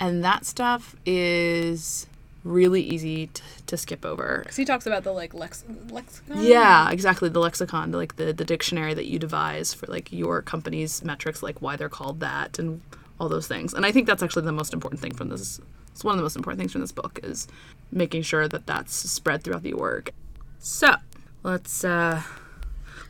and 0.00 0.24
that 0.24 0.44
stuff 0.46 0.96
is 1.06 2.06
really 2.44 2.82
easy 2.82 3.28
to, 3.28 3.42
to 3.66 3.76
skip 3.76 4.04
over. 4.04 4.40
Because 4.42 4.56
he 4.56 4.64
talks 4.64 4.86
about 4.86 5.02
the 5.02 5.12
like 5.12 5.34
lex- 5.34 5.64
lexicon. 5.90 6.44
Yeah, 6.44 6.90
exactly. 6.90 7.28
The 7.30 7.40
lexicon, 7.40 7.90
the, 7.90 7.96
like 7.96 8.16
the, 8.16 8.32
the 8.32 8.44
dictionary 8.44 8.94
that 8.94 9.06
you 9.06 9.18
devise 9.18 9.74
for 9.74 9.86
like 9.86 10.12
your 10.12 10.42
company's 10.42 11.02
metrics, 11.02 11.42
like 11.42 11.60
why 11.60 11.76
they're 11.76 11.88
called 11.88 12.20
that 12.20 12.58
and 12.58 12.82
all 13.18 13.28
those 13.28 13.48
things. 13.48 13.72
And 13.74 13.84
I 13.86 13.92
think 13.92 14.06
that's 14.06 14.22
actually 14.22 14.44
the 14.44 14.52
most 14.52 14.72
important 14.74 15.00
thing 15.00 15.14
from 15.14 15.30
this. 15.30 15.60
It's 15.92 16.04
one 16.04 16.12
of 16.12 16.18
the 16.18 16.22
most 16.22 16.36
important 16.36 16.60
things 16.60 16.72
from 16.72 16.82
this 16.82 16.92
book 16.92 17.18
is 17.22 17.48
making 17.90 18.22
sure 18.22 18.46
that 18.48 18.66
that's 18.66 18.94
spread 18.94 19.42
throughout 19.42 19.62
the 19.62 19.72
org. 19.72 20.12
So 20.58 20.94
let's 21.42 21.84
uh, 21.84 22.22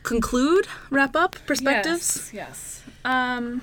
conclude, 0.03 0.67
wrap 0.89 1.15
up 1.15 1.35
perspectives. 1.45 2.31
Yes. 2.33 2.83
yes. 2.85 2.95
Um, 3.03 3.61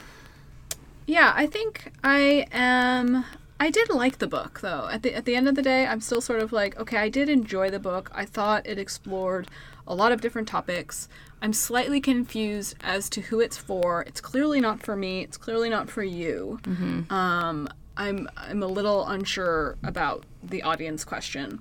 yeah, 1.07 1.33
I 1.35 1.47
think 1.47 1.93
I 2.05 2.47
am. 2.53 3.25
I 3.63 3.71
did 3.71 3.91
like 3.91 4.19
the 4.19 4.27
book 4.27 4.59
though. 4.59 4.89
At 4.91 5.05
the 5.05 5.15
at 5.15 5.25
the 5.25 5.37
end 5.37 5.47
of 5.47 5.55
the 5.55 5.63
day, 5.63 5.87
I'm 5.87 6.01
still 6.01 6.21
sort 6.21 6.41
of 6.41 6.53
like, 6.53 6.77
okay, 6.81 6.97
I 6.97 7.09
did 7.09 7.29
enjoy 7.29 7.71
the 7.71 7.79
book. 7.79 8.11
I 8.13 8.25
thought 8.25 8.67
it 8.67 8.77
explored 8.77 9.47
a 9.87 9.95
lot 9.95 10.11
of 10.11 10.21
different 10.21 10.49
topics. 10.49 11.09
I'm 11.41 11.53
slightly 11.53 12.01
confused 12.01 12.75
as 12.81 13.09
to 13.11 13.21
who 13.21 13.39
it's 13.39 13.57
for. 13.57 14.03
It's 14.03 14.21
clearly 14.21 14.61
not 14.61 14.83
for 14.83 14.97
me. 14.97 15.23
It's 15.23 15.37
clearly 15.37 15.71
not 15.71 15.89
for 15.89 16.03
you. 16.03 16.59
Um, 17.13 17.69
I'm 17.97 18.29
I'm 18.37 18.65
a 18.65 18.67
little 18.67 19.07
unsure 19.07 19.77
about 19.85 20.25
the 20.43 20.65
audience 20.65 21.05
question. 21.05 21.61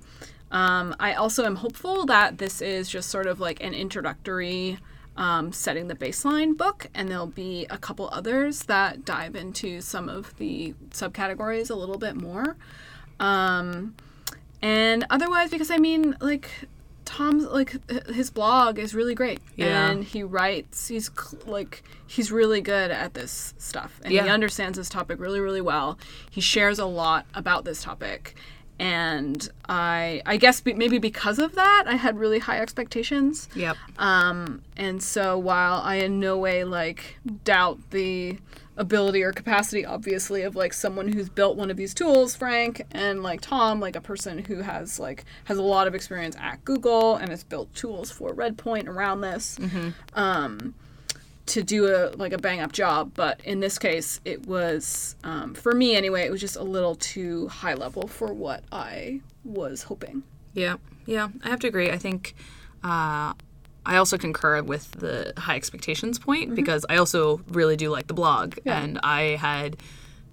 Um, 0.50 0.96
I 0.98 1.14
also 1.14 1.44
am 1.44 1.54
hopeful 1.54 2.04
that 2.06 2.38
this 2.38 2.60
is 2.60 2.88
just 2.88 3.10
sort 3.10 3.28
of 3.28 3.38
like 3.38 3.62
an 3.62 3.74
introductory 3.74 4.78
um, 5.16 5.52
setting 5.52 5.88
the 5.88 5.94
baseline 5.94 6.56
book, 6.56 6.86
and 6.94 7.08
there'll 7.10 7.26
be 7.26 7.66
a 7.70 7.78
couple 7.78 8.08
others 8.12 8.64
that 8.64 9.04
dive 9.04 9.34
into 9.36 9.80
some 9.80 10.08
of 10.08 10.36
the 10.38 10.74
subcategories 10.90 11.70
a 11.70 11.74
little 11.74 11.98
bit 11.98 12.16
more. 12.16 12.56
Um, 13.20 13.94
and 14.60 15.04
otherwise, 15.10 15.50
because 15.50 15.70
I 15.70 15.76
mean, 15.76 16.16
like, 16.20 16.48
Tom's 17.04 17.44
like 17.44 17.76
his 18.08 18.30
blog 18.30 18.78
is 18.78 18.94
really 18.94 19.14
great, 19.14 19.40
Yeah. 19.56 19.90
and 19.90 20.04
he 20.04 20.22
writes. 20.22 20.88
He's 20.88 21.10
cl- 21.12 21.42
like 21.46 21.82
he's 22.06 22.30
really 22.32 22.60
good 22.60 22.90
at 22.90 23.12
this 23.14 23.54
stuff, 23.58 24.00
and 24.04 24.12
he 24.12 24.20
understands 24.20 24.78
this 24.78 24.88
topic 24.88 25.20
really, 25.20 25.40
really 25.40 25.60
well. 25.60 25.98
He 26.30 26.40
shares 26.40 26.78
a 26.78 26.86
lot 26.86 27.26
about 27.34 27.64
this 27.64 27.82
topic, 27.82 28.34
and 28.82 29.48
I, 29.68 30.22
I 30.26 30.38
guess 30.38 30.60
be, 30.60 30.74
maybe 30.74 30.98
because 30.98 31.38
of 31.38 31.54
that, 31.54 31.84
I 31.86 31.94
had 31.94 32.18
really 32.18 32.40
high 32.40 32.58
expectations. 32.58 33.48
Yep. 33.54 33.76
Um, 33.96 34.62
and 34.76 35.00
so 35.00 35.38
while 35.38 35.80
I 35.82 35.96
in 35.96 36.18
no 36.18 36.36
way 36.36 36.64
like 36.64 37.16
doubt 37.44 37.78
the 37.92 38.38
ability 38.76 39.22
or 39.22 39.30
capacity, 39.30 39.86
obviously, 39.86 40.42
of 40.42 40.56
like 40.56 40.72
someone 40.72 41.12
who's 41.12 41.28
built 41.28 41.56
one 41.56 41.70
of 41.70 41.76
these 41.76 41.94
tools, 41.94 42.34
Frank, 42.34 42.82
and 42.90 43.22
like 43.22 43.40
Tom, 43.40 43.78
like 43.78 43.94
a 43.94 44.00
person 44.00 44.38
who 44.38 44.62
has 44.62 44.98
like 44.98 45.26
has 45.44 45.58
a 45.58 45.62
lot 45.62 45.86
of 45.86 45.94
experience 45.94 46.36
at 46.40 46.64
Google 46.64 47.14
and 47.14 47.28
has 47.28 47.44
built 47.44 47.72
tools 47.76 48.10
for 48.10 48.34
Redpoint 48.34 48.88
around 48.88 49.20
this. 49.20 49.58
Um, 50.14 50.74
to 51.46 51.62
do 51.62 51.86
a 51.86 52.10
like 52.16 52.32
a 52.32 52.38
bang 52.38 52.60
up 52.60 52.72
job, 52.72 53.12
but 53.14 53.40
in 53.44 53.60
this 53.60 53.78
case, 53.78 54.20
it 54.24 54.46
was 54.46 55.16
um, 55.24 55.54
for 55.54 55.74
me 55.74 55.96
anyway. 55.96 56.22
It 56.24 56.30
was 56.30 56.40
just 56.40 56.56
a 56.56 56.62
little 56.62 56.94
too 56.94 57.48
high 57.48 57.74
level 57.74 58.06
for 58.06 58.32
what 58.32 58.62
I 58.70 59.20
was 59.44 59.84
hoping. 59.84 60.22
Yeah, 60.54 60.76
yeah, 61.06 61.28
I 61.42 61.48
have 61.48 61.60
to 61.60 61.66
agree. 61.68 61.90
I 61.90 61.98
think 61.98 62.34
uh, 62.84 63.32
I 63.84 63.96
also 63.96 64.16
concur 64.18 64.62
with 64.62 64.92
the 64.92 65.32
high 65.36 65.56
expectations 65.56 66.18
point 66.18 66.54
because 66.54 66.86
I 66.88 66.96
also 66.96 67.40
really 67.48 67.76
do 67.76 67.90
like 67.90 68.06
the 68.06 68.14
blog, 68.14 68.58
Yeah. 68.64 68.80
and 68.80 68.98
I 69.02 69.36
had 69.36 69.76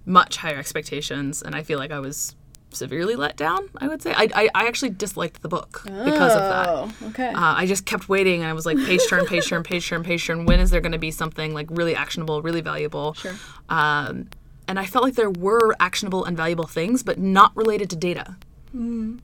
much 0.06 0.36
higher 0.36 0.56
expectations, 0.58 1.42
and 1.42 1.54
I 1.54 1.62
feel 1.62 1.78
like 1.78 1.90
I 1.90 1.98
was 2.00 2.36
severely 2.72 3.16
let 3.16 3.36
down. 3.36 3.68
I 3.76 3.88
would 3.88 4.02
say 4.02 4.12
I 4.12 4.28
I, 4.34 4.48
I 4.54 4.66
actually 4.66 4.90
disliked 4.90 5.42
the 5.42 5.48
book 5.48 5.82
because 5.84 6.32
of 6.32 6.40
that. 6.40 6.68
Oh, 6.68 6.90
okay. 7.08 7.28
Uh, 7.28 7.54
I 7.56 7.66
just 7.66 7.86
kept 7.86 8.08
waiting, 8.08 8.40
and 8.40 8.48
I 8.48 8.52
was 8.52 8.66
like, 8.66 8.78
page 8.78 9.02
turn, 9.08 9.26
page 9.26 9.48
turn, 9.48 9.62
page 9.62 9.88
turn, 9.88 10.02
page 10.02 10.26
turn. 10.26 10.44
When 10.46 10.60
is 10.60 10.70
there 10.70 10.80
going 10.80 10.92
to 10.92 10.98
be 10.98 11.10
something 11.10 11.54
like 11.54 11.66
really 11.70 11.94
actionable, 11.94 12.42
really 12.42 12.60
valuable? 12.60 13.14
Sure. 13.14 13.34
Um, 13.68 14.28
and 14.68 14.78
I 14.78 14.86
felt 14.86 15.04
like 15.04 15.14
there 15.14 15.30
were 15.30 15.74
actionable 15.80 16.24
and 16.24 16.36
valuable 16.36 16.66
things, 16.66 17.02
but 17.02 17.18
not 17.18 17.56
related 17.56 17.90
to 17.90 17.96
data. 17.96 18.36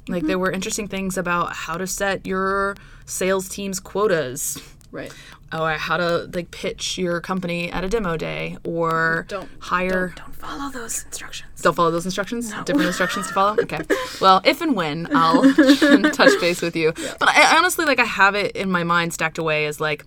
Like 0.08 0.24
there 0.24 0.40
were 0.40 0.50
interesting 0.50 0.88
things 0.88 1.16
about 1.16 1.52
how 1.52 1.76
to 1.78 1.86
set 1.86 2.26
your 2.26 2.74
sales 3.04 3.48
team's 3.48 3.78
quotas, 3.78 4.60
right. 4.90 5.12
Oh, 5.52 5.64
or 5.64 5.72
how 5.74 5.96
to 5.96 6.28
like 6.34 6.50
pitch 6.50 6.98
your 6.98 7.20
company 7.20 7.70
at 7.70 7.84
a 7.84 7.88
demo 7.88 8.16
day, 8.16 8.56
or 8.64 9.26
Don't 9.28 9.48
hire. 9.60 10.12
Don't, 10.16 10.26
don't 10.26 10.36
follow 10.36 10.70
those 10.70 11.04
instructions. 11.04 11.62
Don't 11.62 11.74
follow 11.74 11.90
those 11.90 12.04
instructions. 12.04 12.52
Different 12.64 12.86
instructions 12.86 13.28
to 13.28 13.32
follow. 13.32 13.56
Okay. 13.66 13.80
Well, 14.20 14.40
if 14.44 14.60
and 14.60 14.74
when 14.76 15.08
I'll 15.14 15.42
touch 16.12 16.40
base 16.40 16.62
with 16.62 16.76
you. 16.76 16.92
But 16.92 17.28
I, 17.28 17.54
I 17.54 17.58
honestly 17.58 17.84
like 17.84 17.98
I 17.98 18.04
have 18.04 18.34
it 18.34 18.54
in 18.54 18.70
my 18.70 18.84
mind 18.84 19.12
stacked 19.12 19.38
away 19.38 19.66
as 19.66 19.80
like, 19.80 20.04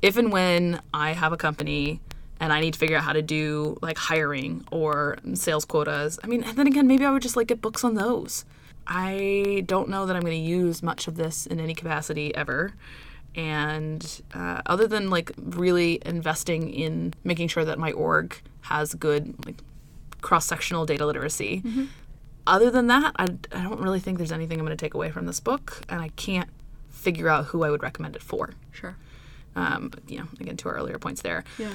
if 0.00 0.16
and 0.16 0.32
when 0.32 0.80
I 0.92 1.12
have 1.12 1.32
a 1.32 1.36
company 1.36 2.00
and 2.40 2.52
I 2.52 2.60
need 2.60 2.74
to 2.74 2.78
figure 2.78 2.96
out 2.96 3.04
how 3.04 3.12
to 3.12 3.22
do 3.22 3.78
like 3.82 3.98
hiring 3.98 4.64
or 4.70 5.18
sales 5.34 5.64
quotas. 5.64 6.18
I 6.22 6.26
mean, 6.26 6.44
and 6.44 6.56
then 6.56 6.66
again, 6.66 6.86
maybe 6.86 7.04
I 7.04 7.10
would 7.10 7.22
just 7.22 7.36
like 7.36 7.48
get 7.48 7.60
books 7.60 7.84
on 7.84 7.94
those. 7.94 8.44
I 8.86 9.64
don't 9.66 9.88
know 9.88 10.06
that 10.06 10.14
I'm 10.14 10.22
going 10.22 10.42
to 10.42 10.48
use 10.48 10.82
much 10.82 11.08
of 11.08 11.16
this 11.16 11.46
in 11.46 11.58
any 11.58 11.74
capacity 11.74 12.34
ever. 12.34 12.74
And 13.34 14.22
uh, 14.32 14.62
other 14.66 14.86
than 14.86 15.10
like 15.10 15.32
really 15.36 16.00
investing 16.06 16.70
in 16.70 17.14
making 17.24 17.48
sure 17.48 17.64
that 17.64 17.78
my 17.78 17.92
org 17.92 18.40
has 18.62 18.94
good 18.94 19.34
like 19.44 19.56
cross 20.20 20.46
sectional 20.46 20.86
data 20.86 21.04
literacy, 21.04 21.62
other 22.46 22.70
than 22.70 22.86
that, 22.88 23.12
I, 23.16 23.24
I 23.52 23.62
don't 23.62 23.80
really 23.80 24.00
think 24.00 24.18
there's 24.18 24.32
anything 24.32 24.58
I'm 24.58 24.66
going 24.66 24.76
to 24.76 24.84
take 24.84 24.94
away 24.94 25.10
from 25.10 25.26
this 25.26 25.40
book. 25.40 25.82
And 25.88 26.00
I 26.00 26.08
can't 26.10 26.48
figure 26.90 27.28
out 27.28 27.46
who 27.46 27.64
I 27.64 27.70
would 27.70 27.82
recommend 27.82 28.16
it 28.16 28.22
for. 28.22 28.50
Sure. 28.70 28.96
Um, 29.56 29.88
but, 29.88 30.08
you 30.08 30.18
know, 30.18 30.26
again, 30.40 30.56
to 30.58 30.68
our 30.68 30.74
earlier 30.74 30.98
points 30.98 31.22
there. 31.22 31.44
Yeah. 31.58 31.74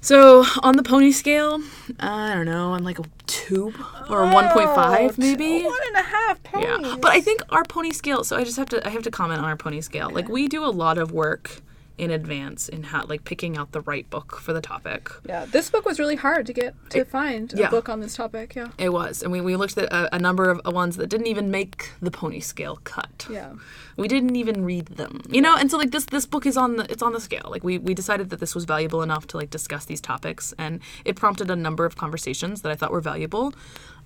So 0.00 0.44
on 0.62 0.76
the 0.76 0.82
pony 0.82 1.10
scale, 1.10 1.60
I 1.98 2.32
don't 2.34 2.46
know, 2.46 2.74
I'm 2.74 2.84
like 2.84 2.98
a 2.98 3.04
two 3.26 3.74
or 4.08 4.24
a 4.24 4.28
1.5 4.28 5.18
maybe. 5.18 5.64
One 5.64 5.78
and 5.88 5.96
a 5.96 6.02
half 6.02 6.42
ponies. 6.44 6.68
Yeah, 6.68 6.96
but 7.00 7.10
I 7.10 7.20
think 7.20 7.42
our 7.50 7.64
pony 7.64 7.90
scale. 7.90 8.22
So 8.22 8.36
I 8.36 8.44
just 8.44 8.56
have 8.56 8.68
to 8.68 8.86
I 8.86 8.90
have 8.90 9.02
to 9.02 9.10
comment 9.10 9.40
on 9.40 9.44
our 9.46 9.56
pony 9.56 9.80
scale. 9.80 10.10
Like 10.10 10.28
we 10.28 10.46
do 10.46 10.64
a 10.64 10.70
lot 10.70 10.98
of 10.98 11.10
work 11.10 11.62
in 11.98 12.10
advance 12.10 12.68
in 12.68 12.84
how 12.84 13.04
like 13.04 13.24
picking 13.24 13.56
out 13.56 13.72
the 13.72 13.80
right 13.82 14.08
book 14.08 14.36
for 14.40 14.52
the 14.52 14.60
topic. 14.60 15.10
Yeah, 15.26 15.44
this 15.44 15.68
book 15.68 15.84
was 15.84 15.98
really 15.98 16.16
hard 16.16 16.46
to 16.46 16.52
get 16.52 16.74
to 16.90 17.04
find 17.04 17.52
a 17.52 17.56
yeah. 17.56 17.70
book 17.70 17.88
on 17.88 18.00
this 18.00 18.14
topic. 18.14 18.54
Yeah. 18.54 18.68
It 18.78 18.90
was, 18.90 19.22
and 19.22 19.32
we, 19.32 19.40
we 19.40 19.56
looked 19.56 19.76
at 19.76 19.92
a, 19.92 20.14
a 20.14 20.18
number 20.18 20.48
of 20.48 20.60
ones 20.72 20.96
that 20.96 21.08
didn't 21.08 21.26
even 21.26 21.50
make 21.50 21.90
the 22.00 22.10
pony 22.10 22.40
scale 22.40 22.78
cut. 22.84 23.26
Yeah. 23.28 23.54
We 23.96 24.06
didn't 24.06 24.36
even 24.36 24.64
read 24.64 24.86
them, 24.86 25.22
you 25.28 25.42
know. 25.42 25.56
And 25.56 25.70
so 25.70 25.76
like 25.76 25.90
this 25.90 26.04
this 26.06 26.24
book 26.24 26.46
is 26.46 26.56
on 26.56 26.76
the 26.76 26.90
it's 26.90 27.02
on 27.02 27.12
the 27.12 27.20
scale. 27.20 27.48
Like 27.50 27.64
we 27.64 27.78
we 27.78 27.94
decided 27.94 28.30
that 28.30 28.38
this 28.38 28.54
was 28.54 28.64
valuable 28.64 29.02
enough 29.02 29.26
to 29.28 29.36
like 29.36 29.50
discuss 29.50 29.84
these 29.84 30.00
topics, 30.00 30.54
and 30.56 30.80
it 31.04 31.16
prompted 31.16 31.50
a 31.50 31.56
number 31.56 31.84
of 31.84 31.96
conversations 31.96 32.62
that 32.62 32.70
I 32.70 32.76
thought 32.76 32.92
were 32.92 33.00
valuable. 33.00 33.52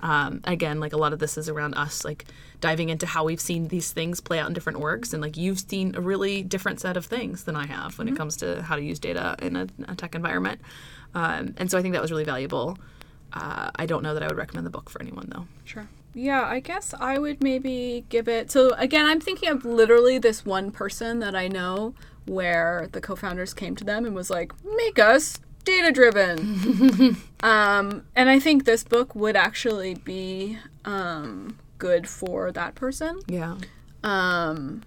Um, 0.00 0.40
again, 0.44 0.80
like 0.80 0.92
a 0.92 0.96
lot 0.96 1.12
of 1.12 1.18
this 1.20 1.38
is 1.38 1.48
around 1.48 1.74
us 1.74 2.04
like 2.04 2.24
diving 2.62 2.88
into 2.88 3.04
how 3.04 3.24
we've 3.24 3.40
seen 3.40 3.68
these 3.68 3.92
things 3.92 4.20
play 4.20 4.38
out 4.38 4.46
in 4.46 4.54
different 4.54 4.78
orgs, 4.78 5.12
and 5.12 5.20
like 5.20 5.36
you've 5.36 5.60
seen 5.60 5.94
a 5.94 6.00
really 6.00 6.42
different 6.42 6.80
set 6.80 6.96
of 6.96 7.04
things 7.04 7.44
than 7.44 7.56
I 7.56 7.66
have 7.66 7.98
when 7.98 8.08
it 8.08 8.16
comes 8.16 8.38
to 8.38 8.62
how 8.62 8.76
to 8.76 8.82
use 8.82 8.98
data 8.98 9.36
in 9.42 9.56
a, 9.56 9.66
a 9.88 9.94
tech 9.94 10.14
environment. 10.14 10.62
Um, 11.14 11.54
and 11.58 11.70
so 11.70 11.76
I 11.76 11.82
think 11.82 11.92
that 11.92 12.00
was 12.00 12.10
really 12.10 12.24
valuable. 12.24 12.78
Uh, 13.34 13.70
I 13.76 13.84
don't 13.84 14.02
know 14.02 14.14
that 14.14 14.22
I 14.22 14.28
would 14.28 14.38
recommend 14.38 14.64
the 14.64 14.70
book 14.70 14.88
for 14.88 15.02
anyone 15.02 15.28
though. 15.28 15.46
Sure. 15.64 15.88
Yeah, 16.14 16.44
I 16.44 16.60
guess 16.60 16.94
I 16.98 17.18
would 17.18 17.42
maybe 17.42 18.04
give 18.08 18.28
it. 18.28 18.50
So 18.50 18.74
again, 18.74 19.06
I'm 19.06 19.20
thinking 19.20 19.48
of 19.48 19.64
literally 19.64 20.18
this 20.18 20.44
one 20.44 20.70
person 20.70 21.18
that 21.20 21.34
I 21.34 21.48
know 21.48 21.94
where 22.26 22.88
the 22.92 23.00
co-founders 23.00 23.54
came 23.54 23.74
to 23.76 23.84
them 23.84 24.04
and 24.04 24.14
was 24.14 24.30
like, 24.30 24.52
"Make 24.64 24.98
us 24.98 25.40
data 25.64 25.90
driven." 25.90 27.16
um, 27.40 28.04
and 28.14 28.28
I 28.28 28.38
think 28.38 28.64
this 28.64 28.84
book 28.84 29.14
would 29.14 29.36
actually 29.36 29.94
be 29.94 30.58
um, 30.84 31.58
good 31.82 32.08
for 32.08 32.52
that 32.52 32.74
person. 32.76 33.18
Yeah. 33.26 33.56
Um, 34.04 34.82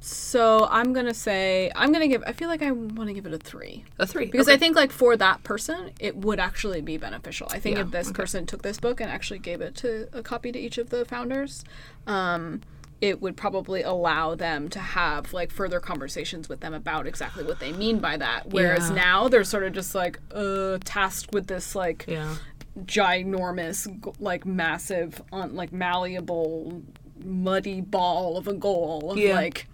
so 0.00 0.66
I'm 0.70 0.92
gonna 0.92 1.14
say 1.14 1.70
I'm 1.74 1.90
gonna 1.92 2.08
give. 2.08 2.22
I 2.26 2.32
feel 2.32 2.48
like 2.48 2.60
I 2.62 2.70
want 2.72 3.08
to 3.08 3.14
give 3.14 3.24
it 3.24 3.32
a 3.32 3.38
three. 3.38 3.84
A 3.98 4.06
three. 4.06 4.26
Because 4.26 4.48
Okay. 4.48 4.56
I 4.56 4.58
think 4.58 4.76
like 4.76 4.92
for 4.92 5.16
that 5.16 5.42
person, 5.44 5.92
it 5.98 6.16
would 6.16 6.38
actually 6.40 6.82
be 6.82 6.98
beneficial. 6.98 7.46
I 7.50 7.58
think 7.58 7.76
Yeah, 7.76 7.84
if 7.84 7.90
this 7.90 8.08
okay. 8.08 8.16
person 8.16 8.44
took 8.46 8.62
this 8.62 8.78
book 8.78 9.00
and 9.00 9.10
actually 9.10 9.38
gave 9.38 9.60
it 9.62 9.74
to 9.76 10.08
a 10.12 10.22
copy 10.22 10.52
to 10.52 10.58
each 10.58 10.76
of 10.76 10.90
the 10.90 11.04
founders, 11.06 11.64
um, 12.06 12.60
it 13.00 13.22
would 13.22 13.36
probably 13.36 13.82
allow 13.82 14.34
them 14.34 14.68
to 14.70 14.78
have 14.78 15.32
like 15.32 15.50
further 15.50 15.80
conversations 15.80 16.48
with 16.50 16.60
them 16.60 16.74
about 16.74 17.06
exactly 17.06 17.44
what 17.44 17.58
they 17.60 17.72
mean 17.72 17.98
by 17.98 18.16
that. 18.18 18.50
Whereas 18.50 18.90
Yeah. 18.90 18.96
now 18.96 19.28
they're 19.28 19.44
sort 19.44 19.64
of 19.64 19.72
just 19.72 19.94
like 19.94 20.18
uh, 20.34 20.78
tasked 20.84 21.32
with 21.32 21.46
this 21.46 21.74
like 21.74 22.04
Yeah. 22.06 22.34
Ginormous, 22.80 23.86
like 24.20 24.44
massive, 24.46 25.22
un- 25.32 25.54
like 25.54 25.72
malleable, 25.72 26.82
muddy 27.24 27.80
ball 27.80 28.36
of 28.36 28.48
a 28.48 28.52
goal 28.54 29.12
of 29.12 29.18
Yeah. 29.18 29.34
like 29.34 29.66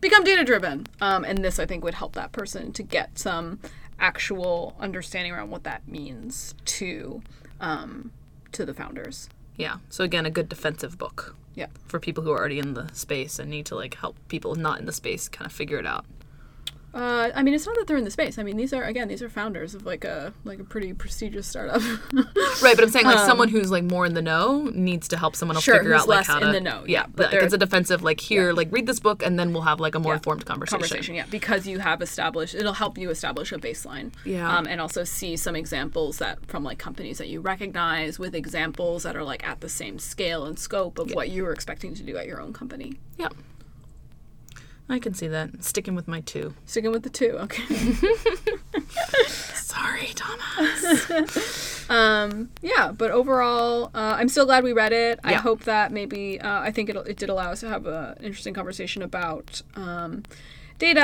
become 0.00 0.24
data 0.24 0.44
driven. 0.44 0.86
Um, 1.00 1.24
and 1.24 1.44
this 1.44 1.58
I 1.58 1.66
think 1.66 1.82
would 1.84 1.94
help 1.94 2.14
that 2.14 2.32
person 2.32 2.72
to 2.72 2.82
get 2.82 3.18
some 3.18 3.58
actual 3.98 4.74
understanding 4.80 5.32
around 5.32 5.50
what 5.50 5.64
that 5.64 5.86
means 5.88 6.54
to 6.66 7.22
um, 7.60 8.10
to 8.52 8.64
the 8.66 8.74
founders. 8.74 9.28
Yeah. 9.56 9.76
So 9.88 10.04
again, 10.04 10.26
a 10.26 10.30
good 10.30 10.48
defensive 10.48 10.98
book 10.98 11.36
Yeah. 11.54 11.66
for 11.86 11.98
people 12.00 12.24
who 12.24 12.30
are 12.32 12.38
already 12.38 12.58
in 12.58 12.74
the 12.74 12.88
space 12.92 13.38
and 13.38 13.48
need 13.50 13.66
to 13.66 13.74
like 13.76 13.94
help 13.94 14.16
people 14.28 14.54
not 14.56 14.78
in 14.80 14.86
the 14.86 14.92
space 14.92 15.28
kind 15.28 15.46
of 15.46 15.52
figure 15.52 15.78
it 15.78 15.86
out. 15.86 16.04
Uh, 16.94 17.30
I 17.34 17.42
mean, 17.42 17.54
it's 17.54 17.66
not 17.66 17.74
that 17.76 17.88
they're 17.88 17.96
in 17.96 18.04
the 18.04 18.10
space. 18.10 18.38
I 18.38 18.44
mean, 18.44 18.56
these 18.56 18.72
are 18.72 18.84
again, 18.84 19.08
these 19.08 19.20
are 19.22 19.28
founders 19.28 19.74
of 19.74 19.84
like 19.84 20.04
a 20.04 20.32
like 20.44 20.60
a 20.60 20.64
pretty 20.64 20.92
prestigious 20.92 21.46
startup. 21.46 21.82
Right, 22.62 22.76
but 22.76 22.84
I'm 22.84 22.90
saying 22.90 23.04
like 23.04 23.18
someone 23.18 23.48
who's 23.48 23.70
like 23.72 23.82
more 23.84 24.06
in 24.06 24.14
the 24.14 24.22
know 24.22 24.70
needs 24.72 25.08
to 25.08 25.16
help 25.18 25.34
someone 25.34 25.56
else 25.56 25.68
Um, 25.68 25.72
Sure, 25.74 25.80
figure 25.82 25.94
out 25.94 26.08
like 26.08 26.18
less 26.18 26.26
how 26.28 26.38
in 26.38 26.46
to 26.46 26.52
the 26.52 26.60
know, 26.60 26.84
Yeah, 26.86 27.00
yeah, 27.00 27.06
but 27.14 27.32
like, 27.32 27.42
it's 27.42 27.52
a 27.52 27.58
defensive 27.58 28.02
like 28.02 28.20
here, 28.20 28.52
like 28.52 28.68
read 28.70 28.86
this 28.86 29.00
book 29.00 29.22
and 29.24 29.38
then 29.38 29.52
we'll 29.52 29.62
have 29.62 29.80
like 29.80 29.94
a 29.96 29.98
more 29.98 30.12
Yeah. 30.12 30.18
informed 30.18 30.46
conversation. 30.46 30.78
conversation 30.80 31.14
yeah 31.16 31.26
because 31.30 31.66
you 31.66 31.80
have 31.80 32.00
established 32.00 32.54
it'll 32.54 32.72
help 32.74 32.96
you 32.96 33.10
establish 33.10 33.50
a 33.52 33.58
baseline 33.58 34.12
Yeah. 34.24 34.56
um, 34.56 34.66
and 34.68 34.80
also 34.80 35.02
see 35.04 35.36
some 35.36 35.56
examples 35.56 36.18
that 36.18 36.46
from 36.46 36.62
like 36.62 36.78
companies 36.78 37.18
that 37.18 37.28
you 37.28 37.40
recognize 37.40 38.18
with 38.20 38.34
examples 38.36 39.02
that 39.02 39.16
are 39.16 39.24
like 39.24 39.46
at 39.46 39.60
the 39.60 39.68
same 39.68 39.98
scale 39.98 40.44
and 40.46 40.58
scope 40.58 40.98
of 41.00 41.10
what 41.12 41.28
you 41.30 41.42
were 41.42 41.52
expecting 41.52 41.92
to 41.94 42.02
do 42.04 42.16
at 42.16 42.26
your 42.26 42.40
own 42.40 42.52
company 42.52 42.98
Yeah. 43.18 43.28
I 44.88 44.98
can 44.98 45.14
see 45.14 45.28
that. 45.28 45.64
Sticking 45.64 45.94
with 45.94 46.06
my 46.06 46.20
two. 46.20 46.54
sticking 46.66 46.90
with 46.90 47.02
the 47.02 47.10
two 47.10 47.30
okay 47.40 47.62
Sorry, 49.28 50.08
Thomas. 50.14 51.88
um 51.90 52.48
yeah 52.62 52.90
but 52.92 53.10
overall 53.10 53.90
uh, 53.94 54.16
i'm 54.18 54.28
still 54.28 54.46
glad 54.46 54.64
we 54.64 54.72
read 54.72 54.92
it 54.92 55.20
i 55.22 55.34
hope 55.34 55.64
that 55.64 55.92
maybe 55.92 56.40
uh, 56.40 56.60
i 56.60 56.70
think 56.70 56.88
it, 56.88 56.96
it 57.06 57.16
did 57.18 57.28
allow 57.28 57.50
us 57.50 57.60
to 57.60 57.68
have 57.68 57.86
an 57.86 58.14
interesting 58.22 58.54
conversation 58.54 59.02
about 59.02 59.60
um, 59.76 60.22
data 60.78 61.00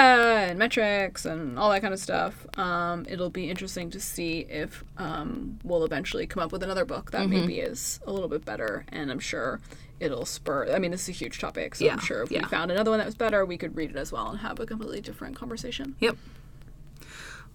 and 0.49 0.59
metrics 0.59 1.27
and 1.27 1.59
all 1.59 1.71
that 1.71 1.83
kind 1.83 1.93
of 1.93 2.01
stuff 2.01 2.47
um, 2.59 3.05
it'll 3.11 3.29
be 3.29 3.51
interesting 3.51 3.91
to 3.91 4.01
see 4.01 4.47
if 4.49 4.83
um, 4.97 5.59
we'll 5.65 5.85
eventually 5.85 6.27
come 6.27 6.43
up 6.43 6.51
with 6.51 6.63
another 6.63 6.87
book 6.87 7.11
that 7.11 7.29
maybe 7.29 7.61
is 7.61 8.01
a 8.07 8.13
little 8.13 8.29
bit 8.29 8.45
better 8.47 8.85
and 8.89 9.11
i'm 9.11 9.21
sure 9.21 9.61
it'll 10.01 10.25
spur 10.27 10.67
i 10.73 10.79
mean 10.79 10.91
this 10.91 11.03
is 11.03 11.09
a 11.11 11.13
huge 11.13 11.39
topic 11.39 11.75
so 11.77 11.85
Yeah, 11.85 11.93
i'm 11.93 11.99
sure 12.01 12.23
if 12.23 12.31
yeah. 12.31 12.43
we 12.43 12.49
found 12.49 12.71
another 12.73 12.91
one 12.91 12.99
that 12.99 13.07
was 13.07 13.15
better 13.15 13.45
we 13.45 13.57
could 13.57 13.77
read 13.77 13.91
it 13.91 13.97
as 13.97 14.11
well 14.11 14.29
and 14.31 14.41
have 14.41 14.59
a 14.59 14.67
completely 14.67 15.01
different 15.01 15.37
conversation 15.37 15.95
Yep. 16.01 16.17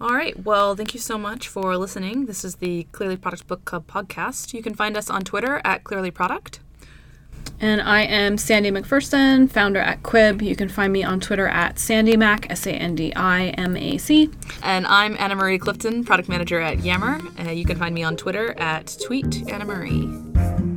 All 0.02 0.10
right. 0.14 0.38
Well, 0.43 0.76
thank 0.76 0.93
you 0.93 1.00
so 1.00 1.18
much 1.18 1.48
for 1.48 1.78
listening. 1.78 2.26
This 2.26 2.43
is 2.43 2.56
the 2.56 2.84
Clearly 2.91 3.16
Product 3.16 3.48
Book 3.48 3.64
Club 3.64 3.88
podcast. 3.88 4.54
You 4.54 4.62
can 4.62 4.74
find 4.76 4.98
us 4.98 5.10
on 5.10 5.22
Twitter 5.22 5.62
at 5.64 5.86
Clearly 5.86 6.12
Product. 6.12 6.60
And 7.62 7.82
I 7.82 8.02
am 8.02 8.38
Sandi 8.38 8.72
MacPherson, 8.72 9.50
founder 9.50 9.80
at 9.80 10.04
Quibb. 10.04 10.41
You 10.41 10.54
can 10.58 10.68
find 10.68 10.91
me 10.91 11.02
on 11.02 11.22
Twitter 11.22 11.48
at 11.48 11.76
SandiMac, 11.78 12.48
S 12.52 12.68
A 12.68 12.74
N 12.74 12.96
D 12.96 13.14
I 13.16 13.48
M 13.52 13.78
A 13.78 13.98
C. 13.98 14.30
And 14.62 14.86
I'm 14.86 15.16
Anna 15.18 15.36
Marie 15.36 15.58
Clifton, 15.58 16.04
product 16.04 16.28
manager 16.28 16.60
at 16.60 16.80
Yammer. 16.84 17.22
Uh, 17.39 17.52
you 17.52 17.64
can 17.64 17.78
find 17.78 17.96
me 17.96 18.04
on 18.04 18.18
Twitter 18.18 18.54
at 18.60 18.98
Tweet 19.02 19.50
Anna 19.50 19.64
Marie. 19.64 20.74